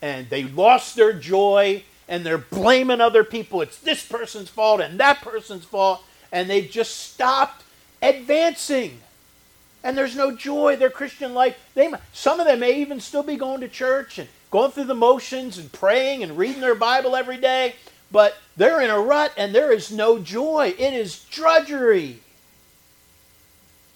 and 0.00 0.28
they 0.30 0.44
lost 0.44 0.96
their 0.96 1.12
joy, 1.12 1.82
and 2.08 2.24
they're 2.24 2.38
blaming 2.38 3.00
other 3.00 3.24
people. 3.24 3.60
It's 3.60 3.78
this 3.78 4.04
person's 4.06 4.48
fault 4.48 4.80
and 4.80 4.98
that 5.00 5.20
person's 5.20 5.64
fault, 5.64 6.02
and 6.32 6.48
they've 6.48 6.70
just 6.70 6.96
stopped 6.96 7.64
advancing. 8.02 9.00
And 9.84 9.96
there's 9.96 10.16
no 10.16 10.34
joy. 10.34 10.76
Their 10.76 10.90
Christian 10.90 11.34
life. 11.34 11.56
They 11.74 11.92
some 12.12 12.40
of 12.40 12.46
them 12.46 12.60
may 12.60 12.80
even 12.80 13.00
still 13.00 13.22
be 13.22 13.36
going 13.36 13.60
to 13.60 13.68
church 13.68 14.18
and 14.18 14.28
going 14.50 14.72
through 14.72 14.84
the 14.84 14.94
motions 14.94 15.58
and 15.58 15.70
praying 15.72 16.22
and 16.22 16.36
reading 16.36 16.60
their 16.60 16.74
Bible 16.74 17.14
every 17.14 17.36
day, 17.36 17.74
but 18.10 18.36
they're 18.56 18.80
in 18.80 18.90
a 18.90 18.98
rut 18.98 19.32
and 19.36 19.54
there 19.54 19.72
is 19.72 19.92
no 19.92 20.18
joy. 20.18 20.74
It 20.78 20.94
is 20.94 21.24
drudgery. 21.30 22.20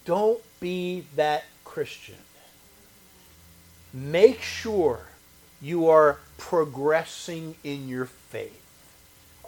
Don't 0.05 0.41
be 0.59 1.05
that 1.15 1.45
Christian. 1.63 2.15
Make 3.93 4.41
sure 4.41 4.99
you 5.63 5.89
are 5.89 6.19
progressing 6.37 7.55
in 7.63 7.87
your 7.87 8.05
faith. 8.05 8.61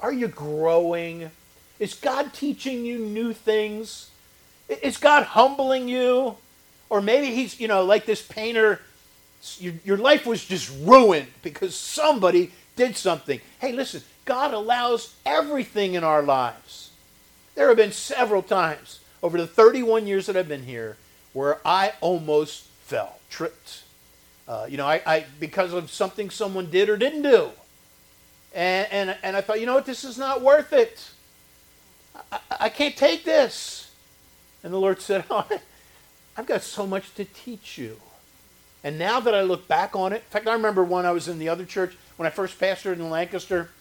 Are 0.01 0.13
you 0.13 0.29
growing? 0.29 1.29
Is 1.77 1.93
God 1.93 2.33
teaching 2.33 2.85
you 2.85 2.97
new 2.97 3.33
things? 3.33 4.09
Is 4.69 4.97
God 4.97 5.23
humbling 5.23 5.89
you? 5.89 6.37
Or 6.89 7.01
maybe 7.01 7.35
he's, 7.35 7.59
you 7.59 7.67
know, 7.67 7.83
like 7.83 8.05
this 8.05 8.21
painter, 8.21 8.79
your, 9.59 9.73
your 9.83 9.97
life 9.97 10.25
was 10.25 10.43
just 10.43 10.71
ruined 10.81 11.27
because 11.41 11.75
somebody 11.75 12.51
did 12.75 12.95
something. 12.95 13.41
Hey, 13.59 13.73
listen, 13.73 14.01
God 14.23 14.53
allows 14.53 15.15
everything 15.25 15.95
in 15.95 16.03
our 16.03 16.21
lives. 16.21 16.91
There 17.55 17.67
have 17.67 17.77
been 17.77 17.91
several 17.91 18.41
times 18.41 18.99
over 19.21 19.37
the 19.37 19.47
31 19.47 20.07
years 20.07 20.27
that 20.27 20.37
I've 20.37 20.47
been 20.47 20.63
here 20.63 20.97
where 21.33 21.59
I 21.65 21.93
almost 21.99 22.63
fell, 22.83 23.19
tripped. 23.29 23.83
Uh, 24.47 24.67
you 24.69 24.77
know, 24.77 24.85
I, 24.85 25.01
I, 25.05 25.25
because 25.39 25.73
of 25.73 25.89
something 25.89 26.29
someone 26.29 26.69
did 26.69 26.89
or 26.89 26.97
didn't 26.97 27.23
do. 27.23 27.49
And, 28.53 28.87
and, 28.91 29.17
and 29.23 29.35
I 29.35 29.41
thought, 29.41 29.59
you 29.59 29.65
know 29.65 29.73
what, 29.73 29.85
this 29.85 30.03
is 30.03 30.17
not 30.17 30.41
worth 30.41 30.71
it. 30.71 31.09
I, 32.31 32.39
I 32.61 32.69
can't 32.69 32.95
take 32.95 33.25
this. 33.25 33.91
And 34.63 34.71
the 34.71 34.79
Lord 34.79 35.01
said, 35.01 35.25
oh, 35.29 35.47
I've 36.37 36.45
got 36.45 36.61
so 36.61 36.85
much 36.85 37.13
to 37.15 37.25
teach 37.25 37.77
you. 37.77 37.97
And 38.83 38.99
now 38.99 39.19
that 39.19 39.33
I 39.33 39.41
look 39.41 39.67
back 39.67 39.95
on 39.95 40.13
it, 40.13 40.17
in 40.17 40.29
fact, 40.29 40.47
I 40.47 40.53
remember 40.53 40.83
when 40.83 41.05
I 41.07 41.11
was 41.11 41.27
in 41.27 41.39
the 41.39 41.49
other 41.49 41.65
church, 41.65 41.97
when 42.17 42.27
I 42.27 42.29
first 42.29 42.59
pastored 42.59 42.93
in 42.93 43.09
Lancaster, 43.09 43.71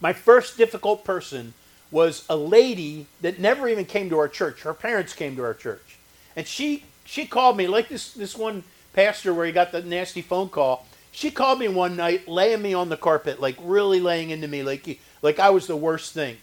my 0.00 0.14
first 0.14 0.56
difficult 0.56 1.04
person 1.04 1.52
was 1.90 2.24
a 2.28 2.36
lady 2.36 3.06
that 3.20 3.38
never 3.38 3.68
even 3.68 3.84
came 3.84 4.08
to 4.08 4.18
our 4.18 4.28
church. 4.28 4.62
Her 4.62 4.74
parents 4.74 5.12
came 5.12 5.36
to 5.36 5.42
our 5.44 5.54
church. 5.54 5.98
And 6.34 6.46
she 6.46 6.84
she 7.04 7.24
called 7.24 7.56
me, 7.56 7.68
like 7.68 7.88
this, 7.88 8.12
this 8.12 8.36
one 8.36 8.64
pastor 8.96 9.32
where 9.32 9.46
he 9.46 9.52
got 9.52 9.70
the 9.70 9.82
nasty 9.82 10.22
phone 10.22 10.48
call. 10.48 10.86
She 11.12 11.30
called 11.30 11.60
me 11.60 11.68
one 11.68 11.96
night, 11.96 12.26
laying 12.26 12.62
me 12.62 12.74
on 12.74 12.88
the 12.88 12.96
carpet, 12.96 13.40
like 13.40 13.56
really 13.60 14.00
laying 14.00 14.30
into 14.30 14.48
me, 14.48 14.64
like, 14.64 14.98
like 15.22 15.38
I 15.38 15.50
was 15.50 15.68
the 15.68 15.76
worst 15.76 16.12
thing. 16.12 16.36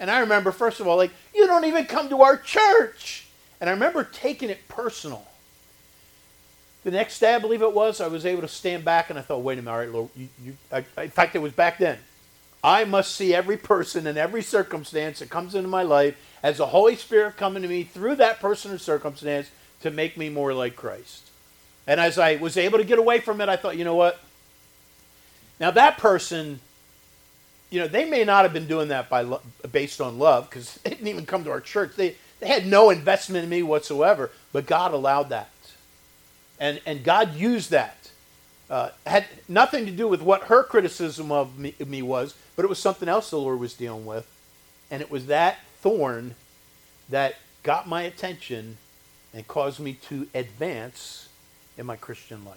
And 0.00 0.10
I 0.10 0.20
remember, 0.20 0.52
first 0.52 0.80
of 0.80 0.86
all, 0.86 0.96
like, 0.96 1.10
you 1.34 1.46
don't 1.46 1.64
even 1.64 1.84
come 1.84 2.08
to 2.08 2.22
our 2.22 2.36
church. 2.36 3.26
And 3.60 3.68
I 3.68 3.72
remember 3.72 4.04
taking 4.04 4.50
it 4.50 4.68
personal. 4.68 5.26
The 6.84 6.90
next 6.90 7.18
day, 7.18 7.34
I 7.34 7.38
believe 7.38 7.62
it 7.62 7.72
was, 7.72 8.00
I 8.00 8.06
was 8.06 8.24
able 8.24 8.42
to 8.42 8.48
stand 8.48 8.84
back 8.84 9.10
and 9.10 9.18
I 9.18 9.22
thought, 9.22 9.42
wait 9.42 9.58
a 9.58 9.62
minute, 9.62 9.72
all 9.72 9.78
right, 9.78 9.90
Lord, 9.90 10.10
you, 10.14 10.28
you, 10.44 10.56
I, 10.70 10.84
in 11.02 11.10
fact, 11.10 11.34
it 11.34 11.40
was 11.40 11.52
back 11.52 11.78
then. 11.78 11.98
I 12.62 12.84
must 12.84 13.14
see 13.14 13.34
every 13.34 13.56
person 13.56 14.06
and 14.06 14.16
every 14.18 14.42
circumstance 14.42 15.18
that 15.18 15.30
comes 15.30 15.54
into 15.54 15.68
my 15.68 15.82
life 15.82 16.16
as 16.42 16.58
the 16.58 16.66
Holy 16.66 16.94
Spirit 16.96 17.36
coming 17.36 17.62
to 17.62 17.68
me 17.68 17.84
through 17.84 18.16
that 18.16 18.40
person 18.40 18.70
or 18.70 18.78
circumstance 18.78 19.50
to 19.80 19.90
make 19.90 20.16
me 20.16 20.28
more 20.28 20.52
like 20.52 20.76
Christ. 20.76 21.30
And 21.86 22.00
as 22.00 22.18
I 22.18 22.36
was 22.36 22.56
able 22.56 22.78
to 22.78 22.84
get 22.84 22.98
away 22.98 23.20
from 23.20 23.40
it, 23.40 23.48
I 23.48 23.56
thought, 23.56 23.76
you 23.76 23.84
know 23.84 23.94
what? 23.94 24.18
Now 25.60 25.70
that 25.70 25.98
person, 25.98 26.60
you 27.70 27.80
know, 27.80 27.88
they 27.88 28.04
may 28.04 28.24
not 28.24 28.44
have 28.44 28.52
been 28.52 28.66
doing 28.66 28.88
that 28.88 29.08
by 29.08 29.22
lo- 29.22 29.42
based 29.70 30.00
on 30.00 30.18
love 30.18 30.48
because 30.50 30.74
they 30.84 30.90
didn't 30.90 31.08
even 31.08 31.26
come 31.26 31.44
to 31.44 31.50
our 31.50 31.60
church. 31.60 31.96
They 31.96 32.16
they 32.40 32.48
had 32.48 32.66
no 32.66 32.90
investment 32.90 33.44
in 33.44 33.50
me 33.50 33.62
whatsoever, 33.62 34.30
but 34.52 34.66
God 34.66 34.92
allowed 34.92 35.30
that, 35.30 35.50
and 36.60 36.80
and 36.84 37.02
God 37.02 37.34
used 37.34 37.70
that. 37.70 37.96
Uh, 38.68 38.90
had 39.06 39.24
nothing 39.48 39.86
to 39.86 39.92
do 39.92 40.08
with 40.08 40.20
what 40.20 40.44
her 40.44 40.64
criticism 40.64 41.30
of 41.30 41.56
me, 41.56 41.72
of 41.78 41.88
me 41.88 42.02
was, 42.02 42.34
but 42.56 42.64
it 42.64 42.68
was 42.68 42.80
something 42.80 43.08
else 43.08 43.30
the 43.30 43.38
Lord 43.38 43.60
was 43.60 43.74
dealing 43.74 44.04
with, 44.04 44.26
and 44.90 45.00
it 45.00 45.10
was 45.10 45.26
that 45.26 45.58
thorn 45.80 46.34
that 47.08 47.36
got 47.62 47.88
my 47.88 48.02
attention 48.02 48.76
and 49.32 49.46
caused 49.46 49.78
me 49.78 49.92
to 50.08 50.26
advance 50.34 51.25
in 51.76 51.86
my 51.86 51.96
Christian 51.96 52.44
life. 52.44 52.56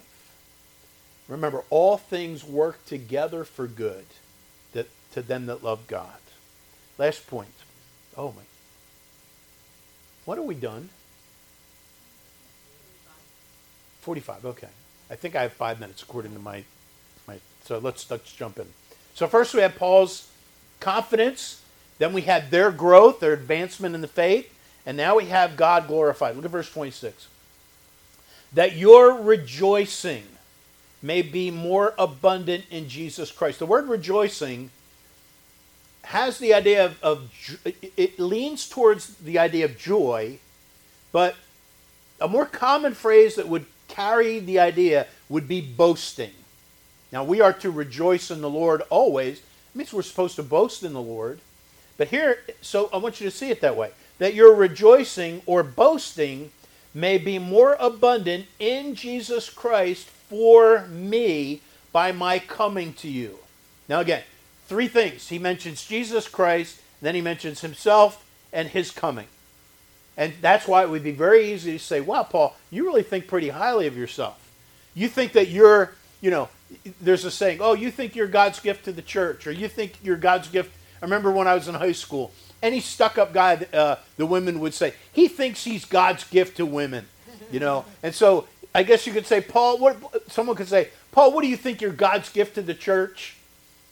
Remember, 1.28 1.62
all 1.70 1.96
things 1.96 2.44
work 2.44 2.84
together 2.86 3.44
for 3.44 3.66
good 3.66 4.04
that, 4.72 4.88
to 5.12 5.22
them 5.22 5.46
that 5.46 5.62
love 5.62 5.86
God. 5.86 6.08
Last 6.98 7.26
point. 7.26 7.48
Oh, 8.16 8.32
my. 8.32 8.42
What 10.24 10.38
are 10.38 10.42
we 10.42 10.54
done? 10.54 10.90
45, 14.00 14.44
okay. 14.46 14.68
I 15.10 15.16
think 15.16 15.36
I 15.36 15.42
have 15.42 15.52
five 15.52 15.80
minutes 15.80 16.02
according 16.02 16.32
to 16.32 16.38
my, 16.38 16.64
my 17.26 17.38
so 17.64 17.78
let's, 17.78 18.10
let's 18.10 18.32
jump 18.32 18.58
in. 18.58 18.66
So 19.14 19.26
first 19.26 19.54
we 19.54 19.60
have 19.60 19.76
Paul's 19.76 20.28
confidence, 20.78 21.62
then 21.98 22.12
we 22.12 22.22
had 22.22 22.50
their 22.50 22.70
growth, 22.70 23.20
their 23.20 23.32
advancement 23.32 23.94
in 23.94 24.00
the 24.00 24.08
faith, 24.08 24.52
and 24.86 24.96
now 24.96 25.16
we 25.16 25.26
have 25.26 25.56
God 25.56 25.86
glorified. 25.86 26.36
Look 26.36 26.44
at 26.44 26.50
verse 26.50 26.70
26. 26.72 27.28
That 28.52 28.76
your 28.76 29.14
rejoicing 29.14 30.24
may 31.02 31.22
be 31.22 31.50
more 31.50 31.94
abundant 31.98 32.64
in 32.70 32.88
Jesus 32.88 33.30
Christ. 33.30 33.58
The 33.58 33.66
word 33.66 33.88
rejoicing 33.88 34.70
has 36.02 36.38
the 36.38 36.54
idea 36.54 36.84
of, 36.84 37.02
of 37.02 37.30
it 37.96 38.18
leans 38.18 38.68
towards 38.68 39.14
the 39.16 39.38
idea 39.38 39.64
of 39.64 39.78
joy, 39.78 40.38
but 41.12 41.36
a 42.20 42.28
more 42.28 42.46
common 42.46 42.94
phrase 42.94 43.36
that 43.36 43.48
would 43.48 43.66
carry 43.88 44.38
the 44.38 44.58
idea 44.58 45.06
would 45.28 45.48
be 45.48 45.60
boasting. 45.60 46.32
Now, 47.12 47.24
we 47.24 47.40
are 47.40 47.52
to 47.54 47.70
rejoice 47.70 48.30
in 48.30 48.40
the 48.40 48.50
Lord 48.50 48.82
always. 48.90 49.38
It 49.38 49.44
means 49.74 49.92
we're 49.92 50.02
supposed 50.02 50.36
to 50.36 50.42
boast 50.42 50.82
in 50.82 50.92
the 50.92 51.02
Lord. 51.02 51.40
But 51.96 52.08
here, 52.08 52.38
so 52.60 52.88
I 52.92 52.98
want 52.98 53.20
you 53.20 53.28
to 53.28 53.36
see 53.36 53.50
it 53.50 53.60
that 53.60 53.76
way 53.76 53.90
that 54.18 54.34
your 54.34 54.54
rejoicing 54.54 55.42
or 55.46 55.62
boasting 55.62 56.50
may 56.92 57.18
be 57.18 57.38
more 57.38 57.76
abundant 57.78 58.46
in 58.58 58.94
Jesus 58.94 59.48
Christ 59.48 60.06
for 60.06 60.86
me 60.88 61.60
by 61.92 62.12
my 62.12 62.38
coming 62.38 62.92
to 62.94 63.08
you. 63.08 63.38
Now, 63.88 64.00
again, 64.00 64.22
three 64.66 64.88
things. 64.88 65.28
He 65.28 65.38
mentions 65.38 65.84
Jesus 65.84 66.28
Christ, 66.28 66.80
then 67.02 67.14
he 67.14 67.20
mentions 67.20 67.60
himself 67.60 68.24
and 68.52 68.68
his 68.68 68.90
coming. 68.90 69.26
And 70.16 70.34
that's 70.40 70.68
why 70.68 70.82
it 70.82 70.90
would 70.90 71.02
be 71.02 71.12
very 71.12 71.52
easy 71.52 71.72
to 71.72 71.78
say, 71.78 72.00
wow, 72.00 72.24
Paul, 72.24 72.56
you 72.70 72.84
really 72.84 73.02
think 73.02 73.26
pretty 73.26 73.48
highly 73.48 73.86
of 73.86 73.96
yourself. 73.96 74.50
You 74.94 75.08
think 75.08 75.32
that 75.32 75.48
you're, 75.48 75.94
you 76.20 76.30
know, 76.30 76.48
there's 77.00 77.24
a 77.24 77.30
saying, 77.30 77.58
oh, 77.60 77.74
you 77.74 77.90
think 77.90 78.14
you're 78.14 78.26
God's 78.28 78.60
gift 78.60 78.84
to 78.84 78.92
the 78.92 79.02
church, 79.02 79.46
or 79.46 79.52
you 79.52 79.66
think 79.66 79.94
you're 80.02 80.16
God's 80.16 80.48
gift. 80.48 80.72
I 81.00 81.04
remember 81.04 81.30
when 81.30 81.48
I 81.48 81.54
was 81.54 81.68
in 81.68 81.74
high 81.74 81.92
school, 81.92 82.32
any 82.62 82.80
stuck 82.80 83.18
up 83.18 83.32
guy, 83.32 83.66
uh, 83.72 83.96
the 84.16 84.26
women 84.26 84.60
would 84.60 84.74
say, 84.74 84.94
he 85.12 85.28
thinks 85.28 85.64
he's 85.64 85.84
God's 85.84 86.24
gift 86.24 86.56
to 86.58 86.66
women, 86.66 87.06
you 87.50 87.60
know? 87.60 87.84
And 88.02 88.14
so 88.14 88.46
I 88.74 88.82
guess 88.82 89.06
you 89.06 89.12
could 89.12 89.26
say, 89.26 89.40
Paul, 89.40 89.78
what, 89.78 89.96
someone 90.30 90.56
could 90.56 90.68
say, 90.68 90.88
Paul, 91.12 91.32
what 91.32 91.42
do 91.42 91.48
you 91.48 91.56
think 91.56 91.80
you're 91.80 91.92
God's 91.92 92.28
gift 92.28 92.54
to 92.54 92.62
the 92.62 92.74
church? 92.74 93.36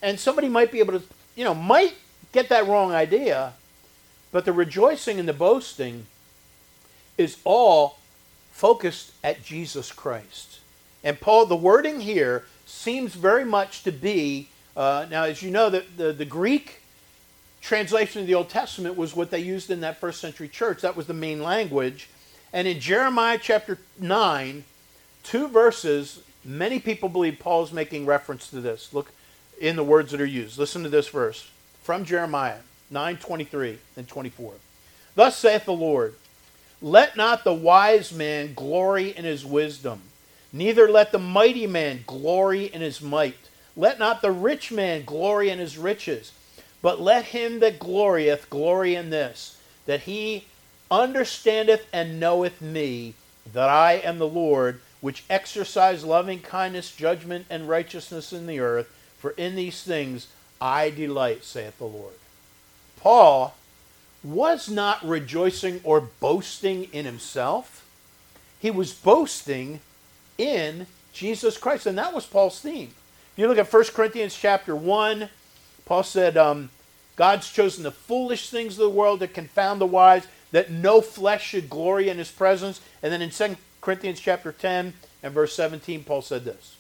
And 0.03 0.21
somebody 0.21 0.49
might 0.49 0.71
be 0.71 0.79
able 0.79 1.01
to, 1.01 1.03
you 1.35 1.45
know, 1.45 1.55
might 1.55 1.95
get 2.33 2.49
that 2.51 2.67
wrong 2.67 2.93
idea, 2.93 3.55
but 4.31 4.45
the 4.45 4.53
rejoicing 4.53 5.19
and 5.19 5.29
the 5.29 5.33
boasting 5.33 6.07
is 7.17 7.39
all 7.45 7.99
focused 8.53 9.13
at 9.25 9.43
Jesus 9.43 9.91
Christ. 9.93 10.61
And 11.03 11.21
Paul, 11.21 11.47
the 11.47 11.57
wording 11.57 12.01
here 12.01 12.45
seems 12.67 13.15
very 13.15 13.45
much 13.45 13.83
to 13.85 13.93
be, 13.93 14.49
uh, 14.77 15.07
now 15.11 15.25
as 15.25 15.43
you 15.43 15.51
know, 15.51 15.71
the, 15.71 15.85
the, 15.97 16.13
the 16.13 16.25
Greek 16.25 16.78
translation 17.61 18.21
of 18.21 18.27
the 18.27 18.35
Old 18.35 18.49
Testament 18.49 18.97
was 18.97 19.15
what 19.15 19.31
they 19.31 19.41
used 19.41 19.71
in 19.71 19.81
that 19.81 19.99
first 19.99 20.21
century 20.21 20.49
church. 20.49 20.83
That 20.83 20.97
was 20.97 21.07
the 21.07 21.15
main 21.15 21.43
language. 21.43 22.09
And 22.53 22.67
in 22.67 22.81
Jeremiah 22.81 23.39
chapter 23.41 23.79
9, 23.99 24.65
two 25.23 25.49
verses, 25.49 26.23
many 26.45 26.81
people 26.81 27.09
believe 27.09 27.39
Paul's 27.39 27.73
making 27.73 28.07
reference 28.07 28.49
to 28.51 28.61
this. 28.61 28.93
Look 28.95 29.13
in 29.61 29.77
the 29.77 29.85
words 29.85 30.13
that 30.13 30.21
are 30.21 30.27
used. 30.27 30.59
Listen 30.59 30.83
to 30.83 30.89
this 30.89 31.09
verse 31.09 31.51
from 31.83 32.05
Jeremiah 32.05 32.59
9 32.91 33.17
23 33.19 33.79
and 33.97 34.09
24. 34.09 34.55
Thus 35.15 35.37
saith 35.37 35.65
the 35.65 35.73
Lord, 35.73 36.15
Let 36.81 37.17
not 37.17 37.45
the 37.45 37.53
wise 37.53 38.13
man 38.13 38.55
glory 38.55 39.11
in 39.17 39.25
his 39.25 39.45
wisdom, 39.45 40.03
neither 40.53 40.89
let 40.89 41.13
the 41.13 41.19
mighty 41.19 41.67
man 41.67 42.05
glory 42.07 42.67
in 42.67 42.81
his 42.81 43.03
might. 43.03 43.37
Let 43.77 43.99
not 43.99 44.23
the 44.23 44.33
rich 44.33 44.73
man 44.73 45.05
glory 45.05 45.51
in 45.51 45.59
his 45.59 45.79
riches, 45.79 46.33
but 46.83 47.01
let 47.01 47.27
him 47.27 47.61
that 47.61 47.79
glorieth 47.79 48.49
glory 48.51 48.95
in 48.95 49.11
this, 49.11 49.61
that 49.87 50.01
he 50.01 50.47
understandeth 50.91 51.87
and 51.93 52.21
knoweth 52.21 52.61
me, 52.61 53.15
that 53.53 53.69
I 53.69 53.95
am 53.95 54.19
the 54.19 54.29
Lord, 54.29 54.81
which 55.01 55.25
exercise 55.29 56.05
loving 56.05 56.41
kindness, 56.41 56.95
judgment, 56.95 57.47
and 57.51 57.69
righteousness 57.69 58.33
in 58.33 58.47
the 58.47 58.61
earth, 58.61 58.93
for 59.19 59.31
in 59.31 59.57
these 59.57 59.83
things 59.83 60.29
I 60.61 60.91
delight, 60.91 61.45
saith 61.45 61.79
the 61.79 61.85
Lord. 61.85 62.15
Paul 63.01 63.55
was 64.25 64.69
not 64.69 65.05
rejoicing 65.07 65.81
or 65.85 66.01
boasting 66.01 66.85
in 66.93 67.05
himself. 67.05 67.87
He 68.59 68.71
was 68.71 68.93
boasting 68.93 69.81
in 70.37 70.87
Jesus 71.13 71.57
Christ. 71.57 71.87
And 71.87 71.97
that 71.99 72.15
was 72.15 72.27
Paul's 72.27 72.61
theme. 72.61 72.91
If 73.33 73.39
you 73.39 73.49
look 73.49 73.59
at 73.59 73.73
1 73.73 73.85
Corinthians 73.95 74.37
chapter 74.37 74.75
1, 74.75 75.29
Paul 75.89 76.03
said, 76.03 76.37
um, 76.37 76.69
God's 77.17 77.51
chosen 77.51 77.83
the 77.83 77.91
foolish 77.91 78.51
things 78.51 78.75
of 78.75 78.81
the 78.81 78.91
world 78.91 79.21
to 79.21 79.27
confound 79.27 79.81
the 79.81 79.87
wise 79.87 80.29
that 80.53 80.71
no 80.71 81.01
flesh 81.01 81.47
should 81.47 81.71
glory 81.71 82.11
in 82.11 82.19
his 82.19 82.31
presence. 82.31 82.83
And 83.03 83.11
then 83.11 83.23
in 83.23 83.31
2 83.31 83.57
Corinthians 83.81 84.21
chapter 84.21 84.53
10 84.53 84.93
and 85.23 85.33
verse 85.33 85.55
17, 85.55 86.05
Paul 86.05 86.21
said 86.21 86.45
this 86.45 86.77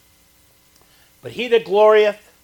But 1.22 1.32
he 1.32 1.48
that 1.48 1.64
glorieth, 1.64 2.34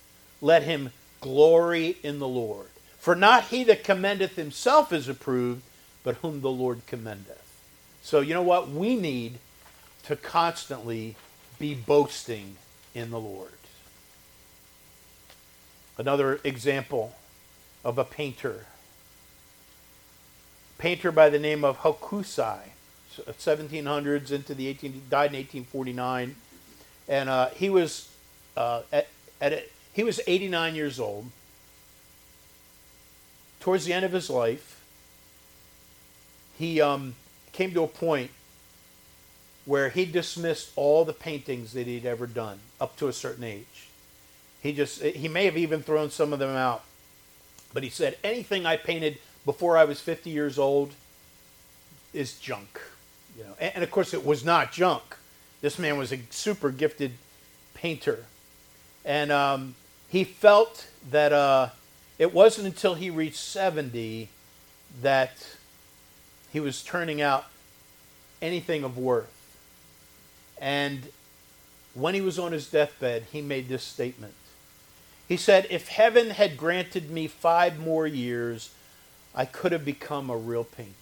let 0.41 0.63
him 0.63 0.91
glory 1.21 1.99
in 2.03 2.19
the 2.19 2.29
Lord. 2.29 2.69
For 2.99 3.15
not 3.15 3.45
he 3.45 3.65
that 3.65 3.85
commendeth 3.85 4.37
himself 4.37 4.91
is 4.91 5.07
approved, 5.07 5.63
but 6.03 6.17
whom 6.17 6.41
the 6.41 6.51
Lord 6.51 6.87
commendeth. 6.87 7.43
So, 8.03 8.21
you 8.21 8.33
know 8.33 8.43
what? 8.43 8.71
We 8.71 8.97
need 8.97 9.39
to 10.05 10.17
constantly 10.17 11.17
be 11.59 11.75
boasting 11.75 12.57
in 12.95 13.11
the 13.11 13.21
Lord. 13.21 13.53
Another 15.97 16.41
example 16.45 17.15
of 17.85 17.99
a 17.99 18.05
painter 18.05 18.67
painter 20.85 21.13
by 21.13 21.31
the 21.31 21.39
name 21.39 21.65
of 21.65 21.79
Hokusai, 21.79 22.59
1700s 23.17 24.31
into 24.31 24.55
the 24.55 24.67
18, 24.69 25.03
died 25.09 25.31
in 25.31 25.39
1849, 25.39 26.37
and 27.09 27.29
uh, 27.29 27.49
he 27.51 27.71
was 27.71 28.11
uh, 28.57 28.83
at, 28.93 29.09
at 29.41 29.53
a, 29.53 29.63
he 29.93 30.03
was 30.03 30.21
89 30.27 30.75
years 30.75 30.99
old. 30.99 31.31
Towards 33.61 33.87
the 33.87 33.93
end 33.93 34.05
of 34.05 34.13
his 34.13 34.29
life, 34.29 34.85
he 36.59 36.81
um, 36.81 37.15
came 37.53 37.73
to 37.73 37.83
a 37.83 37.89
point 37.89 38.31
where 39.65 39.89
he 39.89 40.05
dismissed 40.05 40.71
all 40.77 41.05
the 41.05 41.15
paintings 41.15 41.73
that 41.73 41.87
he'd 41.87 42.05
ever 42.05 42.27
done 42.27 42.59
up 42.81 42.97
to 42.99 43.09
a 43.09 43.13
certain 43.13 43.45
age. 43.45 43.89
He 44.65 44.73
just 44.73 45.03
he 45.03 45.29
may 45.29 45.45
have 45.45 45.59
even 45.59 45.83
thrown 45.83 46.11
some 46.11 46.33
of 46.33 46.39
them 46.39 46.57
out, 46.57 46.85
but 47.75 47.83
he 47.83 47.91
said 47.91 48.17
anything 48.25 48.65
I 48.65 48.79
painted 48.79 49.19
before 49.45 49.77
I 49.77 49.85
was 49.85 50.01
50 50.01 50.31
years 50.31 50.59
old 50.59 50.95
is 52.15 52.41
junk. 52.41 52.81
You 53.37 53.45
know, 53.45 53.55
and, 53.61 53.73
and 53.75 53.85
of 53.85 53.91
course 53.91 54.15
it 54.15 54.25
was 54.25 54.43
not 54.43 54.73
junk. 54.73 55.03
This 55.61 55.79
man 55.79 55.99
was 55.99 56.13
a 56.13 56.19
super 56.31 56.71
gifted 56.71 57.13
painter, 57.75 58.25
and 59.05 59.31
um, 59.31 59.75
he 60.09 60.25
felt 60.25 60.87
that 61.11 61.35
uh, 61.35 61.69
it 62.19 62.33
wasn't 62.33 62.67
until 62.67 62.95
he 62.95 63.11
reached 63.11 63.37
70 63.37 64.31
that 65.03 65.47
he 66.55 66.61
was 66.61 66.83
turning 66.83 67.21
out 67.21 67.45
anything 68.41 68.83
of 68.83 68.97
worth. 68.97 69.59
And 70.59 71.09
when 71.93 72.15
he 72.15 72.23
was 72.23 72.39
on 72.39 72.53
his 72.53 72.71
deathbed, 72.71 73.25
he 73.31 73.43
made 73.43 73.69
this 73.69 73.83
statement. 73.83 74.33
He 75.29 75.37
said, 75.37 75.67
If 75.71 75.89
heaven 75.89 76.31
had 76.31 76.57
granted 76.57 77.11
me 77.11 77.27
five 77.27 77.79
more 77.79 78.07
years, 78.07 78.71
I 79.35 79.45
could 79.45 79.73
have 79.73 79.85
become 79.85 80.31
a 80.31 80.37
real 80.37 80.65
painter. 80.65 80.95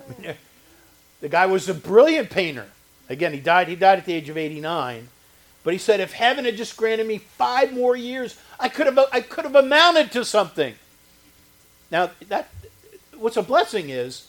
I 0.00 0.20
mean, 0.20 0.34
the 1.20 1.28
guy 1.28 1.46
was 1.46 1.68
a 1.68 1.74
brilliant 1.74 2.30
painter. 2.30 2.66
Again, 3.08 3.32
he 3.32 3.40
died. 3.40 3.68
He 3.68 3.76
died 3.76 3.98
at 3.98 4.04
the 4.04 4.14
age 4.14 4.28
of 4.28 4.36
89. 4.36 5.08
But 5.62 5.72
he 5.72 5.78
said, 5.78 6.00
if 6.00 6.12
heaven 6.12 6.44
had 6.44 6.56
just 6.56 6.76
granted 6.76 7.06
me 7.06 7.18
five 7.18 7.72
more 7.72 7.96
years, 7.96 8.38
I 8.58 8.68
could 8.68 8.86
have, 8.86 8.98
I 9.12 9.20
could 9.20 9.44
have 9.44 9.56
amounted 9.56 10.12
to 10.12 10.24
something. 10.24 10.74
Now, 11.90 12.10
that 12.28 12.48
what's 13.16 13.36
a 13.36 13.42
blessing 13.42 13.90
is 13.90 14.28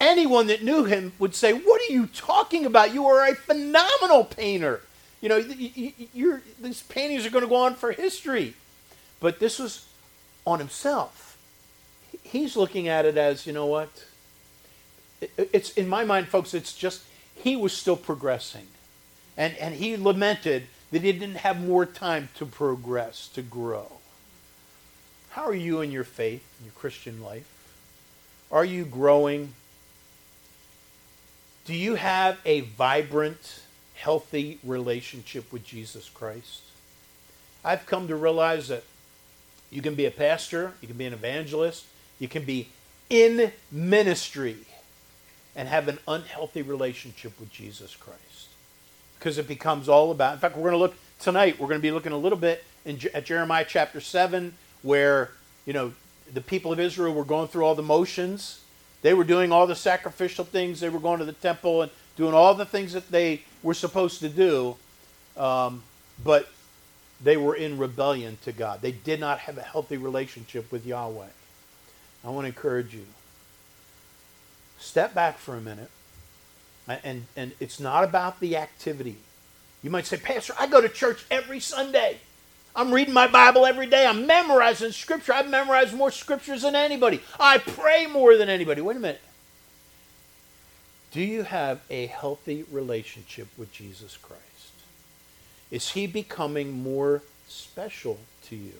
anyone 0.00 0.48
that 0.48 0.62
knew 0.62 0.84
him 0.84 1.12
would 1.18 1.34
say, 1.34 1.52
"What 1.52 1.80
are 1.80 1.92
you 1.92 2.06
talking 2.06 2.66
about? 2.66 2.92
You 2.92 3.06
are 3.06 3.26
a 3.26 3.34
phenomenal 3.34 4.24
painter. 4.24 4.82
You 5.22 5.30
know, 5.30 5.36
you, 5.38 6.42
these 6.60 6.82
paintings 6.82 7.24
are 7.24 7.30
going 7.30 7.44
to 7.44 7.48
go 7.48 7.56
on 7.56 7.74
for 7.74 7.92
history." 7.92 8.54
But 9.20 9.38
this 9.38 9.58
was 9.58 9.86
on 10.44 10.58
himself 10.58 11.32
he's 12.22 12.56
looking 12.56 12.88
at 12.88 13.04
it 13.04 13.16
as, 13.16 13.46
you 13.46 13.52
know 13.52 13.66
what? 13.66 14.04
It's 15.36 15.72
in 15.72 15.88
my 15.88 16.04
mind, 16.04 16.28
folks, 16.28 16.54
it's 16.54 16.74
just 16.74 17.02
he 17.34 17.56
was 17.56 17.72
still 17.72 17.96
progressing. 17.96 18.66
And, 19.36 19.56
and 19.56 19.74
he 19.74 19.96
lamented 19.96 20.66
that 20.90 21.02
he 21.02 21.12
didn't 21.12 21.36
have 21.36 21.60
more 21.60 21.86
time 21.86 22.28
to 22.36 22.46
progress, 22.46 23.28
to 23.28 23.42
grow. 23.42 23.92
How 25.30 25.44
are 25.44 25.54
you 25.54 25.80
in 25.80 25.90
your 25.90 26.04
faith, 26.04 26.44
in 26.58 26.66
your 26.66 26.74
Christian 26.74 27.22
life? 27.22 27.48
Are 28.50 28.64
you 28.64 28.84
growing? 28.84 29.54
Do 31.64 31.74
you 31.74 31.94
have 31.94 32.38
a 32.44 32.60
vibrant, 32.60 33.61
healthy 34.02 34.58
relationship 34.64 35.52
with 35.52 35.64
Jesus 35.64 36.08
Christ? 36.08 36.62
I've 37.64 37.86
come 37.86 38.08
to 38.08 38.16
realize 38.16 38.68
that 38.68 38.82
you 39.70 39.80
can 39.80 39.94
be 39.94 40.06
a 40.06 40.10
pastor, 40.10 40.72
you 40.80 40.88
can 40.88 40.96
be 40.96 41.06
an 41.06 41.12
evangelist, 41.12 41.86
you 42.18 42.26
can 42.26 42.44
be 42.44 42.68
in 43.08 43.52
ministry 43.70 44.56
and 45.54 45.68
have 45.68 45.86
an 45.86 45.98
unhealthy 46.08 46.62
relationship 46.62 47.38
with 47.38 47.52
Jesus 47.52 47.94
Christ. 47.94 48.48
Because 49.18 49.38
it 49.38 49.46
becomes 49.46 49.88
all 49.88 50.10
about, 50.10 50.34
in 50.34 50.40
fact, 50.40 50.56
we're 50.56 50.62
going 50.62 50.72
to 50.72 50.78
look 50.78 50.96
tonight, 51.20 51.60
we're 51.60 51.68
going 51.68 51.78
to 51.78 51.82
be 51.82 51.92
looking 51.92 52.12
a 52.12 52.18
little 52.18 52.38
bit 52.38 52.64
in, 52.84 52.98
at 53.14 53.24
Jeremiah 53.24 53.64
chapter 53.68 54.00
7, 54.00 54.52
where, 54.82 55.30
you 55.64 55.72
know, 55.72 55.92
the 56.32 56.40
people 56.40 56.72
of 56.72 56.80
Israel 56.80 57.14
were 57.14 57.24
going 57.24 57.46
through 57.46 57.64
all 57.64 57.76
the 57.76 57.82
motions. 57.82 58.62
They 59.02 59.14
were 59.14 59.24
doing 59.24 59.52
all 59.52 59.66
the 59.66 59.76
sacrificial 59.76 60.44
things. 60.44 60.80
They 60.80 60.88
were 60.88 60.98
going 60.98 61.20
to 61.20 61.24
the 61.24 61.32
temple 61.32 61.82
and 61.82 61.92
doing 62.16 62.34
all 62.34 62.54
the 62.54 62.66
things 62.66 62.92
that 62.94 63.10
they 63.10 63.42
were 63.62 63.74
supposed 63.74 64.20
to 64.20 64.28
do. 64.28 64.76
Um, 65.36 65.82
but 66.22 66.48
they 67.22 67.36
were 67.36 67.54
in 67.54 67.78
rebellion 67.78 68.38
to 68.44 68.52
God. 68.52 68.82
They 68.82 68.92
did 68.92 69.20
not 69.20 69.40
have 69.40 69.58
a 69.58 69.62
healthy 69.62 69.96
relationship 69.96 70.70
with 70.72 70.84
Yahweh. 70.84 71.26
I 72.24 72.30
want 72.30 72.44
to 72.44 72.48
encourage 72.48 72.94
you. 72.94 73.06
Step 74.78 75.14
back 75.14 75.38
for 75.38 75.56
a 75.56 75.60
minute. 75.60 75.90
And, 76.88 77.26
and 77.36 77.52
it's 77.60 77.78
not 77.78 78.02
about 78.04 78.40
the 78.40 78.56
activity. 78.56 79.16
You 79.82 79.90
might 79.90 80.06
say, 80.06 80.16
Pastor, 80.16 80.54
I 80.58 80.66
go 80.66 80.80
to 80.80 80.88
church 80.88 81.24
every 81.30 81.60
Sunday. 81.60 82.18
I'm 82.74 82.92
reading 82.92 83.14
my 83.14 83.28
Bible 83.28 83.66
every 83.66 83.86
day. 83.86 84.06
I'm 84.06 84.26
memorizing 84.26 84.92
scripture. 84.92 85.32
I've 85.32 85.48
memorized 85.48 85.94
more 85.94 86.10
scriptures 86.10 86.62
than 86.62 86.74
anybody. 86.74 87.20
I 87.38 87.58
pray 87.58 88.06
more 88.06 88.36
than 88.36 88.48
anybody. 88.48 88.80
Wait 88.80 88.96
a 88.96 89.00
minute. 89.00 89.20
Do 91.12 91.20
you 91.20 91.42
have 91.42 91.82
a 91.90 92.06
healthy 92.06 92.64
relationship 92.70 93.48
with 93.58 93.70
Jesus 93.70 94.16
Christ? 94.16 94.42
Is 95.70 95.90
he 95.90 96.06
becoming 96.06 96.72
more 96.72 97.22
special 97.46 98.18
to 98.46 98.56
you? 98.56 98.78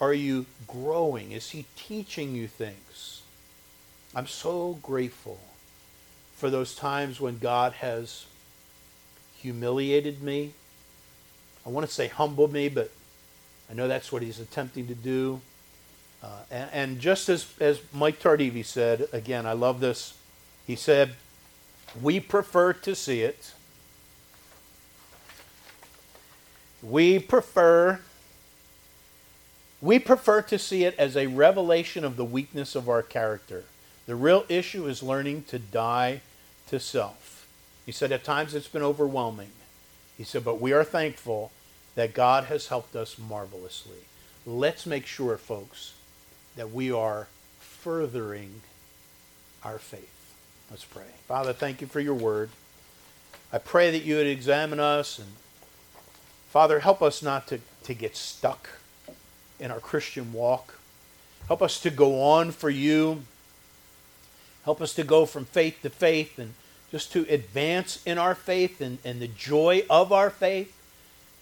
Are 0.00 0.14
you 0.14 0.46
growing? 0.68 1.32
Is 1.32 1.50
he 1.50 1.66
teaching 1.76 2.36
you 2.36 2.46
things? 2.46 3.22
I'm 4.14 4.28
so 4.28 4.78
grateful 4.82 5.40
for 6.36 6.48
those 6.48 6.76
times 6.76 7.20
when 7.20 7.38
God 7.38 7.72
has 7.74 8.26
humiliated 9.38 10.22
me. 10.22 10.52
I 11.66 11.70
want 11.70 11.86
to 11.86 11.92
say 11.92 12.06
humbled 12.06 12.52
me, 12.52 12.68
but 12.68 12.90
I 13.70 13.74
know 13.74 13.88
that's 13.88 14.12
what 14.12 14.22
he's 14.22 14.38
attempting 14.38 14.86
to 14.88 14.94
do. 14.94 15.40
Uh, 16.22 16.40
and, 16.52 16.70
and, 16.72 17.00
just 17.00 17.28
as, 17.28 17.46
as 17.58 17.80
Mike 17.92 18.20
Tardivi 18.20 18.64
said, 18.64 19.08
again, 19.12 19.44
I 19.44 19.54
love 19.54 19.80
this. 19.80 20.14
He 20.66 20.76
said, 20.76 21.14
We 22.00 22.20
prefer 22.20 22.72
to 22.72 22.94
see 22.94 23.22
it. 23.22 23.52
We 26.82 27.18
prefer 27.18 28.00
we 29.80 29.98
prefer 29.98 30.42
to 30.42 30.58
see 30.60 30.84
it 30.84 30.94
as 30.96 31.16
a 31.16 31.26
revelation 31.26 32.04
of 32.04 32.16
the 32.16 32.24
weakness 32.24 32.76
of 32.76 32.88
our 32.88 33.02
character. 33.02 33.64
The 34.06 34.14
real 34.14 34.44
issue 34.48 34.86
is 34.86 35.02
learning 35.02 35.44
to 35.48 35.58
die 35.58 36.20
to 36.68 36.78
self. 36.78 37.48
He 37.84 37.90
said 37.90 38.12
at 38.12 38.22
times 38.22 38.54
it's 38.54 38.68
been 38.68 38.82
overwhelming. 38.82 39.50
He 40.16 40.22
said, 40.22 40.44
but 40.44 40.60
we 40.60 40.72
are 40.72 40.84
thankful 40.84 41.50
that 41.96 42.14
God 42.14 42.44
has 42.44 42.68
helped 42.68 42.94
us 42.94 43.18
marvelously. 43.18 43.98
Let's 44.46 44.86
make 44.86 45.04
sure, 45.04 45.36
folks, 45.36 45.94
that 46.54 46.70
we 46.70 46.92
are 46.92 47.26
furthering 47.58 48.62
our 49.64 49.78
faith. 49.78 50.21
Let's 50.72 50.84
pray. 50.86 51.04
Father, 51.28 51.52
thank 51.52 51.82
you 51.82 51.86
for 51.86 52.00
your 52.00 52.14
word. 52.14 52.48
I 53.52 53.58
pray 53.58 53.90
that 53.90 54.04
you 54.04 54.16
would 54.16 54.26
examine 54.26 54.80
us 54.80 55.18
and 55.18 55.28
Father, 56.48 56.80
help 56.80 57.02
us 57.02 57.22
not 57.22 57.46
to, 57.48 57.60
to 57.82 57.92
get 57.92 58.16
stuck 58.16 58.70
in 59.60 59.70
our 59.70 59.80
Christian 59.80 60.32
walk. 60.32 60.78
Help 61.46 61.60
us 61.60 61.78
to 61.80 61.90
go 61.90 62.22
on 62.22 62.52
for 62.52 62.70
you. 62.70 63.24
Help 64.64 64.80
us 64.80 64.94
to 64.94 65.04
go 65.04 65.26
from 65.26 65.44
faith 65.44 65.82
to 65.82 65.90
faith 65.90 66.38
and 66.38 66.54
just 66.90 67.12
to 67.12 67.26
advance 67.28 68.02
in 68.06 68.16
our 68.16 68.34
faith 68.34 68.80
and, 68.80 68.96
and 69.04 69.20
the 69.20 69.28
joy 69.28 69.84
of 69.90 70.10
our 70.10 70.30
faith. 70.30 70.74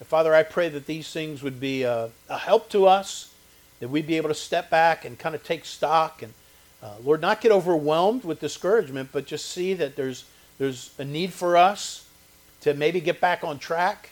And 0.00 0.08
Father, 0.08 0.34
I 0.34 0.42
pray 0.42 0.70
that 0.70 0.86
these 0.86 1.12
things 1.12 1.40
would 1.40 1.60
be 1.60 1.84
a, 1.84 2.10
a, 2.28 2.38
help 2.38 2.68
to 2.70 2.88
us, 2.88 3.32
that 3.78 3.90
we'd 3.90 4.08
be 4.08 4.16
able 4.16 4.30
to 4.30 4.34
step 4.34 4.70
back 4.70 5.04
and 5.04 5.16
kind 5.16 5.36
of 5.36 5.44
take 5.44 5.64
stock 5.64 6.20
and, 6.20 6.34
uh, 6.82 6.94
Lord, 7.04 7.20
not 7.20 7.40
get 7.40 7.52
overwhelmed 7.52 8.24
with 8.24 8.40
discouragement, 8.40 9.10
but 9.12 9.26
just 9.26 9.46
see 9.46 9.74
that 9.74 9.96
there's, 9.96 10.24
there's 10.58 10.94
a 10.98 11.04
need 11.04 11.32
for 11.32 11.56
us 11.56 12.08
to 12.62 12.74
maybe 12.74 13.00
get 13.00 13.20
back 13.20 13.44
on 13.44 13.58
track. 13.58 14.10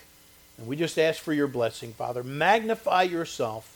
And 0.57 0.67
we 0.67 0.75
just 0.75 0.99
ask 0.99 1.21
for 1.21 1.33
your 1.33 1.47
blessing, 1.47 1.93
Father. 1.93 2.23
Magnify 2.23 3.03
yourself 3.03 3.75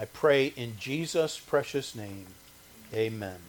I 0.00 0.06
pray 0.06 0.46
in 0.56 0.78
Jesus' 0.78 1.38
precious 1.38 1.94
name. 1.94 2.26
Amen. 2.94 3.40